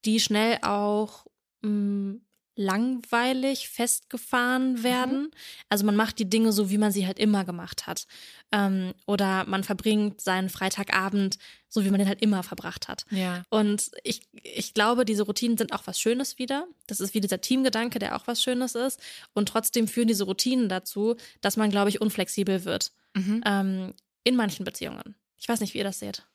die 0.05 0.21
schnell 0.21 0.59
auch 0.63 1.27
mh, 1.63 1.71
mm, 1.71 2.21
langweilig 2.57 3.69
festgefahren 3.69 4.73
mhm. 4.73 4.83
werden. 4.83 5.23
Mhm. 5.23 5.31
Also 5.71 5.87
man 5.87 5.97
macht 5.97 6.19
die 6.19 6.29
Dinge 6.29 6.53
so, 6.53 6.69
wie 6.69 6.77
man 6.77 6.93
sie 6.93 7.07
halt 7.07 7.19
immer 7.19 7.45
gemacht 7.45 7.87
hat. 7.87 8.07
Ähm, 8.53 8.93
oder 9.07 9.47
man 9.47 9.65
verbringt 9.65 10.21
seinen 10.21 10.51
Freitagabend 10.51 11.39
so, 11.69 11.85
wie 11.85 11.91
man 11.91 12.01
den 12.01 12.09
halt 12.09 12.21
immer 12.21 12.43
verbracht 12.43 12.89
hat. 12.89 13.07
Ja. 13.11 13.45
Und 13.49 13.93
ich, 14.03 14.29
ich 14.33 14.75
glaube, 14.75 15.05
diese 15.05 15.23
Routinen 15.23 15.57
sind 15.57 15.73
auch 15.73 15.87
was 15.87 16.01
Schönes 16.01 16.39
wieder. 16.39 16.67
Das 16.87 17.01
ist 17.01 17.15
wie 17.15 17.21
dieser 17.21 17.41
Teamgedanke, 17.41 17.99
der 17.99 18.17
auch 18.17 18.27
was 18.27 18.43
Schönes 18.43 18.75
ist. 18.75 19.01
Und 19.33 19.49
trotzdem 19.49 19.89
führen 19.89 20.09
diese 20.09 20.25
Routinen 20.25 20.69
dazu, 20.69 21.17
dass 21.41 21.57
man, 21.57 21.71
glaube 21.71 21.89
ich, 21.89 22.01
unflexibel 22.01 22.65
wird. 22.65 22.93
Mhm. 23.15 23.43
Ähm, 23.45 23.95
in 24.25 24.37
manchen 24.37 24.65
Beziehungen. 24.65 25.17
Ich 25.37 25.49
weiß 25.49 25.61
nicht, 25.61 25.75
wie 25.75 25.79
ihr 25.79 25.85
das 25.85 25.99
seht. 25.99 26.27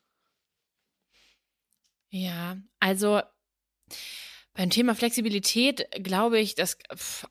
Ja, 2.10 2.56
also 2.80 3.20
beim 4.56 4.70
Thema 4.70 4.94
Flexibilität 4.94 5.86
glaube 6.02 6.40
ich, 6.40 6.54
dass, 6.54 6.78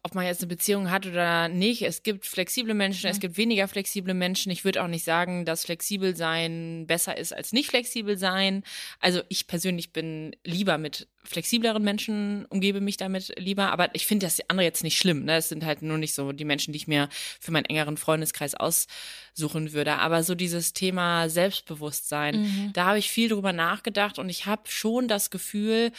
ob 0.04 0.14
man 0.14 0.26
jetzt 0.26 0.42
eine 0.42 0.48
Beziehung 0.48 0.92
hat 0.92 1.08
oder 1.08 1.48
nicht, 1.48 1.82
es 1.82 2.04
gibt 2.04 2.26
flexible 2.26 2.76
Menschen, 2.76 3.06
ja. 3.06 3.12
es 3.12 3.20
gibt 3.20 3.36
weniger 3.38 3.68
flexible 3.68 4.14
Menschen. 4.14 4.52
Ich 4.52 4.64
würde 4.64 4.84
auch 4.84 4.88
nicht 4.88 5.04
sagen, 5.04 5.44
dass 5.44 5.66
flexibel 5.66 6.16
sein 6.16 6.86
besser 6.86 7.18
ist 7.18 7.34
als 7.34 7.52
nicht 7.52 7.70
flexibel 7.70 8.18
sein. 8.18 8.64
Also 9.00 9.22
ich 9.28 9.48
persönlich 9.48 9.92
bin 9.92 10.36
lieber 10.44 10.78
mit 10.78 11.08
flexibleren 11.26 11.84
Menschen, 11.84 12.46
umgebe 12.46 12.82
mich 12.82 12.98
damit 12.98 13.34
lieber. 13.38 13.72
Aber 13.72 13.94
ich 13.94 14.08
finde 14.08 14.26
das 14.26 14.40
andere 14.50 14.66
jetzt 14.66 14.84
nicht 14.84 14.98
schlimm. 14.98 15.26
Ne? 15.26 15.38
Es 15.38 15.50
sind 15.50 15.66
halt 15.66 15.82
nur 15.82 15.98
nicht 15.98 16.14
so 16.14 16.32
die 16.32 16.46
Menschen, 16.46 16.72
die 16.74 16.78
ich 16.78 16.88
mir 16.88 17.10
für 17.40 17.52
meinen 17.52 17.66
engeren 17.66 17.98
Freundeskreis 17.98 18.56
aussuchen 18.56 19.74
würde. 19.74 19.96
Aber 19.98 20.24
so 20.24 20.36
dieses 20.36 20.74
Thema 20.74 21.30
Selbstbewusstsein, 21.30 22.42
mhm. 22.42 22.74
da 22.74 22.86
habe 22.86 23.00
ich 23.00 23.10
viel 23.10 23.30
drüber 23.30 23.54
nachgedacht 23.54 24.20
und 24.20 24.30
ich 24.30 24.46
habe 24.46 24.64
schon 24.66 25.08
das 25.08 25.30
Gefühl, 25.30 25.92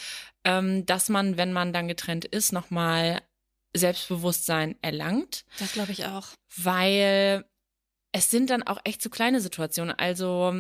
ähm, 0.44 0.86
dass 0.86 1.08
man, 1.08 1.36
wenn 1.36 1.52
man 1.52 1.72
dann 1.72 1.88
getrennt 1.88 2.24
ist, 2.24 2.52
nochmal 2.52 3.20
Selbstbewusstsein 3.74 4.76
erlangt. 4.82 5.44
Das 5.58 5.72
glaube 5.72 5.92
ich 5.92 6.06
auch. 6.06 6.28
Weil 6.56 7.44
es 8.12 8.30
sind 8.30 8.50
dann 8.50 8.62
auch 8.62 8.78
echt 8.84 9.02
so 9.02 9.10
kleine 9.10 9.40
Situationen. 9.40 9.94
Also 9.98 10.54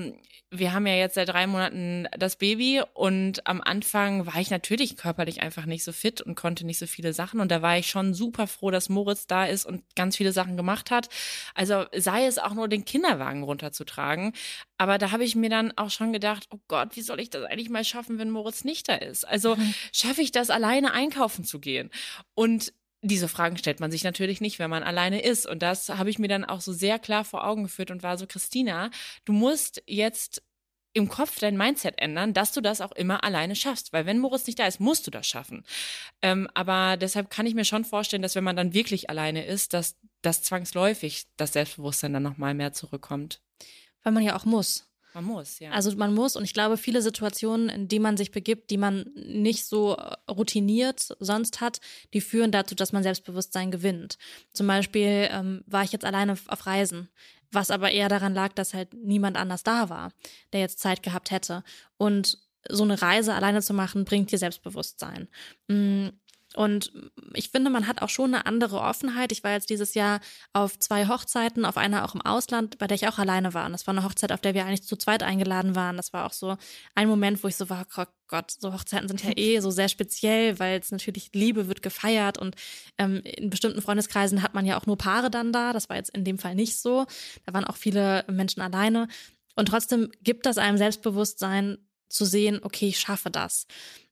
wir 0.50 0.72
haben 0.72 0.86
ja 0.86 0.94
jetzt 0.94 1.14
seit 1.14 1.28
drei 1.28 1.46
Monaten 1.46 2.06
das 2.16 2.36
Baby 2.36 2.82
und 2.94 3.46
am 3.46 3.60
Anfang 3.60 4.26
war 4.26 4.36
ich 4.40 4.50
natürlich 4.50 4.96
körperlich 4.96 5.42
einfach 5.42 5.66
nicht 5.66 5.82
so 5.82 5.92
fit 5.92 6.20
und 6.20 6.36
konnte 6.36 6.64
nicht 6.64 6.78
so 6.78 6.86
viele 6.86 7.12
Sachen. 7.12 7.40
Und 7.40 7.50
da 7.50 7.62
war 7.62 7.78
ich 7.78 7.88
schon 7.88 8.14
super 8.14 8.46
froh, 8.46 8.70
dass 8.70 8.88
Moritz 8.88 9.26
da 9.26 9.44
ist 9.44 9.64
und 9.64 9.82
ganz 9.96 10.16
viele 10.16 10.32
Sachen 10.32 10.56
gemacht 10.56 10.90
hat. 10.90 11.08
Also 11.54 11.86
sei 11.96 12.26
es 12.26 12.38
auch 12.38 12.54
nur 12.54 12.68
den 12.68 12.84
Kinderwagen 12.84 13.42
runterzutragen. 13.42 14.32
Aber 14.78 14.98
da 14.98 15.10
habe 15.10 15.24
ich 15.24 15.34
mir 15.34 15.50
dann 15.50 15.72
auch 15.76 15.90
schon 15.90 16.12
gedacht, 16.12 16.46
oh 16.50 16.60
Gott, 16.68 16.94
wie 16.94 17.02
soll 17.02 17.20
ich 17.20 17.30
das 17.30 17.44
eigentlich 17.44 17.70
mal 17.70 17.84
schaffen, 17.84 18.18
wenn 18.18 18.30
Moritz 18.30 18.64
nicht 18.64 18.88
da 18.88 18.94
ist? 18.94 19.26
Also 19.26 19.56
mhm. 19.56 19.74
schaffe 19.92 20.22
ich 20.22 20.30
das 20.30 20.50
alleine 20.50 20.92
einkaufen 20.92 21.44
zu 21.44 21.58
gehen? 21.58 21.90
Und 22.34 22.72
diese 23.08 23.28
Fragen 23.28 23.56
stellt 23.56 23.80
man 23.80 23.90
sich 23.90 24.04
natürlich 24.04 24.40
nicht, 24.40 24.58
wenn 24.58 24.70
man 24.70 24.82
alleine 24.82 25.20
ist. 25.22 25.46
Und 25.46 25.62
das 25.62 25.88
habe 25.88 26.10
ich 26.10 26.18
mir 26.18 26.28
dann 26.28 26.44
auch 26.44 26.60
so 26.60 26.72
sehr 26.72 26.98
klar 26.98 27.24
vor 27.24 27.46
Augen 27.46 27.64
geführt 27.64 27.90
und 27.90 28.02
war 28.02 28.18
so, 28.18 28.26
Christina, 28.26 28.90
du 29.24 29.32
musst 29.32 29.82
jetzt 29.86 30.42
im 30.92 31.08
Kopf 31.08 31.38
dein 31.38 31.58
Mindset 31.58 31.98
ändern, 31.98 32.32
dass 32.32 32.52
du 32.52 32.62
das 32.62 32.80
auch 32.80 32.92
immer 32.92 33.22
alleine 33.22 33.54
schaffst. 33.54 33.92
Weil 33.92 34.06
wenn 34.06 34.18
Moritz 34.18 34.46
nicht 34.46 34.58
da 34.58 34.66
ist, 34.66 34.80
musst 34.80 35.06
du 35.06 35.10
das 35.10 35.26
schaffen. 35.26 35.64
Ähm, 36.22 36.48
aber 36.54 36.96
deshalb 36.96 37.28
kann 37.28 37.46
ich 37.46 37.54
mir 37.54 37.66
schon 37.66 37.84
vorstellen, 37.84 38.22
dass 38.22 38.34
wenn 38.34 38.44
man 38.44 38.56
dann 38.56 38.72
wirklich 38.72 39.10
alleine 39.10 39.44
ist, 39.44 39.74
dass 39.74 39.96
das 40.22 40.42
zwangsläufig 40.42 41.26
das 41.36 41.52
Selbstbewusstsein 41.52 42.14
dann 42.14 42.22
nochmal 42.22 42.54
mehr 42.54 42.72
zurückkommt. 42.72 43.42
Weil 44.02 44.12
man 44.12 44.22
ja 44.22 44.36
auch 44.36 44.46
muss. 44.46 44.88
Man 45.16 45.24
muss, 45.24 45.60
ja. 45.60 45.70
Also 45.70 45.96
man 45.96 46.12
muss 46.12 46.36
und 46.36 46.44
ich 46.44 46.52
glaube, 46.52 46.76
viele 46.76 47.00
Situationen, 47.00 47.70
in 47.70 47.88
die 47.88 48.00
man 48.00 48.18
sich 48.18 48.32
begibt, 48.32 48.68
die 48.68 48.76
man 48.76 49.06
nicht 49.14 49.64
so 49.64 49.96
routiniert 50.30 51.16
sonst 51.20 51.62
hat, 51.62 51.80
die 52.12 52.20
führen 52.20 52.52
dazu, 52.52 52.74
dass 52.74 52.92
man 52.92 53.02
Selbstbewusstsein 53.02 53.70
gewinnt. 53.70 54.18
Zum 54.52 54.66
Beispiel 54.66 55.30
ähm, 55.30 55.64
war 55.66 55.84
ich 55.84 55.92
jetzt 55.92 56.04
alleine 56.04 56.36
auf 56.48 56.66
Reisen, 56.66 57.08
was 57.50 57.70
aber 57.70 57.92
eher 57.92 58.10
daran 58.10 58.34
lag, 58.34 58.52
dass 58.52 58.74
halt 58.74 58.92
niemand 58.92 59.38
anders 59.38 59.62
da 59.62 59.88
war, 59.88 60.12
der 60.52 60.60
jetzt 60.60 60.80
Zeit 60.80 61.02
gehabt 61.02 61.30
hätte. 61.30 61.64
Und 61.96 62.38
so 62.68 62.82
eine 62.82 63.00
Reise 63.00 63.32
alleine 63.32 63.62
zu 63.62 63.72
machen, 63.72 64.04
bringt 64.04 64.30
dir 64.30 64.38
Selbstbewusstsein. 64.38 65.28
Mm, 65.68 66.08
und 66.56 66.90
ich 67.34 67.50
finde, 67.50 67.68
man 67.68 67.86
hat 67.86 68.00
auch 68.00 68.08
schon 68.08 68.34
eine 68.34 68.46
andere 68.46 68.80
Offenheit. 68.80 69.30
Ich 69.30 69.44
war 69.44 69.52
jetzt 69.52 69.68
dieses 69.68 69.92
Jahr 69.92 70.20
auf 70.54 70.78
zwei 70.78 71.06
Hochzeiten, 71.06 71.66
auf 71.66 71.76
einer 71.76 72.02
auch 72.06 72.14
im 72.14 72.22
Ausland, 72.22 72.78
bei 72.78 72.86
der 72.86 72.94
ich 72.94 73.06
auch 73.08 73.18
alleine 73.18 73.52
war. 73.52 73.66
Und 73.66 73.72
das 73.72 73.86
war 73.86 73.92
eine 73.92 74.04
Hochzeit, 74.04 74.32
auf 74.32 74.40
der 74.40 74.54
wir 74.54 74.64
eigentlich 74.64 74.84
zu 74.84 74.96
zweit 74.96 75.22
eingeladen 75.22 75.74
waren. 75.74 75.98
Das 75.98 76.14
war 76.14 76.24
auch 76.24 76.32
so 76.32 76.56
ein 76.94 77.08
Moment, 77.08 77.44
wo 77.44 77.48
ich 77.48 77.56
so 77.56 77.68
war, 77.68 77.86
oh 77.98 78.04
Gott, 78.26 78.50
so 78.50 78.72
Hochzeiten 78.72 79.06
sind 79.06 79.22
ja 79.22 79.32
eh 79.36 79.60
so 79.60 79.70
sehr 79.70 79.90
speziell, 79.90 80.58
weil 80.58 80.80
es 80.80 80.90
natürlich 80.90 81.28
Liebe 81.34 81.68
wird 81.68 81.82
gefeiert 81.82 82.38
und 82.38 82.56
ähm, 82.96 83.20
in 83.22 83.50
bestimmten 83.50 83.82
Freundeskreisen 83.82 84.42
hat 84.42 84.54
man 84.54 84.64
ja 84.64 84.80
auch 84.80 84.86
nur 84.86 84.96
Paare 84.96 85.30
dann 85.30 85.52
da. 85.52 85.74
Das 85.74 85.90
war 85.90 85.96
jetzt 85.96 86.16
in 86.16 86.24
dem 86.24 86.38
Fall 86.38 86.54
nicht 86.54 86.78
so. 86.78 87.04
Da 87.44 87.52
waren 87.52 87.64
auch 87.64 87.76
viele 87.76 88.24
Menschen 88.28 88.62
alleine. 88.62 89.08
Und 89.56 89.68
trotzdem 89.68 90.10
gibt 90.22 90.46
das 90.46 90.56
einem 90.56 90.78
Selbstbewusstsein 90.78 91.76
zu 92.08 92.24
sehen, 92.24 92.60
okay, 92.62 92.88
ich 92.88 92.98
schaffe 92.98 93.30
das. 93.30 93.66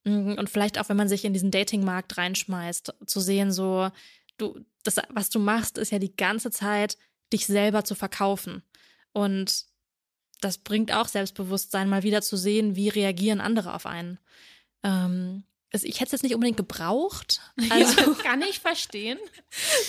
Mhm, 0.05 0.37
und 0.39 0.51
vielleicht 0.51 0.79
auch, 0.79 0.89
wenn 0.89 0.97
man 0.97 1.09
sich 1.09 1.25
in 1.25 1.33
diesen 1.33 1.51
Datingmarkt 1.51 2.17
reinschmeißt, 2.17 2.95
zu 3.07 3.21
sehen, 3.21 3.53
so, 3.53 3.91
du, 4.37 4.61
das, 4.83 4.97
was 5.11 5.31
du 5.31 5.39
machst, 5.39 5.79
ist 5.79 5.93
ja 5.93 5.99
die 5.99 6.15
ganze 6.15 6.51
Zeit, 6.51 6.99
dich 7.33 7.47
selber 7.47 7.85
zu 7.85 7.95
verkaufen. 7.95 8.63
Und 9.13 9.65
das 10.41 10.59
bringt 10.59 10.93
auch 10.93 11.09
Selbstbewusstsein, 11.09 11.89
mal 11.89 12.03
wieder 12.03 12.23
zu 12.23 12.37
sehen, 12.37 12.77
wie 12.77 12.89
reagieren 12.89 13.41
andere 13.41 13.75
auf 13.75 13.87
einen. 13.87 14.19
Ähm, 14.83 15.45
ich 15.71 15.97
hätte 15.97 16.07
es 16.07 16.13
jetzt 16.13 16.23
nicht 16.23 16.35
unbedingt 16.35 16.57
gebraucht. 16.57 17.41
Also 17.71 18.13
ja, 18.13 18.23
kann 18.23 18.43
ich 18.43 18.61
verstehen. 18.61 19.19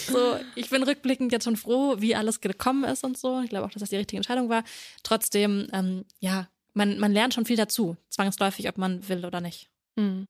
So, 0.07 0.39
ich 0.53 0.69
bin 0.69 0.83
rückblickend 0.83 1.31
jetzt 1.31 1.45
schon 1.45 1.57
froh, 1.57 1.95
wie 1.97 2.15
alles 2.15 2.39
gekommen 2.39 2.83
ist 2.83 3.03
und 3.03 3.17
so. 3.17 3.41
Ich 3.41 3.49
glaube 3.49 3.65
auch, 3.65 3.71
dass 3.71 3.79
das 3.79 3.89
die 3.89 3.95
richtige 3.95 4.17
Entscheidung 4.17 4.49
war. 4.49 4.63
Trotzdem, 5.01 5.67
ähm, 5.73 6.05
ja, 6.19 6.47
man, 6.75 6.99
man 6.99 7.11
lernt 7.11 7.33
schon 7.33 7.45
viel 7.45 7.55
dazu, 7.55 7.97
zwangsläufig, 8.09 8.69
ob 8.69 8.77
man 8.77 9.07
will 9.09 9.25
oder 9.25 9.41
nicht. 9.41 9.69
Mhm. 9.95 10.27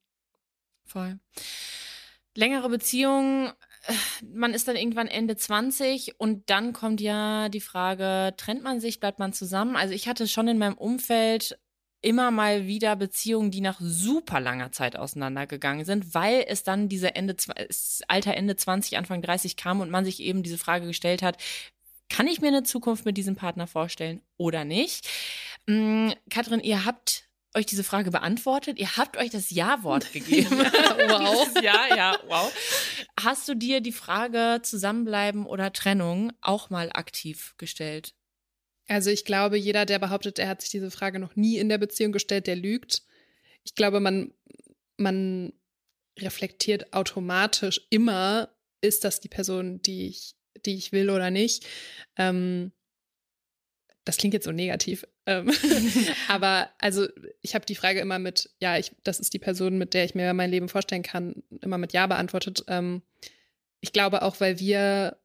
Voll. 0.86 1.18
Längere 2.34 2.68
Beziehungen, 2.68 3.52
äh, 3.86 3.92
man 4.32 4.54
ist 4.54 4.68
dann 4.68 4.76
irgendwann 4.76 5.08
Ende 5.08 5.36
20 5.36 6.18
und 6.18 6.48
dann 6.48 6.72
kommt 6.72 7.00
ja 7.00 7.48
die 7.48 7.60
Frage, 7.60 8.34
trennt 8.36 8.62
man 8.62 8.80
sich, 8.80 9.00
bleibt 9.00 9.18
man 9.18 9.32
zusammen? 9.32 9.76
Also 9.76 9.92
ich 9.92 10.08
hatte 10.08 10.28
schon 10.28 10.48
in 10.48 10.58
meinem 10.58 10.78
Umfeld 10.78 11.58
immer 12.02 12.30
mal 12.30 12.66
wieder 12.66 12.94
Beziehungen, 12.94 13.50
die 13.50 13.60
nach 13.60 13.80
super 13.80 14.38
langer 14.38 14.70
Zeit 14.70 14.96
auseinandergegangen 14.96 15.84
sind, 15.84 16.14
weil 16.14 16.44
es 16.46 16.62
dann 16.62 16.88
diese 16.88 17.16
Ende, 17.16 17.34
Alter 18.06 18.34
Ende 18.34 18.54
20, 18.54 18.96
Anfang 18.96 19.22
30 19.22 19.56
kam 19.56 19.80
und 19.80 19.90
man 19.90 20.04
sich 20.04 20.20
eben 20.20 20.44
diese 20.44 20.58
Frage 20.58 20.86
gestellt 20.86 21.22
hat, 21.22 21.42
kann 22.08 22.28
ich 22.28 22.40
mir 22.40 22.48
eine 22.48 22.62
Zukunft 22.62 23.04
mit 23.04 23.16
diesem 23.16 23.34
Partner 23.34 23.66
vorstellen 23.66 24.20
oder 24.36 24.64
nicht? 24.64 25.08
Mhm, 25.66 26.14
Katrin, 26.30 26.60
ihr 26.60 26.84
habt 26.84 27.26
euch 27.56 27.66
diese 27.66 27.84
Frage 27.84 28.10
beantwortet. 28.10 28.78
Ihr 28.78 28.96
habt 28.96 29.16
euch 29.16 29.30
das 29.30 29.50
Ja-Wort 29.50 30.12
gegeben. 30.12 30.58
wow. 30.58 31.48
ja, 31.62 31.96
ja, 31.96 32.18
wow. 32.26 32.52
Hast 33.18 33.48
du 33.48 33.54
dir 33.54 33.80
die 33.80 33.92
Frage 33.92 34.60
Zusammenbleiben 34.62 35.46
oder 35.46 35.72
Trennung 35.72 36.32
auch 36.40 36.70
mal 36.70 36.90
aktiv 36.92 37.54
gestellt? 37.56 38.14
Also 38.88 39.10
ich 39.10 39.24
glaube, 39.24 39.56
jeder, 39.56 39.84
der 39.84 39.98
behauptet, 39.98 40.38
er 40.38 40.48
hat 40.48 40.60
sich 40.60 40.70
diese 40.70 40.92
Frage 40.92 41.18
noch 41.18 41.34
nie 41.34 41.58
in 41.58 41.68
der 41.68 41.78
Beziehung 41.78 42.12
gestellt, 42.12 42.46
der 42.46 42.54
lügt. 42.54 43.02
Ich 43.64 43.74
glaube, 43.74 43.98
man, 43.98 44.32
man 44.96 45.52
reflektiert 46.18 46.92
automatisch 46.92 47.80
immer, 47.90 48.54
ist 48.80 49.02
das 49.02 49.20
die 49.20 49.28
Person, 49.28 49.82
die 49.82 50.06
ich, 50.06 50.36
die 50.64 50.76
ich 50.76 50.92
will 50.92 51.10
oder 51.10 51.30
nicht. 51.30 51.66
Ähm, 52.16 52.70
das 54.04 54.18
klingt 54.18 54.34
jetzt 54.34 54.44
so 54.44 54.52
negativ. 54.52 55.04
Ähm, 55.26 55.50
aber 56.28 56.70
also 56.78 57.06
ich 57.42 57.54
habe 57.54 57.66
die 57.66 57.74
Frage 57.74 58.00
immer 58.00 58.18
mit, 58.18 58.50
ja, 58.60 58.78
ich, 58.78 58.92
das 59.02 59.20
ist 59.20 59.34
die 59.34 59.38
Person, 59.38 59.76
mit 59.76 59.92
der 59.92 60.04
ich 60.04 60.14
mir 60.14 60.32
mein 60.32 60.50
Leben 60.50 60.68
vorstellen 60.68 61.02
kann, 61.02 61.42
immer 61.60 61.78
mit 61.78 61.92
Ja 61.92 62.06
beantwortet. 62.06 62.64
Ähm, 62.68 63.02
ich 63.80 63.92
glaube 63.92 64.22
auch, 64.22 64.40
weil 64.40 64.58
wir 64.58 65.16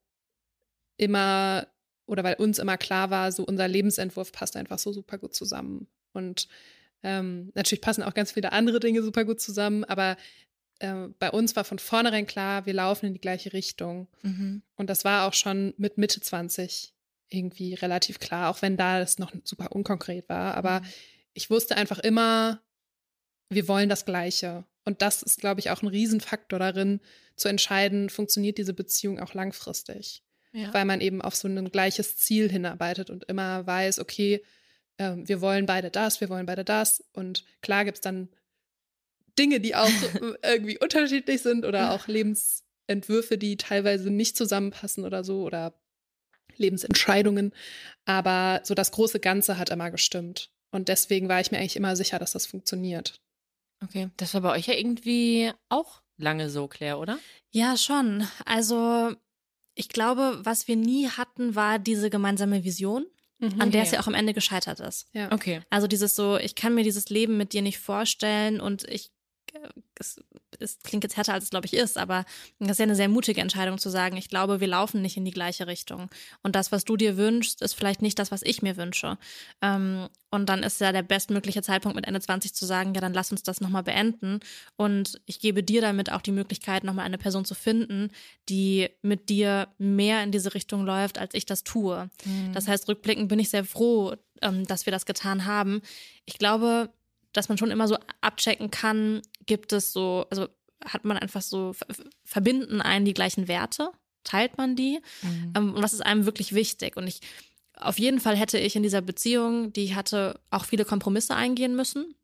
immer 0.98 1.68
oder 2.06 2.24
weil 2.24 2.36
uns 2.36 2.60
immer 2.60 2.78
klar 2.78 3.10
war, 3.10 3.32
so 3.32 3.44
unser 3.44 3.68
Lebensentwurf 3.68 4.32
passt 4.32 4.58
einfach 4.58 4.80
so 4.80 4.92
super 4.92 5.18
gut 5.18 5.34
zusammen. 5.34 5.88
Und 6.14 6.50
ähm, 7.04 7.52
natürlich 7.56 7.82
passen 7.82 8.04
auch 8.04 8.14
ganz 8.14 8.34
viele 8.34 8.52
andere 8.52 8.80
Dinge 8.80 9.02
super 9.02 9.24
gut 9.24 9.40
zusammen, 9.40 9.86
aber 9.86 10.18
äh, 10.80 11.08
bei 11.20 11.32
uns 11.32 11.56
war 11.56 11.64
von 11.64 11.80
vornherein 11.80 12.28
klar, 12.28 12.66
wir 12.66 12.74
laufen 12.74 13.06
in 13.06 13.14
die 13.14 13.22
gleiche 13.22 13.54
Richtung. 13.54 14.08
Mhm. 14.24 14.62
Und 14.76 14.90
das 14.90 15.06
war 15.06 15.28
auch 15.28 15.34
schon 15.34 15.74
mit 15.78 15.98
Mitte 15.98 16.20
20 16.20 16.94
irgendwie 17.32 17.74
relativ 17.74 18.20
klar, 18.20 18.50
auch 18.50 18.62
wenn 18.62 18.78
da 18.78 19.00
es 19.00 19.18
noch 19.18 19.32
super 19.44 19.72
unkonkret 19.72 20.30
war. 20.30 20.56
Aber 20.56 20.82
mhm. 20.82 20.86
ich 21.34 21.50
wusste 21.50 21.78
einfach 21.78 22.00
immer, 22.00 22.62
wir 23.50 23.68
wollen 23.68 23.90
das 23.90 24.06
Gleiche. 24.06 24.66
Und 24.86 25.02
das 25.02 25.24
ist, 25.24 25.40
glaube 25.40 25.60
ich, 25.60 25.70
auch 25.70 25.82
ein 25.82 25.88
Riesenfaktor 25.88 26.60
darin, 26.60 27.00
zu 27.36 27.48
entscheiden, 27.48 28.10
funktioniert 28.10 28.58
diese 28.58 28.74
Beziehung 28.74 29.20
auch 29.20 29.34
langfristig. 29.34 30.24
ja. 30.54 30.74
weil 30.74 30.86
man 30.86 31.02
eben 31.02 31.22
auf 31.22 31.36
so 31.36 31.48
ein 31.48 31.72
gleiches 31.72 32.18
Ziel 32.18 32.52
hinarbeitet 32.52 33.10
und 33.10 33.24
immer 33.26 33.66
weiß, 33.66 34.00
okay, 34.00 34.44
äh, 34.98 35.16
wir 35.16 35.42
wollen 35.42 35.66
beide 35.66 35.90
das, 35.90 36.22
wir 36.22 36.30
wollen 36.30 36.46
beide 36.46 36.66
das. 36.66 37.04
Und 37.14 37.46
klar 37.62 37.86
gibt 37.86 37.98
es 37.98 38.02
dann 38.02 38.30
Dinge, 39.40 39.60
die 39.60 39.76
auch 39.76 39.90
irgendwie 40.44 40.78
unterschiedlich 40.78 41.42
sind 41.42 41.66
oder 41.66 41.92
auch 41.94 42.08
Lebensentwürfe, 42.08 43.38
die 43.38 43.58
teilweise 43.58 44.10
nicht 44.10 44.36
zusammenpassen 44.38 45.06
oder 45.06 45.24
so 45.24 45.44
oder 45.44 45.74
Lebensentscheidungen. 46.58 47.54
Aber 48.06 48.62
so 48.64 48.74
das 48.74 48.92
große 48.92 49.20
Ganze 49.20 49.58
hat 49.58 49.70
immer 49.70 49.92
gestimmt. 49.92 50.52
Und 50.72 50.88
deswegen 50.88 51.30
war 51.30 51.42
ich 51.42 51.52
mir 51.52 51.58
eigentlich 51.58 51.76
immer 51.76 51.96
sicher, 51.96 52.20
dass 52.20 52.32
das 52.32 52.46
funktioniert. 52.46 53.20
Okay, 53.84 54.10
das 54.18 54.34
war 54.34 54.42
bei 54.42 54.52
euch 54.52 54.68
ja 54.68 54.76
irgendwie 54.76 55.52
auch 55.70 56.02
lange 56.18 56.50
so, 56.50 56.68
Claire, 56.68 57.00
oder? 57.00 57.20
Ja, 57.52 57.78
schon. 57.78 58.28
Also 58.46 59.14
ich 59.76 59.90
glaube, 59.90 60.40
was 60.44 60.68
wir 60.68 60.76
nie 60.76 61.10
hatten, 61.10 61.56
war 61.56 61.80
diese 61.80 62.10
gemeinsame 62.10 62.64
Vision. 62.64 63.06
Mhm, 63.40 63.60
an 63.60 63.72
der 63.72 63.82
es 63.82 63.92
ja 63.92 64.00
auch 64.00 64.08
am 64.08 64.14
Ende 64.14 64.36
gescheitert 64.36 64.80
ist. 64.80 65.08
Ja. 65.14 65.32
Okay. 65.32 65.62
Also 65.72 65.88
dieses 65.88 66.16
so, 66.16 66.38
ich 66.38 66.54
kann 66.54 66.76
mir 66.76 66.84
dieses 66.84 67.10
Leben 67.10 67.38
mit 67.38 67.54
dir 67.54 67.64
nicht 67.64 67.80
vorstellen 67.80 68.62
und 68.62 68.88
ich 68.88 69.10
es, 70.00 70.24
es 70.60 70.80
klingt 70.80 71.04
jetzt 71.04 71.18
härter, 71.18 71.34
als 71.34 71.46
es 71.46 71.50
glaube 71.50 71.66
ich 71.66 71.74
ist, 71.74 71.98
aber 71.98 72.26
das 72.60 72.72
ist 72.72 72.80
ja 72.80 72.84
eine 72.84 72.96
sehr 72.96 73.10
mutige 73.10 73.42
Entscheidung 73.42 73.78
zu 73.78 73.90
sagen, 73.90 74.18
ich 74.18 74.30
glaube, 74.30 74.60
wir 74.60 74.68
laufen 74.68 75.02
nicht 75.02 75.18
in 75.18 75.26
die 75.26 75.32
gleiche 75.32 75.68
Richtung. 75.68 76.10
Und 76.44 76.56
das, 76.56 76.72
was 76.72 76.84
du 76.84 76.98
dir 76.98 77.18
wünschst, 77.18 77.62
ist 77.62 77.74
vielleicht 77.74 78.02
nicht 78.02 78.20
das, 78.20 78.32
was 78.32 78.42
ich 78.42 78.62
mir 78.62 78.78
wünsche. 78.78 79.18
Ähm, 79.62 80.08
und 80.30 80.48
dann 80.48 80.64
ist 80.64 80.80
ja 80.80 80.92
der 80.92 81.04
bestmögliche 81.04 81.62
Zeitpunkt 81.62 81.96
mit 81.96 82.08
Ende 82.08 82.22
20 82.22 82.54
zu 82.54 82.66
sagen, 82.66 82.94
ja, 82.94 83.02
dann 83.02 83.14
lass 83.14 83.32
uns 83.32 83.44
das 83.44 83.62
nochmal 83.62 83.84
beenden. 83.84 84.40
Und 84.78 85.22
ich 85.26 85.40
gebe 85.40 85.64
dir 85.64 85.82
damit 85.82 86.12
auch 86.12 86.22
die 86.22 86.32
Möglichkeit, 86.32 86.84
nochmal 86.84 87.06
eine 87.06 87.18
Person 87.18 87.46
zu 87.46 87.54
finden, 87.54 88.12
die 88.50 88.90
mit 89.02 89.30
dir 89.30 89.68
mehr 89.78 90.24
in 90.24 90.32
diese 90.32 90.54
Richtung 90.54 90.86
läuft, 90.86 91.18
als 91.18 91.34
ich 91.34 91.46
das 91.46 91.64
tue. 91.64 92.10
Mhm. 92.26 92.54
Das 92.54 92.68
heißt, 92.68 92.88
rückblickend 92.88 93.28
bin 93.28 93.40
ich 93.40 93.50
sehr 93.50 93.66
froh, 93.66 94.16
ähm, 94.42 94.66
dass 94.66 94.86
wir 94.86 94.92
das 94.92 95.06
getan 95.06 95.46
haben. 95.46 95.82
Ich 96.26 96.38
glaube, 96.38 96.90
dass 97.34 97.50
man 97.50 97.58
schon 97.58 97.72
immer 97.72 97.88
so 97.88 97.98
abchecken 98.22 98.72
kann, 98.72 99.22
gibt 99.46 99.74
es 99.74 99.94
so, 99.94 100.26
also 100.30 100.48
hat 100.84 101.06
man 101.06 101.18
einfach 101.18 101.42
so, 101.42 101.74
verbinden 102.24 102.82
einen 102.82 103.06
die 103.06 103.14
gleichen 103.14 103.48
Werte? 103.48 103.92
Teilt 104.24 104.58
man 104.58 104.76
die? 104.76 105.00
Mhm. 105.22 105.54
Ähm, 105.56 105.74
und 105.74 105.84
was 105.84 105.94
ist 105.94 106.02
einem 106.02 106.26
wirklich 106.26 106.54
wichtig? 106.54 106.98
Und 106.98 107.08
ich, 107.08 107.22
auf 107.76 108.00
jeden 108.00 108.20
Fall 108.20 108.36
hätte 108.36 108.58
ich 108.58 108.76
in 108.76 108.84
dieser 108.84 109.02
Beziehung, 109.02 109.74
die 109.74 109.84
ich 109.84 109.96
hatte, 109.96 110.40
auch 110.50 110.66
viele 110.66 110.86
Kompromisse 110.86 111.36
eingehen 111.36 111.76
müssen. 111.76 112.16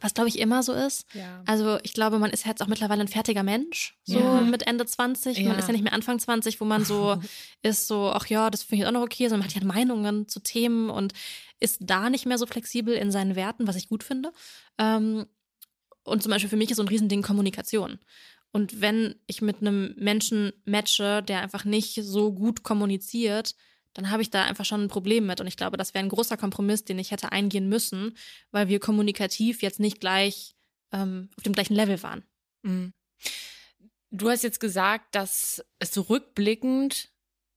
Was 0.00 0.12
glaube 0.12 0.28
ich 0.28 0.38
immer 0.38 0.62
so 0.62 0.72
ist. 0.72 1.06
Ja. 1.14 1.42
Also 1.46 1.78
ich 1.82 1.94
glaube, 1.94 2.18
man 2.18 2.30
ist 2.30 2.44
jetzt 2.44 2.62
auch 2.62 2.66
mittlerweile 2.66 3.00
ein 3.00 3.08
fertiger 3.08 3.42
Mensch, 3.42 3.96
so 4.04 4.18
ja. 4.18 4.40
mit 4.40 4.66
Ende 4.66 4.84
20. 4.84 5.38
Ja. 5.38 5.48
Man 5.48 5.58
ist 5.58 5.68
ja 5.68 5.72
nicht 5.72 5.84
mehr 5.84 5.92
Anfang 5.92 6.18
20, 6.18 6.60
wo 6.60 6.64
man 6.64 6.84
so 6.84 7.16
ist, 7.62 7.86
so, 7.86 8.10
ach 8.10 8.26
ja, 8.26 8.50
das 8.50 8.64
finde 8.64 8.82
ich 8.82 8.88
auch 8.88 8.92
noch 8.92 9.02
okay, 9.02 9.28
sondern 9.28 9.40
man 9.40 9.48
hat 9.48 9.54
ja 9.54 9.66
Meinungen 9.66 10.28
zu 10.28 10.40
Themen 10.40 10.90
und 10.90 11.12
ist 11.60 11.78
da 11.80 12.10
nicht 12.10 12.26
mehr 12.26 12.38
so 12.38 12.46
flexibel 12.46 12.94
in 12.94 13.12
seinen 13.12 13.36
Werten, 13.36 13.66
was 13.66 13.76
ich 13.76 13.88
gut 13.88 14.02
finde. 14.02 14.32
Ähm, 14.78 15.26
und 16.04 16.22
zum 16.22 16.30
Beispiel 16.30 16.50
für 16.50 16.56
mich 16.56 16.70
ist 16.70 16.76
so 16.76 16.82
ein 16.82 16.88
Riesending 16.88 17.22
Kommunikation. 17.22 17.98
Und 18.52 18.80
wenn 18.80 19.16
ich 19.26 19.42
mit 19.42 19.60
einem 19.60 19.94
Menschen 19.96 20.52
matche, 20.64 21.22
der 21.22 21.40
einfach 21.40 21.64
nicht 21.64 21.94
so 22.02 22.32
gut 22.32 22.62
kommuniziert, 22.62 23.56
dann 23.94 24.10
habe 24.10 24.22
ich 24.22 24.30
da 24.30 24.44
einfach 24.44 24.64
schon 24.64 24.82
ein 24.82 24.88
Problem 24.88 25.26
mit. 25.26 25.40
Und 25.40 25.46
ich 25.46 25.56
glaube, 25.56 25.76
das 25.76 25.94
wäre 25.94 26.04
ein 26.04 26.08
großer 26.08 26.36
Kompromiss, 26.36 26.84
den 26.84 26.98
ich 26.98 27.10
hätte 27.10 27.32
eingehen 27.32 27.68
müssen, 27.68 28.16
weil 28.50 28.68
wir 28.68 28.80
kommunikativ 28.80 29.62
jetzt 29.62 29.80
nicht 29.80 30.00
gleich 30.00 30.54
ähm, 30.92 31.30
auf 31.36 31.42
dem 31.42 31.52
gleichen 31.52 31.74
Level 31.74 32.02
waren. 32.02 32.22
Mhm. 32.62 32.92
Du 34.10 34.30
hast 34.30 34.42
jetzt 34.42 34.60
gesagt, 34.60 35.14
dass 35.14 35.64
es 35.80 36.08
rückblickend 36.08 37.10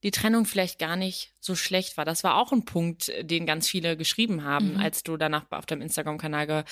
die 0.03 0.11
Trennung 0.11 0.45
vielleicht 0.45 0.79
gar 0.79 0.95
nicht 0.95 1.33
so 1.39 1.55
schlecht 1.55 1.97
war. 1.97 2.05
Das 2.05 2.23
war 2.23 2.35
auch 2.35 2.51
ein 2.51 2.65
Punkt, 2.65 3.11
den 3.21 3.45
ganz 3.45 3.67
viele 3.67 3.97
geschrieben 3.97 4.43
haben, 4.43 4.75
mhm. 4.75 4.79
als 4.79 5.03
du 5.03 5.17
danach 5.17 5.45
auf 5.49 5.65
deinem 5.65 5.81
Instagram-Kanal 5.81 6.65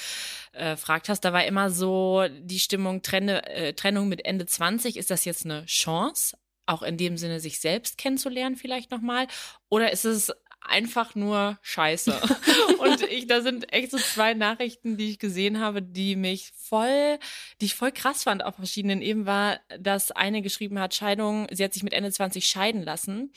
gefragt 0.53 1.09
hast. 1.09 1.21
Da 1.21 1.33
war 1.33 1.45
immer 1.45 1.71
so 1.71 2.25
die 2.39 2.59
Stimmung, 2.59 3.01
Trenne, 3.01 3.47
äh, 3.47 3.73
Trennung 3.73 4.09
mit 4.09 4.25
Ende 4.25 4.45
20, 4.45 4.97
ist 4.97 5.09
das 5.09 5.25
jetzt 5.25 5.45
eine 5.45 5.65
Chance? 5.65 6.37
Auch 6.67 6.81
in 6.81 6.97
dem 6.97 7.17
Sinne, 7.17 7.39
sich 7.39 7.59
selbst 7.59 7.97
kennenzulernen, 7.97 8.55
vielleicht 8.55 8.89
nochmal? 8.89 9.27
Oder 9.69 9.91
ist 9.91 10.05
es 10.05 10.31
einfach 10.67 11.15
nur 11.15 11.57
scheiße. 11.61 12.19
und 12.79 13.01
ich, 13.03 13.27
da 13.27 13.41
sind 13.41 13.71
echt 13.73 13.91
so 13.91 13.97
zwei 13.97 14.33
Nachrichten, 14.33 14.97
die 14.97 15.11
ich 15.11 15.19
gesehen 15.19 15.59
habe, 15.59 15.81
die 15.81 16.15
mich 16.15 16.51
voll, 16.55 17.19
die 17.61 17.65
ich 17.65 17.75
voll 17.75 17.91
krass 17.91 18.23
fand 18.23 18.43
auf 18.43 18.55
verschiedenen 18.55 19.01
Ebenen 19.01 19.25
war, 19.25 19.59
dass 19.79 20.11
eine 20.11 20.41
geschrieben 20.41 20.79
hat, 20.79 20.95
Scheidung, 20.95 21.47
sie 21.51 21.63
hat 21.63 21.73
sich 21.73 21.83
mit 21.83 21.93
Ende 21.93 22.11
20 22.11 22.45
scheiden 22.45 22.83
lassen. 22.83 23.31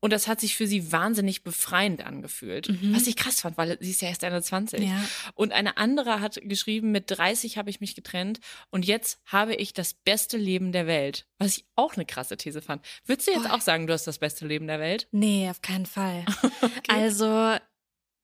Und 0.00 0.12
das 0.14 0.28
hat 0.28 0.40
sich 0.40 0.56
für 0.56 0.66
sie 0.66 0.92
wahnsinnig 0.92 1.42
befreiend 1.42 2.06
angefühlt. 2.06 2.70
Mhm. 2.70 2.94
Was 2.94 3.06
ich 3.06 3.16
krass 3.16 3.40
fand, 3.42 3.58
weil 3.58 3.76
sie 3.80 3.90
ist 3.90 4.00
ja 4.00 4.08
erst 4.08 4.22
Ende 4.22 4.40
20. 4.40 4.80
Ja. 4.80 5.04
Und 5.34 5.52
eine 5.52 5.76
andere 5.76 6.20
hat 6.20 6.40
geschrieben, 6.42 6.90
mit 6.90 7.10
30 7.10 7.58
habe 7.58 7.68
ich 7.68 7.80
mich 7.80 7.94
getrennt 7.94 8.40
und 8.70 8.86
jetzt 8.86 9.20
habe 9.26 9.54
ich 9.54 9.74
das 9.74 9.92
beste 9.92 10.38
Leben 10.38 10.72
der 10.72 10.86
Welt. 10.86 11.26
Was 11.38 11.58
ich 11.58 11.64
auch 11.76 11.94
eine 11.94 12.06
krasse 12.06 12.36
These 12.36 12.62
fand. 12.62 12.84
Würdest 13.04 13.28
du 13.28 13.32
jetzt 13.32 13.46
oh. 13.46 13.54
auch 13.54 13.60
sagen, 13.60 13.86
du 13.86 13.92
hast 13.92 14.06
das 14.06 14.18
beste 14.18 14.46
Leben 14.46 14.66
der 14.66 14.80
Welt? 14.80 15.06
Nee, 15.12 15.48
auf 15.50 15.60
keinen 15.60 15.86
Fall. 15.86 16.24
okay. 16.78 16.92
Also, 16.92 17.56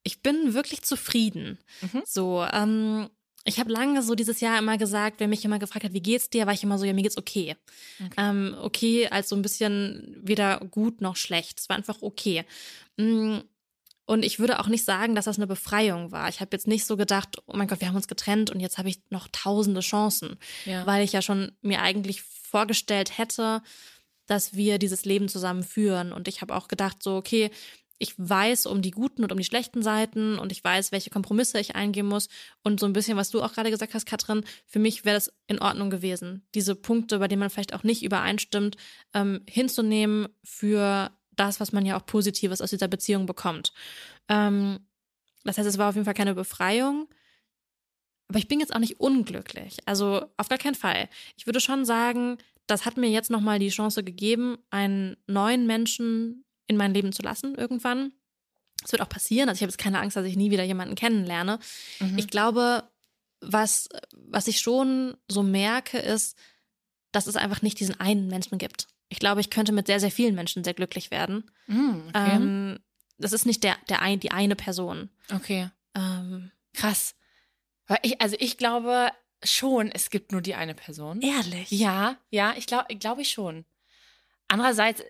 ich 0.02 0.22
bin 0.22 0.54
wirklich 0.54 0.82
zufrieden. 0.82 1.58
Mhm. 1.80 2.02
So, 2.04 2.46
ähm, 2.52 3.08
ich 3.44 3.60
habe 3.60 3.70
lange 3.70 4.02
so 4.02 4.14
dieses 4.14 4.40
Jahr 4.40 4.58
immer 4.58 4.76
gesagt, 4.76 5.20
wer 5.20 5.28
mich 5.28 5.44
immer 5.44 5.58
gefragt 5.58 5.84
hat, 5.84 5.92
wie 5.92 6.02
geht's 6.02 6.30
dir, 6.30 6.46
war 6.46 6.52
ich 6.52 6.64
immer 6.64 6.78
so, 6.78 6.84
ja, 6.84 6.92
mir 6.92 7.02
geht's 7.02 7.16
okay. 7.16 7.56
Okay, 8.04 8.14
ähm, 8.16 8.56
okay 8.60 9.08
als 9.08 9.28
so 9.28 9.36
ein 9.36 9.42
bisschen 9.42 10.16
weder 10.20 10.58
gut 10.58 11.00
noch 11.00 11.16
schlecht. 11.16 11.60
Es 11.60 11.68
war 11.68 11.76
einfach 11.76 12.02
okay. 12.02 12.44
Mm, 12.96 13.38
und 14.04 14.24
ich 14.24 14.38
würde 14.38 14.60
auch 14.60 14.68
nicht 14.68 14.84
sagen, 14.84 15.14
dass 15.14 15.24
das 15.26 15.36
eine 15.36 15.46
Befreiung 15.46 16.12
war. 16.12 16.28
Ich 16.28 16.40
habe 16.40 16.50
jetzt 16.52 16.66
nicht 16.66 16.86
so 16.86 16.96
gedacht, 16.96 17.42
oh 17.46 17.56
mein 17.56 17.68
Gott, 17.68 17.80
wir 17.80 17.88
haben 17.88 17.96
uns 17.96 18.08
getrennt 18.08 18.50
und 18.50 18.60
jetzt 18.60 18.78
habe 18.78 18.88
ich 18.88 19.00
noch 19.10 19.28
tausende 19.30 19.80
Chancen, 19.80 20.38
ja. 20.64 20.86
weil 20.86 21.04
ich 21.04 21.12
ja 21.12 21.22
schon 21.22 21.52
mir 21.62 21.82
eigentlich 21.82 22.22
vorgestellt 22.22 23.18
hätte, 23.18 23.62
dass 24.26 24.54
wir 24.54 24.78
dieses 24.78 25.04
Leben 25.04 25.28
zusammen 25.28 25.62
führen. 25.62 26.12
Und 26.12 26.28
ich 26.28 26.40
habe 26.40 26.54
auch 26.54 26.68
gedacht, 26.68 27.02
so, 27.02 27.16
okay, 27.16 27.50
ich 27.98 28.14
weiß 28.18 28.66
um 28.66 28.82
die 28.82 28.90
guten 28.90 29.22
und 29.22 29.32
um 29.32 29.38
die 29.38 29.44
schlechten 29.44 29.82
Seiten 29.82 30.38
und 30.38 30.52
ich 30.52 30.62
weiß, 30.62 30.92
welche 30.92 31.10
Kompromisse 31.10 31.58
ich 31.58 31.76
eingehen 31.76 32.06
muss. 32.06 32.28
Und 32.62 32.80
so 32.80 32.86
ein 32.86 32.92
bisschen, 32.92 33.16
was 33.16 33.30
du 33.30 33.42
auch 33.42 33.52
gerade 33.52 33.70
gesagt 33.70 33.94
hast, 33.94 34.06
Katrin, 34.06 34.44
für 34.66 34.78
mich 34.78 35.04
wäre 35.04 35.16
das 35.16 35.32
in 35.46 35.60
Ordnung 35.60 35.90
gewesen, 35.90 36.46
diese 36.54 36.74
Punkte, 36.74 37.18
bei 37.18 37.28
denen 37.28 37.40
man 37.40 37.50
vielleicht 37.50 37.74
auch 37.74 37.84
nicht 37.84 38.02
übereinstimmt, 38.02 38.76
ähm, 39.14 39.42
hinzunehmen 39.48 40.28
für 40.44 41.10
das, 41.32 41.60
was 41.60 41.72
man 41.72 41.86
ja 41.86 41.98
auch 41.98 42.06
Positives 42.06 42.60
aus 42.60 42.70
dieser 42.70 42.88
Beziehung 42.88 43.26
bekommt. 43.26 43.72
Ähm, 44.28 44.80
das 45.44 45.58
heißt, 45.58 45.68
es 45.68 45.78
war 45.78 45.88
auf 45.88 45.94
jeden 45.94 46.04
Fall 46.04 46.14
keine 46.14 46.34
Befreiung. 46.34 47.08
Aber 48.28 48.38
ich 48.38 48.48
bin 48.48 48.58
jetzt 48.58 48.74
auch 48.74 48.80
nicht 48.80 48.98
unglücklich. 49.00 49.76
Also 49.86 50.26
auf 50.36 50.48
gar 50.48 50.58
keinen 50.58 50.74
Fall. 50.74 51.08
Ich 51.36 51.46
würde 51.46 51.60
schon 51.60 51.84
sagen, 51.84 52.38
das 52.66 52.84
hat 52.84 52.96
mir 52.96 53.08
jetzt 53.08 53.30
nochmal 53.30 53.60
die 53.60 53.68
Chance 53.68 54.02
gegeben, 54.02 54.58
einen 54.70 55.16
neuen 55.28 55.66
Menschen 55.66 56.44
in 56.66 56.76
mein 56.76 56.94
Leben 56.94 57.12
zu 57.12 57.22
lassen 57.22 57.54
irgendwann. 57.54 58.12
Das 58.82 58.92
wird 58.92 59.02
auch 59.02 59.08
passieren. 59.08 59.48
Also 59.48 59.58
ich 59.58 59.62
habe 59.62 59.70
jetzt 59.70 59.78
keine 59.78 60.00
Angst, 60.00 60.16
dass 60.16 60.26
ich 60.26 60.36
nie 60.36 60.50
wieder 60.50 60.64
jemanden 60.64 60.94
kennenlerne. 60.94 61.58
Mhm. 62.00 62.18
Ich 62.18 62.28
glaube, 62.28 62.84
was, 63.40 63.88
was 64.12 64.48
ich 64.48 64.60
schon 64.60 65.16
so 65.28 65.42
merke, 65.42 65.98
ist, 65.98 66.36
dass 67.12 67.26
es 67.26 67.36
einfach 67.36 67.62
nicht 67.62 67.80
diesen 67.80 67.98
einen 67.98 68.28
Menschen 68.28 68.58
gibt. 68.58 68.88
Ich 69.08 69.18
glaube, 69.18 69.40
ich 69.40 69.50
könnte 69.50 69.72
mit 69.72 69.86
sehr, 69.86 70.00
sehr 70.00 70.10
vielen 70.10 70.34
Menschen 70.34 70.64
sehr 70.64 70.74
glücklich 70.74 71.10
werden. 71.10 71.50
Mhm, 71.66 72.04
okay. 72.08 72.36
ähm, 72.36 72.78
das 73.18 73.32
ist 73.32 73.46
nicht 73.46 73.64
der, 73.64 73.76
der 73.88 74.02
ein, 74.02 74.20
die 74.20 74.30
eine 74.32 74.56
Person. 74.56 75.10
Okay. 75.32 75.70
Ähm, 75.94 76.50
Krass. 76.74 77.14
Ich, 78.02 78.20
also 78.20 78.36
ich 78.38 78.58
glaube 78.58 79.10
schon, 79.42 79.90
es 79.90 80.10
gibt 80.10 80.32
nur 80.32 80.42
die 80.42 80.54
eine 80.54 80.74
Person. 80.74 81.20
Ehrlich? 81.22 81.70
Ja, 81.70 82.18
ja, 82.30 82.54
ich 82.56 82.66
glaube, 82.66 82.94
glaube 82.96 83.22
ich 83.22 83.30
schon. 83.30 83.64
Andererseits 84.48 85.02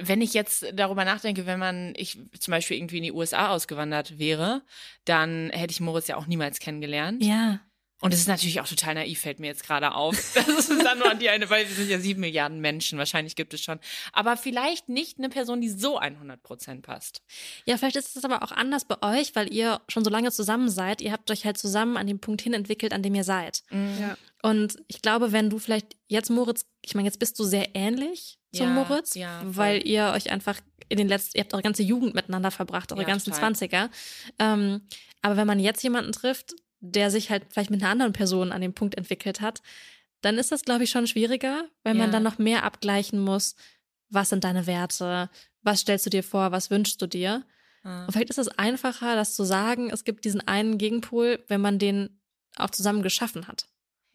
wenn 0.00 0.20
ich 0.20 0.34
jetzt 0.34 0.66
darüber 0.74 1.04
nachdenke, 1.04 1.46
wenn 1.46 1.58
man, 1.58 1.94
ich 1.96 2.18
zum 2.38 2.52
Beispiel 2.52 2.76
irgendwie 2.76 2.98
in 2.98 3.04
die 3.04 3.12
USA 3.12 3.48
ausgewandert 3.48 4.18
wäre, 4.18 4.62
dann 5.04 5.50
hätte 5.50 5.72
ich 5.72 5.80
Moritz 5.80 6.08
ja 6.08 6.16
auch 6.16 6.26
niemals 6.26 6.58
kennengelernt. 6.58 7.24
Ja. 7.24 7.60
Und 8.00 8.14
es 8.14 8.20
ist 8.20 8.28
natürlich 8.28 8.60
auch 8.60 8.68
total 8.68 8.94
naiv, 8.94 9.18
fällt 9.18 9.40
mir 9.40 9.48
jetzt 9.48 9.64
gerade 9.64 9.92
auf. 9.92 10.32
Das 10.34 10.46
ist 10.68 10.84
dann 10.84 11.00
nur 11.00 11.14
die 11.14 11.30
eine, 11.30 11.50
weil 11.50 11.68
wir 11.68 11.74
sind 11.74 11.90
ja 11.90 11.98
sieben 11.98 12.20
Milliarden 12.20 12.60
Menschen, 12.60 12.96
wahrscheinlich 12.96 13.34
gibt 13.34 13.54
es 13.54 13.62
schon. 13.62 13.80
Aber 14.12 14.36
vielleicht 14.36 14.88
nicht 14.88 15.18
eine 15.18 15.28
Person, 15.28 15.60
die 15.60 15.68
so 15.68 15.98
100 15.98 16.40
Prozent 16.42 16.82
passt. 16.82 17.22
Ja, 17.64 17.76
vielleicht 17.76 17.96
ist 17.96 18.16
es 18.16 18.24
aber 18.24 18.44
auch 18.44 18.52
anders 18.52 18.84
bei 18.84 19.02
euch, 19.02 19.34
weil 19.34 19.52
ihr 19.52 19.80
schon 19.88 20.04
so 20.04 20.10
lange 20.10 20.30
zusammen 20.30 20.68
seid. 20.70 21.00
Ihr 21.00 21.10
habt 21.10 21.28
euch 21.32 21.44
halt 21.44 21.58
zusammen 21.58 21.96
an 21.96 22.06
dem 22.06 22.20
Punkt 22.20 22.40
hin 22.40 22.54
entwickelt, 22.54 22.92
an 22.92 23.02
dem 23.02 23.16
ihr 23.16 23.24
seid. 23.24 23.64
Mhm. 23.70 23.96
Ja. 24.00 24.16
Und 24.42 24.76
ich 24.86 25.02
glaube, 25.02 25.32
wenn 25.32 25.50
du 25.50 25.58
vielleicht 25.58 25.96
jetzt 26.06 26.30
Moritz, 26.30 26.64
ich 26.82 26.94
meine, 26.94 27.06
jetzt 27.06 27.18
bist 27.18 27.38
du 27.38 27.44
sehr 27.44 27.74
ähnlich 27.74 28.38
zum 28.52 28.66
ja, 28.66 28.72
Moritz, 28.72 29.14
ja, 29.14 29.40
weil 29.44 29.86
ihr 29.86 30.12
euch 30.14 30.30
einfach 30.30 30.60
in 30.88 30.98
den 30.98 31.08
letzten, 31.08 31.36
ihr 31.36 31.42
habt 31.42 31.54
eure 31.54 31.62
ganze 31.62 31.82
Jugend 31.82 32.14
miteinander 32.14 32.50
verbracht, 32.50 32.92
eure 32.92 33.02
ja, 33.02 33.08
ganzen 33.08 33.32
Zwanziger. 33.32 33.90
Ähm, 34.38 34.82
aber 35.22 35.36
wenn 35.36 35.46
man 35.46 35.60
jetzt 35.60 35.82
jemanden 35.82 36.12
trifft, 36.12 36.54
der 36.80 37.10
sich 37.10 37.30
halt 37.30 37.46
vielleicht 37.50 37.70
mit 37.70 37.82
einer 37.82 37.90
anderen 37.90 38.12
Person 38.12 38.52
an 38.52 38.60
dem 38.60 38.74
Punkt 38.74 38.94
entwickelt 38.94 39.40
hat, 39.40 39.60
dann 40.20 40.38
ist 40.38 40.52
das, 40.52 40.62
glaube 40.62 40.84
ich, 40.84 40.90
schon 40.90 41.06
schwieriger, 41.06 41.64
weil 41.84 41.94
man 41.94 42.10
dann 42.10 42.22
noch 42.22 42.38
mehr 42.38 42.64
abgleichen 42.64 43.20
muss. 43.20 43.54
was 44.10 44.30
sind 44.30 44.44
deine 44.44 44.66
Werte, 44.66 45.28
was 45.62 45.80
stellst 45.80 46.06
du 46.06 46.10
dir 46.10 46.22
vor, 46.22 46.50
was 46.50 46.70
wünschst 46.70 47.00
du 47.02 47.06
dir. 47.06 47.44
Und 47.84 48.12
vielleicht 48.12 48.30
ist 48.30 48.38
es 48.38 48.48
einfacher, 48.48 49.14
das 49.14 49.34
zu 49.34 49.44
sagen, 49.44 49.90
es 49.90 50.04
gibt 50.04 50.24
diesen 50.24 50.46
einen 50.46 50.78
Gegenpol, 50.78 51.44
wenn 51.48 51.60
man 51.60 51.78
den 51.78 52.20
auch 52.56 52.70
zusammen 52.70 53.02
geschaffen 53.02 53.48
hat. 53.48 53.66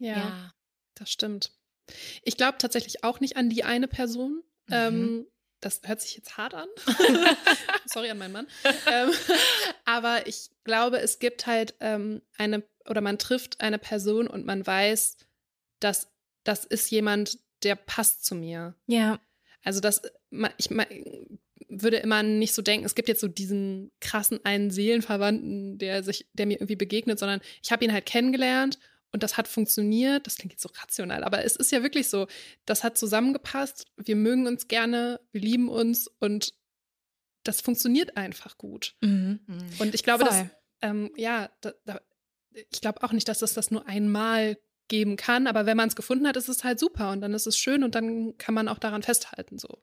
Ja, 0.04 0.16
ja. 0.16 0.54
das 0.94 1.10
stimmt. 1.10 1.52
Ich 2.22 2.36
glaube 2.36 2.58
tatsächlich 2.58 3.04
auch 3.04 3.20
nicht 3.20 3.36
an 3.36 3.50
die 3.50 3.64
eine 3.64 3.88
Person. 3.88 4.42
Mhm. 4.66 4.74
Ähm, 4.74 5.26
das 5.60 5.80
hört 5.84 6.00
sich 6.00 6.16
jetzt 6.16 6.36
hart 6.36 6.54
an. 6.54 6.68
Sorry 7.86 8.10
an 8.10 8.18
meinen 8.18 8.32
Mann. 8.32 8.46
ähm, 8.90 9.10
aber 9.84 10.26
ich 10.26 10.50
glaube, 10.64 10.98
es 10.98 11.18
gibt 11.18 11.46
halt 11.46 11.74
ähm, 11.80 12.22
eine, 12.36 12.62
oder 12.88 13.00
man 13.00 13.18
trifft 13.18 13.60
eine 13.60 13.78
Person 13.78 14.26
und 14.26 14.44
man 14.44 14.66
weiß, 14.66 15.16
dass 15.80 16.08
das 16.44 16.64
ist 16.64 16.90
jemand, 16.90 17.38
der 17.62 17.76
passt 17.76 18.24
zu 18.26 18.34
mir. 18.34 18.74
Ja. 18.86 19.20
Also 19.62 19.80
das, 19.80 20.02
ich 20.58 20.68
würde 21.68 21.96
immer 21.96 22.22
nicht 22.22 22.52
so 22.52 22.60
denken, 22.60 22.84
es 22.84 22.94
gibt 22.94 23.08
jetzt 23.08 23.22
so 23.22 23.28
diesen 23.28 23.90
krassen 24.00 24.44
einen 24.44 24.70
Seelenverwandten, 24.70 25.78
der 25.78 26.02
sich, 26.02 26.26
der 26.34 26.44
mir 26.44 26.54
irgendwie 26.54 26.76
begegnet, 26.76 27.18
sondern 27.18 27.40
ich 27.62 27.72
habe 27.72 27.84
ihn 27.84 27.92
halt 27.92 28.04
kennengelernt 28.04 28.78
und 29.14 29.22
das 29.22 29.36
hat 29.36 29.46
funktioniert. 29.46 30.26
Das 30.26 30.36
klingt 30.36 30.52
jetzt 30.52 30.62
so 30.62 30.68
rational, 30.74 31.22
aber 31.22 31.44
es 31.44 31.54
ist 31.54 31.70
ja 31.70 31.84
wirklich 31.84 32.10
so, 32.10 32.26
das 32.66 32.82
hat 32.82 32.98
zusammengepasst. 32.98 33.86
Wir 33.96 34.16
mögen 34.16 34.48
uns 34.48 34.66
gerne, 34.66 35.20
wir 35.30 35.40
lieben 35.40 35.68
uns 35.68 36.08
und 36.18 36.52
das 37.44 37.60
funktioniert 37.60 38.16
einfach 38.16 38.58
gut. 38.58 38.96
Mhm. 39.02 39.38
Und 39.78 39.94
ich 39.94 40.02
glaube, 40.02 40.26
Voll. 40.26 40.36
dass, 40.36 40.48
ähm, 40.82 41.12
ja, 41.16 41.48
da, 41.60 41.72
da, 41.84 42.00
ich 42.50 42.80
glaube 42.80 43.04
auch 43.04 43.12
nicht, 43.12 43.28
dass 43.28 43.38
das 43.38 43.54
das 43.54 43.70
nur 43.70 43.86
einmal 43.86 44.58
geben 44.88 45.16
kann, 45.16 45.46
aber 45.46 45.64
wenn 45.64 45.76
man 45.76 45.88
es 45.88 45.94
gefunden 45.94 46.26
hat, 46.26 46.36
ist 46.36 46.48
es 46.48 46.64
halt 46.64 46.80
super 46.80 47.12
und 47.12 47.20
dann 47.20 47.34
ist 47.34 47.46
es 47.46 47.56
schön 47.56 47.84
und 47.84 47.94
dann 47.94 48.36
kann 48.36 48.54
man 48.54 48.66
auch 48.66 48.78
daran 48.80 49.04
festhalten 49.04 49.58
so. 49.58 49.80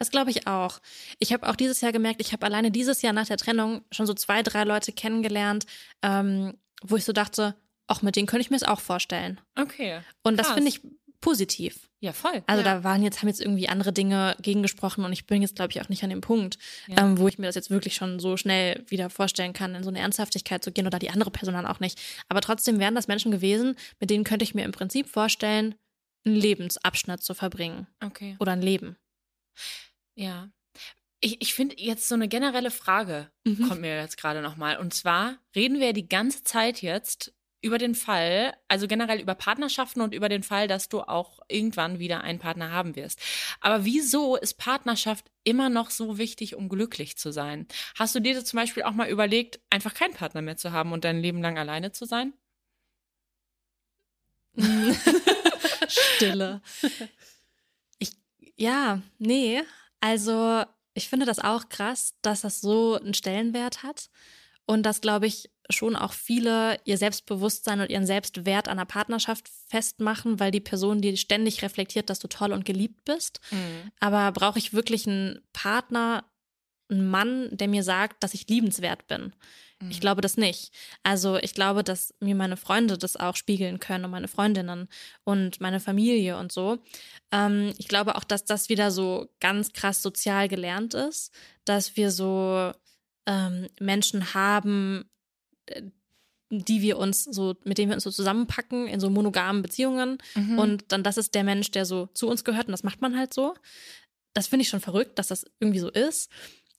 Das 0.00 0.10
glaube 0.10 0.32
ich 0.32 0.48
auch. 0.48 0.80
Ich 1.20 1.32
habe 1.32 1.48
auch 1.48 1.54
dieses 1.54 1.80
Jahr 1.82 1.92
gemerkt, 1.92 2.20
ich 2.20 2.32
habe 2.32 2.44
alleine 2.44 2.72
dieses 2.72 3.00
Jahr 3.02 3.12
nach 3.12 3.28
der 3.28 3.36
Trennung 3.36 3.84
schon 3.92 4.06
so 4.06 4.14
zwei, 4.14 4.42
drei 4.42 4.64
Leute 4.64 4.90
kennengelernt, 4.90 5.66
ähm, 6.02 6.58
wo 6.82 6.96
ich 6.96 7.04
so 7.04 7.12
dachte, 7.12 7.54
auch 7.86 8.02
mit 8.02 8.16
denen 8.16 8.26
könnte 8.26 8.42
ich 8.42 8.50
mir 8.50 8.56
es 8.56 8.62
auch 8.62 8.80
vorstellen. 8.80 9.40
Okay. 9.58 10.00
Und 10.22 10.36
das 10.38 10.50
finde 10.50 10.68
ich 10.68 10.80
positiv. 11.22 11.88
Ja, 12.00 12.12
voll. 12.12 12.42
Also 12.46 12.64
ja. 12.64 12.74
da 12.74 12.84
waren 12.84 13.02
jetzt, 13.02 13.22
haben 13.22 13.28
jetzt 13.28 13.40
irgendwie 13.40 13.68
andere 13.68 13.92
Dinge 13.92 14.36
gegengesprochen 14.42 15.04
und 15.04 15.12
ich 15.12 15.26
bin 15.26 15.40
jetzt, 15.40 15.54
glaube 15.54 15.70
ich, 15.70 15.80
auch 15.80 15.88
nicht 15.88 16.02
an 16.02 16.10
dem 16.10 16.20
Punkt, 16.20 16.58
ja. 16.88 16.98
ähm, 16.98 17.16
wo 17.16 17.28
ich 17.28 17.38
mir 17.38 17.46
das 17.46 17.54
jetzt 17.54 17.70
wirklich 17.70 17.94
schon 17.94 18.18
so 18.18 18.36
schnell 18.36 18.84
wieder 18.88 19.08
vorstellen 19.08 19.52
kann, 19.52 19.74
in 19.74 19.84
so 19.84 19.88
eine 19.88 20.00
Ernsthaftigkeit 20.00 20.64
zu 20.64 20.72
gehen 20.72 20.86
oder 20.86 20.98
die 20.98 21.10
andere 21.10 21.30
Person 21.30 21.54
dann 21.54 21.64
auch 21.66 21.80
nicht. 21.80 22.00
Aber 22.28 22.40
trotzdem 22.40 22.80
wären 22.80 22.96
das 22.96 23.06
Menschen 23.06 23.30
gewesen, 23.30 23.76
mit 24.00 24.10
denen 24.10 24.24
könnte 24.24 24.42
ich 24.42 24.54
mir 24.54 24.64
im 24.64 24.72
Prinzip 24.72 25.08
vorstellen, 25.08 25.76
einen 26.24 26.36
Lebensabschnitt 26.36 27.22
zu 27.22 27.34
verbringen. 27.34 27.86
Okay. 28.04 28.36
Oder 28.40 28.52
ein 28.52 28.62
Leben. 28.62 28.96
Ja. 30.16 30.50
Ich, 31.20 31.40
ich 31.40 31.54
finde 31.54 31.76
jetzt 31.78 32.08
so 32.08 32.16
eine 32.16 32.26
generelle 32.26 32.72
Frage 32.72 33.30
mhm. 33.44 33.68
kommt 33.68 33.80
mir 33.80 33.96
jetzt 33.96 34.18
gerade 34.18 34.42
nochmal. 34.42 34.78
Und 34.78 34.92
zwar 34.92 35.38
reden 35.54 35.78
wir 35.78 35.92
die 35.92 36.08
ganze 36.08 36.42
Zeit 36.42 36.82
jetzt 36.82 37.32
über 37.62 37.78
den 37.78 37.94
Fall, 37.94 38.54
also 38.68 38.88
generell 38.88 39.20
über 39.20 39.36
Partnerschaften 39.36 40.00
und 40.00 40.12
über 40.12 40.28
den 40.28 40.42
Fall, 40.42 40.66
dass 40.66 40.88
du 40.88 41.00
auch 41.00 41.38
irgendwann 41.48 42.00
wieder 42.00 42.22
einen 42.22 42.40
Partner 42.40 42.72
haben 42.72 42.96
wirst. 42.96 43.20
Aber 43.60 43.84
wieso 43.84 44.36
ist 44.36 44.54
Partnerschaft 44.54 45.30
immer 45.44 45.68
noch 45.68 45.90
so 45.90 46.18
wichtig, 46.18 46.56
um 46.56 46.68
glücklich 46.68 47.16
zu 47.16 47.32
sein? 47.32 47.66
Hast 47.94 48.14
du 48.16 48.20
dir 48.20 48.44
zum 48.44 48.58
Beispiel 48.58 48.82
auch 48.82 48.92
mal 48.92 49.08
überlegt, 49.08 49.60
einfach 49.70 49.94
keinen 49.94 50.14
Partner 50.14 50.42
mehr 50.42 50.56
zu 50.56 50.72
haben 50.72 50.92
und 50.92 51.04
dein 51.04 51.20
Leben 51.20 51.40
lang 51.40 51.56
alleine 51.56 51.92
zu 51.92 52.04
sein? 52.04 52.34
Stille. 55.88 56.60
Ich, 57.98 58.12
ja, 58.56 59.00
nee. 59.18 59.62
Also, 60.00 60.64
ich 60.94 61.08
finde 61.08 61.26
das 61.26 61.38
auch 61.38 61.68
krass, 61.68 62.14
dass 62.22 62.40
das 62.40 62.60
so 62.60 62.96
einen 62.96 63.14
Stellenwert 63.14 63.84
hat. 63.84 64.10
Und 64.66 64.84
dass, 64.84 65.00
glaube 65.00 65.26
ich, 65.26 65.50
schon 65.70 65.96
auch 65.96 66.12
viele 66.12 66.78
ihr 66.84 66.98
Selbstbewusstsein 66.98 67.80
und 67.80 67.90
ihren 67.90 68.06
Selbstwert 68.06 68.68
an 68.68 68.78
der 68.78 68.84
Partnerschaft 68.84 69.48
festmachen, 69.68 70.40
weil 70.40 70.50
die 70.50 70.60
Person 70.60 71.00
dir 71.00 71.16
ständig 71.16 71.62
reflektiert, 71.62 72.10
dass 72.10 72.18
du 72.18 72.28
toll 72.28 72.52
und 72.52 72.64
geliebt 72.64 73.04
bist. 73.04 73.40
Mhm. 73.50 73.90
Aber 74.00 74.32
brauche 74.32 74.58
ich 74.58 74.72
wirklich 74.72 75.06
einen 75.06 75.40
Partner, 75.52 76.24
einen 76.88 77.08
Mann, 77.08 77.48
der 77.52 77.68
mir 77.68 77.82
sagt, 77.82 78.22
dass 78.22 78.34
ich 78.34 78.48
liebenswert 78.48 79.06
bin? 79.06 79.34
Mhm. 79.80 79.90
Ich 79.90 80.00
glaube 80.00 80.20
das 80.20 80.36
nicht. 80.36 80.72
Also 81.02 81.36
ich 81.36 81.54
glaube, 81.54 81.84
dass 81.84 82.14
mir 82.20 82.34
meine 82.34 82.56
Freunde 82.56 82.98
das 82.98 83.16
auch 83.16 83.36
spiegeln 83.36 83.80
können 83.80 84.04
und 84.04 84.10
meine 84.10 84.28
Freundinnen 84.28 84.88
und 85.24 85.60
meine 85.60 85.80
Familie 85.80 86.38
und 86.38 86.52
so. 86.52 86.78
Ähm, 87.30 87.72
ich 87.78 87.88
glaube 87.88 88.16
auch, 88.16 88.24
dass 88.24 88.44
das 88.44 88.68
wieder 88.68 88.90
so 88.90 89.28
ganz 89.40 89.72
krass 89.72 90.02
sozial 90.02 90.48
gelernt 90.48 90.94
ist, 90.94 91.32
dass 91.64 91.96
wir 91.96 92.10
so 92.10 92.72
ähm, 93.26 93.68
Menschen 93.80 94.34
haben, 94.34 95.04
äh, 95.66 95.82
die 96.50 96.82
wir 96.82 96.98
uns 96.98 97.24
so, 97.24 97.54
mit 97.64 97.78
denen 97.78 97.90
wir 97.90 97.94
uns 97.94 98.04
so 98.04 98.10
zusammenpacken 98.10 98.86
in 98.86 99.00
so 99.00 99.08
monogamen 99.08 99.62
Beziehungen. 99.62 100.18
Mhm. 100.34 100.58
Und 100.58 100.84
dann 100.88 101.02
das 101.02 101.16
ist 101.16 101.34
der 101.34 101.44
Mensch, 101.44 101.70
der 101.70 101.86
so 101.86 102.08
zu 102.12 102.28
uns 102.28 102.44
gehört 102.44 102.66
und 102.66 102.72
das 102.72 102.82
macht 102.82 103.00
man 103.00 103.16
halt 103.16 103.32
so. 103.32 103.54
Das 104.34 104.48
finde 104.48 104.62
ich 104.62 104.68
schon 104.68 104.80
verrückt, 104.80 105.18
dass 105.18 105.28
das 105.28 105.46
irgendwie 105.60 105.78
so 105.78 105.90
ist. 105.90 106.30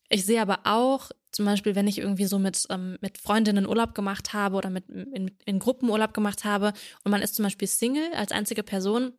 Ich 0.10 0.26
sehe 0.26 0.42
aber 0.42 0.60
auch, 0.66 1.10
zum 1.32 1.46
Beispiel, 1.46 1.74
wenn 1.74 1.88
ich 1.88 1.98
irgendwie 1.98 2.26
so 2.26 2.38
mit, 2.38 2.68
ähm, 2.70 3.00
mit 3.02 3.18
Freundinnen 3.18 3.68
Urlaub 3.68 3.96
gemacht 3.96 4.34
habe 4.34 4.56
oder 4.56 4.70
mit, 4.70 4.88
in, 4.90 5.32
in 5.46 5.58
Gruppen 5.58 5.90
Urlaub 5.90 6.14
gemacht 6.14 6.46
habe 6.46 6.74
und 7.04 7.12
man 7.12 7.24
ist 7.24 7.34
zum 7.34 7.44
Beispiel 7.44 7.68
Single 7.68 8.14
als 8.14 8.32
einzige 8.32 8.62
Person, 8.62 9.14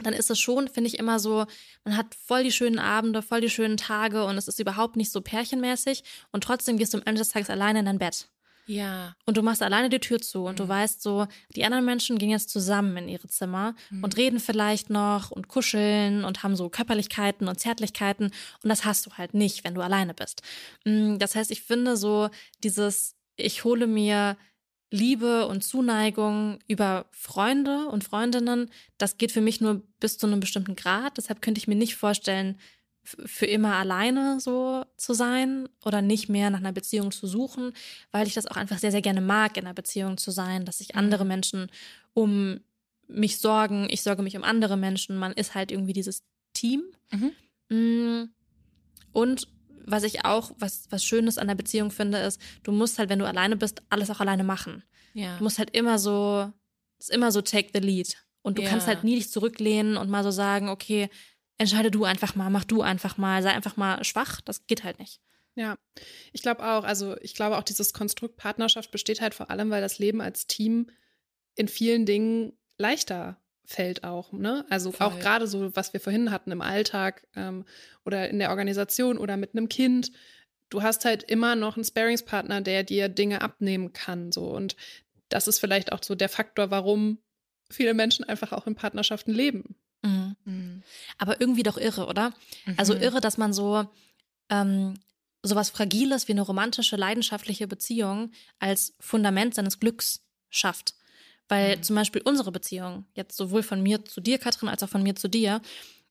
dann 0.00 0.12
ist 0.12 0.30
es 0.30 0.40
schon, 0.40 0.68
finde 0.68 0.88
ich, 0.88 0.98
immer 0.98 1.20
so, 1.20 1.46
man 1.84 1.96
hat 1.96 2.14
voll 2.14 2.42
die 2.42 2.52
schönen 2.52 2.78
Abende, 2.78 3.22
voll 3.22 3.40
die 3.40 3.50
schönen 3.50 3.76
Tage 3.76 4.24
und 4.24 4.36
es 4.36 4.48
ist 4.48 4.58
überhaupt 4.58 4.96
nicht 4.96 5.12
so 5.12 5.20
pärchenmäßig 5.20 6.02
und 6.32 6.42
trotzdem 6.42 6.78
gehst 6.78 6.94
du 6.94 6.98
am 6.98 7.04
Ende 7.06 7.20
des 7.20 7.30
Tages 7.30 7.50
alleine 7.50 7.80
in 7.80 7.86
dein 7.86 7.98
Bett. 7.98 8.28
Ja. 8.66 9.14
Und 9.26 9.36
du 9.36 9.42
machst 9.42 9.62
alleine 9.62 9.90
die 9.90 10.00
Tür 10.00 10.20
zu 10.20 10.44
und 10.44 10.54
mhm. 10.54 10.56
du 10.56 10.68
weißt 10.68 11.02
so, 11.02 11.26
die 11.54 11.64
anderen 11.64 11.84
Menschen 11.84 12.18
gehen 12.18 12.30
jetzt 12.30 12.50
zusammen 12.50 12.96
in 12.96 13.08
ihre 13.08 13.28
Zimmer 13.28 13.74
mhm. 13.90 14.02
und 14.02 14.16
reden 14.16 14.40
vielleicht 14.40 14.90
noch 14.90 15.30
und 15.30 15.48
kuscheln 15.48 16.24
und 16.24 16.42
haben 16.42 16.56
so 16.56 16.68
Körperlichkeiten 16.70 17.46
und 17.46 17.60
Zärtlichkeiten 17.60 18.26
und 18.62 18.68
das 18.68 18.84
hast 18.84 19.06
du 19.06 19.12
halt 19.12 19.34
nicht, 19.34 19.64
wenn 19.64 19.74
du 19.74 19.82
alleine 19.82 20.14
bist. 20.14 20.42
Mm, 20.84 21.18
das 21.18 21.34
heißt, 21.34 21.50
ich 21.50 21.62
finde 21.62 21.96
so 21.96 22.30
dieses, 22.62 23.14
ich 23.36 23.64
hole 23.64 23.86
mir 23.86 24.36
Liebe 24.94 25.48
und 25.48 25.64
Zuneigung 25.64 26.60
über 26.68 27.06
Freunde 27.10 27.88
und 27.88 28.04
Freundinnen, 28.04 28.70
das 28.96 29.18
geht 29.18 29.32
für 29.32 29.40
mich 29.40 29.60
nur 29.60 29.82
bis 29.98 30.18
zu 30.18 30.28
einem 30.28 30.38
bestimmten 30.38 30.76
Grad. 30.76 31.16
Deshalb 31.16 31.42
könnte 31.42 31.58
ich 31.58 31.66
mir 31.66 31.74
nicht 31.74 31.96
vorstellen, 31.96 32.60
für 33.02 33.46
immer 33.46 33.74
alleine 33.74 34.38
so 34.38 34.84
zu 34.96 35.12
sein 35.12 35.68
oder 35.84 36.00
nicht 36.00 36.28
mehr 36.28 36.48
nach 36.50 36.60
einer 36.60 36.72
Beziehung 36.72 37.10
zu 37.10 37.26
suchen, 37.26 37.72
weil 38.12 38.28
ich 38.28 38.34
das 38.34 38.46
auch 38.46 38.56
einfach 38.56 38.78
sehr, 38.78 38.92
sehr 38.92 39.02
gerne 39.02 39.20
mag, 39.20 39.56
in 39.56 39.64
einer 39.64 39.74
Beziehung 39.74 40.16
zu 40.16 40.30
sein, 40.30 40.64
dass 40.64 40.78
sich 40.78 40.94
andere 40.94 41.24
mhm. 41.24 41.28
Menschen 41.28 41.70
um 42.14 42.60
mich 43.08 43.40
sorgen, 43.40 43.88
ich 43.90 44.02
sorge 44.02 44.22
mich 44.22 44.36
um 44.36 44.44
andere 44.44 44.76
Menschen, 44.76 45.16
man 45.16 45.32
ist 45.32 45.56
halt 45.56 45.72
irgendwie 45.72 45.92
dieses 45.92 46.22
Team. 46.52 46.84
Mhm. 47.10 47.32
Mm. 47.76 48.30
Und 49.12 49.48
was 49.86 50.02
ich 50.02 50.24
auch, 50.24 50.52
was, 50.58 50.86
was 50.90 51.04
Schönes 51.04 51.38
an 51.38 51.48
der 51.48 51.54
Beziehung 51.54 51.90
finde, 51.90 52.18
ist, 52.18 52.40
du 52.62 52.72
musst 52.72 52.98
halt, 52.98 53.08
wenn 53.08 53.18
du 53.18 53.26
alleine 53.26 53.56
bist, 53.56 53.82
alles 53.90 54.10
auch 54.10 54.20
alleine 54.20 54.44
machen. 54.44 54.82
Ja. 55.12 55.36
Du 55.38 55.44
musst 55.44 55.58
halt 55.58 55.70
immer 55.76 55.98
so, 55.98 56.52
ist 56.98 57.10
immer 57.10 57.32
so 57.32 57.42
take 57.42 57.70
the 57.72 57.80
lead. 57.80 58.16
Und 58.42 58.58
du 58.58 58.62
ja. 58.62 58.68
kannst 58.68 58.86
halt 58.86 59.04
nie 59.04 59.14
dich 59.14 59.30
zurücklehnen 59.30 59.96
und 59.96 60.10
mal 60.10 60.22
so 60.22 60.30
sagen, 60.30 60.68
okay, 60.68 61.08
entscheide 61.58 61.90
du 61.90 62.04
einfach 62.04 62.34
mal, 62.34 62.50
mach 62.50 62.64
du 62.64 62.82
einfach 62.82 63.16
mal, 63.16 63.42
sei 63.42 63.50
einfach 63.50 63.76
mal 63.76 64.04
schwach. 64.04 64.40
Das 64.42 64.66
geht 64.66 64.84
halt 64.84 64.98
nicht. 64.98 65.20
Ja, 65.54 65.78
ich 66.32 66.42
glaube 66.42 66.64
auch. 66.64 66.84
Also 66.84 67.16
ich 67.20 67.34
glaube 67.34 67.56
auch, 67.56 67.62
dieses 67.62 67.92
Konstrukt 67.92 68.36
Partnerschaft 68.36 68.90
besteht 68.90 69.20
halt 69.20 69.34
vor 69.34 69.50
allem, 69.50 69.70
weil 69.70 69.80
das 69.80 69.98
Leben 69.98 70.20
als 70.20 70.46
Team 70.46 70.90
in 71.54 71.68
vielen 71.68 72.06
Dingen 72.06 72.52
leichter 72.76 73.40
fällt 73.64 74.04
auch. 74.04 74.32
Ne? 74.32 74.64
Also 74.68 74.92
Voll. 74.92 75.06
auch 75.06 75.18
gerade 75.18 75.46
so, 75.46 75.74
was 75.74 75.92
wir 75.92 76.00
vorhin 76.00 76.30
hatten 76.30 76.50
im 76.50 76.60
Alltag 76.60 77.26
ähm, 77.34 77.64
oder 78.04 78.28
in 78.28 78.38
der 78.38 78.50
Organisation 78.50 79.18
oder 79.18 79.36
mit 79.36 79.54
einem 79.54 79.68
Kind. 79.68 80.12
Du 80.70 80.82
hast 80.82 81.04
halt 81.04 81.22
immer 81.24 81.56
noch 81.56 81.76
einen 81.76 81.84
Sparingspartner, 81.84 82.60
der 82.60 82.84
dir 82.84 83.08
Dinge 83.08 83.40
abnehmen 83.42 83.92
kann. 83.92 84.32
So. 84.32 84.44
Und 84.44 84.76
das 85.28 85.48
ist 85.48 85.58
vielleicht 85.58 85.92
auch 85.92 86.02
so 86.02 86.14
der 86.14 86.28
Faktor, 86.28 86.70
warum 86.70 87.18
viele 87.70 87.94
Menschen 87.94 88.24
einfach 88.24 88.52
auch 88.52 88.66
in 88.66 88.74
Partnerschaften 88.74 89.32
leben. 89.32 89.76
Mhm. 90.02 90.36
Mhm. 90.44 90.82
Aber 91.18 91.40
irgendwie 91.40 91.62
doch 91.62 91.78
irre, 91.78 92.06
oder? 92.06 92.30
Mhm. 92.66 92.74
Also 92.76 92.94
irre, 92.94 93.20
dass 93.20 93.38
man 93.38 93.52
so 93.52 93.88
ähm, 94.50 94.94
sowas 95.42 95.70
Fragiles 95.70 96.28
wie 96.28 96.32
eine 96.32 96.42
romantische, 96.42 96.96
leidenschaftliche 96.96 97.66
Beziehung 97.66 98.32
als 98.58 98.94
Fundament 99.00 99.54
seines 99.54 99.80
Glücks 99.80 100.22
schafft. 100.50 100.94
Weil 101.48 101.76
mhm. 101.76 101.82
zum 101.82 101.96
Beispiel 101.96 102.22
unsere 102.24 102.52
Beziehung, 102.52 103.06
jetzt 103.14 103.36
sowohl 103.36 103.62
von 103.62 103.82
mir 103.82 104.04
zu 104.04 104.20
dir, 104.20 104.38
Katrin, 104.38 104.68
als 104.68 104.82
auch 104.82 104.88
von 104.88 105.02
mir 105.02 105.14
zu 105.14 105.28
dir, 105.28 105.60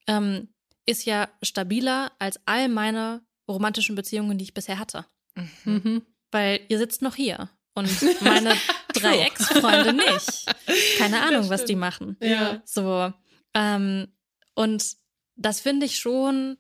ähm, 0.08 0.50
ist 0.86 1.06
ja 1.06 1.30
stabiler 1.42 2.12
als 2.20 2.40
all 2.46 2.70
meine 2.70 3.22
romantischen 3.48 3.96
Beziehungen, 3.96 4.38
die 4.38 4.44
ich 4.44 4.54
bisher 4.54 4.80
hatte. 4.80 5.06
Mhm. 5.36 5.52
mhm. 5.66 6.02
Weil 6.32 6.62
ihr 6.68 6.80
sitzt 6.80 7.04
noch 7.04 7.16
hier 7.16 7.50
und 7.76 7.90
meine 8.22 8.56
drei 8.94 9.20
Ex-Freunde 9.20 9.94
nicht. 9.94 10.46
Keine 10.98 11.22
Ahnung, 11.22 11.50
was 11.50 11.66
die 11.66 11.76
machen. 11.76 12.18
Ja. 12.22 12.62
So. 12.66 13.14
Ähm, 13.54 14.08
und 14.56 14.98
das 15.36 15.60
finde 15.60 15.86
ich 15.86 15.98
schon 15.98 16.58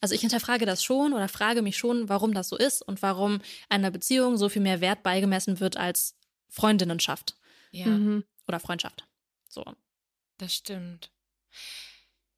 Also 0.00 0.14
ich 0.14 0.20
hinterfrage 0.20 0.66
das 0.66 0.84
schon 0.84 1.12
oder 1.12 1.28
frage 1.28 1.62
mich 1.62 1.76
schon, 1.76 2.08
warum 2.08 2.34
das 2.34 2.48
so 2.48 2.56
ist 2.56 2.82
und 2.82 3.02
warum 3.02 3.40
einer 3.68 3.90
Beziehung 3.90 4.36
so 4.36 4.48
viel 4.48 4.62
mehr 4.62 4.80
Wert 4.80 5.02
beigemessen 5.02 5.58
wird 5.58 5.76
als 5.76 6.16
Freundinnenschaft. 6.48 7.36
Ja, 7.76 7.86
Mhm. 7.86 8.24
Oder 8.48 8.60
Freundschaft. 8.60 9.06
So. 9.48 9.64
das 10.38 10.54
stimmt. 10.54 11.10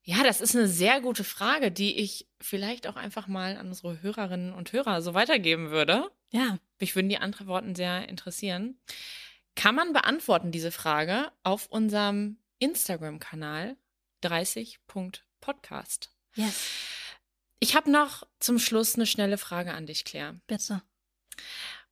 Ja, 0.03 0.23
das 0.23 0.41
ist 0.41 0.55
eine 0.57 0.69
sehr 0.69 1.01
gute 1.01 1.25
Frage, 1.25 1.71
die 1.71 1.97
ich 1.99 2.27
vielleicht 2.41 2.87
auch 2.87 2.97
einfach 2.97 3.27
mal 3.27 3.57
an 3.57 3.69
unsere 3.69 4.01
Hörerinnen 4.01 4.55
und 4.55 4.73
Hörer 4.73 5.03
so 5.03 5.13
weitergeben 5.15 5.71
würde. 5.71 6.11
Ja. 6.31 6.59
Mich 6.79 6.95
würden 6.97 7.09
die 7.11 7.19
Antworten 7.19 7.75
sehr 7.75 8.09
interessieren. 8.09 8.81
Kann 9.55 9.75
man 9.75 9.93
beantworten, 9.93 10.51
diese 10.53 10.71
Frage, 10.71 11.31
auf 11.43 11.67
unserem 11.67 12.39
Instagram-Kanal 12.61 13.77
30.podcast. 14.23 16.11
Yes. 16.37 16.71
Ich 17.61 17.75
habe 17.75 17.91
noch 17.91 18.27
zum 18.39 18.59
Schluss 18.59 18.95
eine 18.95 19.07
schnelle 19.07 19.37
Frage 19.39 19.75
an 19.75 19.87
dich, 19.87 20.05
Claire. 20.05 20.41
Bitte. 20.47 20.83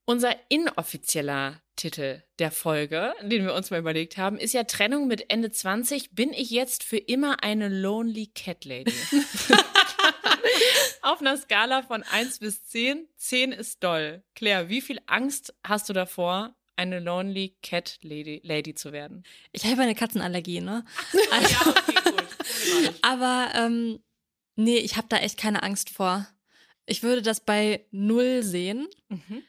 Unser 0.04 0.36
inoffizieller 0.48 1.60
Titel 1.76 2.22
der 2.38 2.50
Folge, 2.50 3.14
den 3.22 3.44
wir 3.44 3.54
uns 3.54 3.70
mal 3.70 3.78
überlegt 3.78 4.16
haben, 4.16 4.38
ist 4.38 4.54
ja 4.54 4.64
Trennung 4.64 5.06
mit 5.06 5.30
Ende 5.30 5.50
20. 5.50 6.12
Bin 6.12 6.32
ich 6.32 6.50
jetzt 6.50 6.82
für 6.82 6.96
immer 6.96 7.42
eine 7.42 7.68
Lonely 7.68 8.28
Cat 8.34 8.64
Lady? 8.64 8.92
Auf 11.02 11.20
einer 11.20 11.36
Skala 11.36 11.82
von 11.82 12.02
1 12.02 12.40
bis 12.40 12.64
10. 12.64 13.06
10 13.16 13.52
ist 13.52 13.84
doll. 13.84 14.24
Claire, 14.34 14.68
wie 14.68 14.80
viel 14.80 14.98
Angst 15.06 15.54
hast 15.62 15.88
du 15.88 15.92
davor, 15.92 16.56
eine 16.76 16.98
Lonely 16.98 17.56
Cat 17.62 17.98
Lady, 18.02 18.40
Lady 18.42 18.74
zu 18.74 18.92
werden? 18.92 19.22
Ich 19.52 19.64
habe 19.64 19.82
eine 19.82 19.94
Katzenallergie, 19.94 20.60
ne? 20.60 20.84
Ja, 21.12 21.68
okay, 21.68 21.94
gut. 22.04 22.94
Aber 23.02 23.52
ähm, 23.54 24.02
nee, 24.56 24.78
ich 24.78 24.96
habe 24.96 25.06
da 25.08 25.18
echt 25.18 25.38
keine 25.38 25.62
Angst 25.62 25.90
vor. 25.90 26.26
Ich 26.86 27.02
würde 27.02 27.22
das 27.22 27.40
bei 27.40 27.86
null 27.90 28.42
sehen. 28.42 28.88
Mhm. 29.08 29.42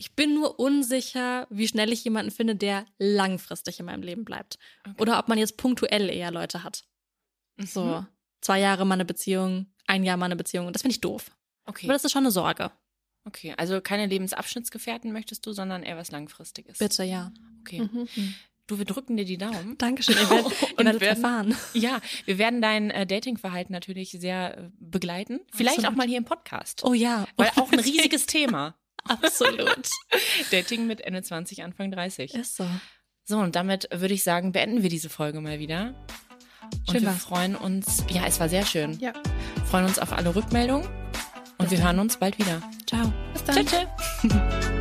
Ich 0.00 0.14
bin 0.16 0.32
nur 0.34 0.58
unsicher, 0.58 1.46
wie 1.50 1.68
schnell 1.68 1.92
ich 1.92 2.02
jemanden 2.04 2.30
finde, 2.30 2.56
der 2.56 2.86
langfristig 2.98 3.78
in 3.80 3.84
meinem 3.86 4.02
Leben 4.02 4.24
bleibt. 4.24 4.58
Okay. 4.86 4.94
Oder 5.02 5.18
ob 5.18 5.28
man 5.28 5.36
jetzt 5.36 5.58
punktuell 5.58 6.08
eher 6.08 6.30
Leute 6.30 6.64
hat. 6.64 6.84
So 7.58 7.84
Mhm. 7.84 8.06
zwei 8.40 8.60
Jahre 8.60 8.86
mal 8.86 8.94
eine 8.94 9.04
Beziehung, 9.04 9.66
ein 9.86 10.02
Jahr 10.02 10.16
mal 10.16 10.24
eine 10.24 10.36
Beziehung. 10.36 10.66
Und 10.66 10.72
das 10.74 10.80
finde 10.82 10.94
ich 10.94 11.02
doof. 11.02 11.30
Okay. 11.66 11.84
Aber 11.86 11.92
das 11.92 12.04
ist 12.04 12.12
schon 12.12 12.22
eine 12.24 12.30
Sorge. 12.30 12.70
okay, 13.26 13.52
also 13.58 13.82
keine 13.82 14.06
Lebensabschnittsgefährten 14.06 15.12
möchtest 15.12 15.44
du, 15.44 15.52
sondern 15.52 15.82
eher 15.82 15.98
was 15.98 16.10
Langfristiges. 16.10 16.78
Bitte, 16.78 17.04
ja. 17.04 17.30
Okay. 17.60 17.82
Mhm. 17.82 18.08
Du, 18.66 18.78
wir 18.78 18.86
drücken 18.86 19.16
dir 19.18 19.24
die 19.26 19.36
Daumen. 19.36 19.76
Dankeschön. 19.76 20.14
Ihr 20.16 20.30
werdet, 20.30 20.52
ihr 20.62 20.68
Und 20.78 20.84
werdet 20.86 21.00
werden- 21.02 21.22
erfahren. 21.22 21.56
Ja, 21.74 22.00
wir 22.24 22.38
werden 22.38 22.62
dein 22.62 22.90
äh, 22.90 23.06
Datingverhalten 23.06 23.72
natürlich 23.74 24.12
sehr 24.12 24.56
äh, 24.56 24.70
begleiten. 24.78 25.40
Vielleicht 25.52 25.78
Absolut. 25.80 25.92
auch 25.92 25.96
mal 25.98 26.06
hier 26.08 26.18
im 26.18 26.24
Podcast. 26.24 26.82
Oh 26.84 26.94
ja. 26.94 27.26
Weil 27.36 27.50
auch 27.56 27.70
ein 27.72 27.80
riesiges 27.90 28.24
Thema. 28.26 28.74
Absolut. 29.08 29.88
Dating 30.50 30.86
mit 30.86 31.00
Ende 31.00 31.22
20, 31.22 31.62
Anfang 31.62 31.90
30. 31.90 32.34
Ist 32.34 32.56
so. 32.56 32.66
So, 33.24 33.38
und 33.38 33.54
damit 33.54 33.88
würde 33.92 34.14
ich 34.14 34.24
sagen, 34.24 34.52
beenden 34.52 34.82
wir 34.82 34.90
diese 34.90 35.08
Folge 35.08 35.40
mal 35.40 35.58
wieder. 35.58 35.94
Und 36.86 36.90
Schön 36.90 37.02
wir 37.02 37.08
war's. 37.08 37.22
freuen 37.22 37.56
uns, 37.56 38.04
ja, 38.10 38.24
es 38.26 38.40
war 38.40 38.48
sehr 38.48 38.64
schön. 38.64 38.98
Ja. 38.98 39.12
Freuen 39.70 39.84
uns 39.86 39.98
auf 39.98 40.12
alle 40.12 40.34
Rückmeldungen 40.34 40.88
und 41.58 41.70
wir 41.70 41.82
hören 41.82 41.98
uns 41.98 42.16
bald 42.16 42.38
wieder. 42.38 42.60
Ciao. 42.86 43.12
Bis 43.32 43.44
dann. 43.44 43.54
Tschüss. 43.66 43.86
tschüss. 44.22 44.70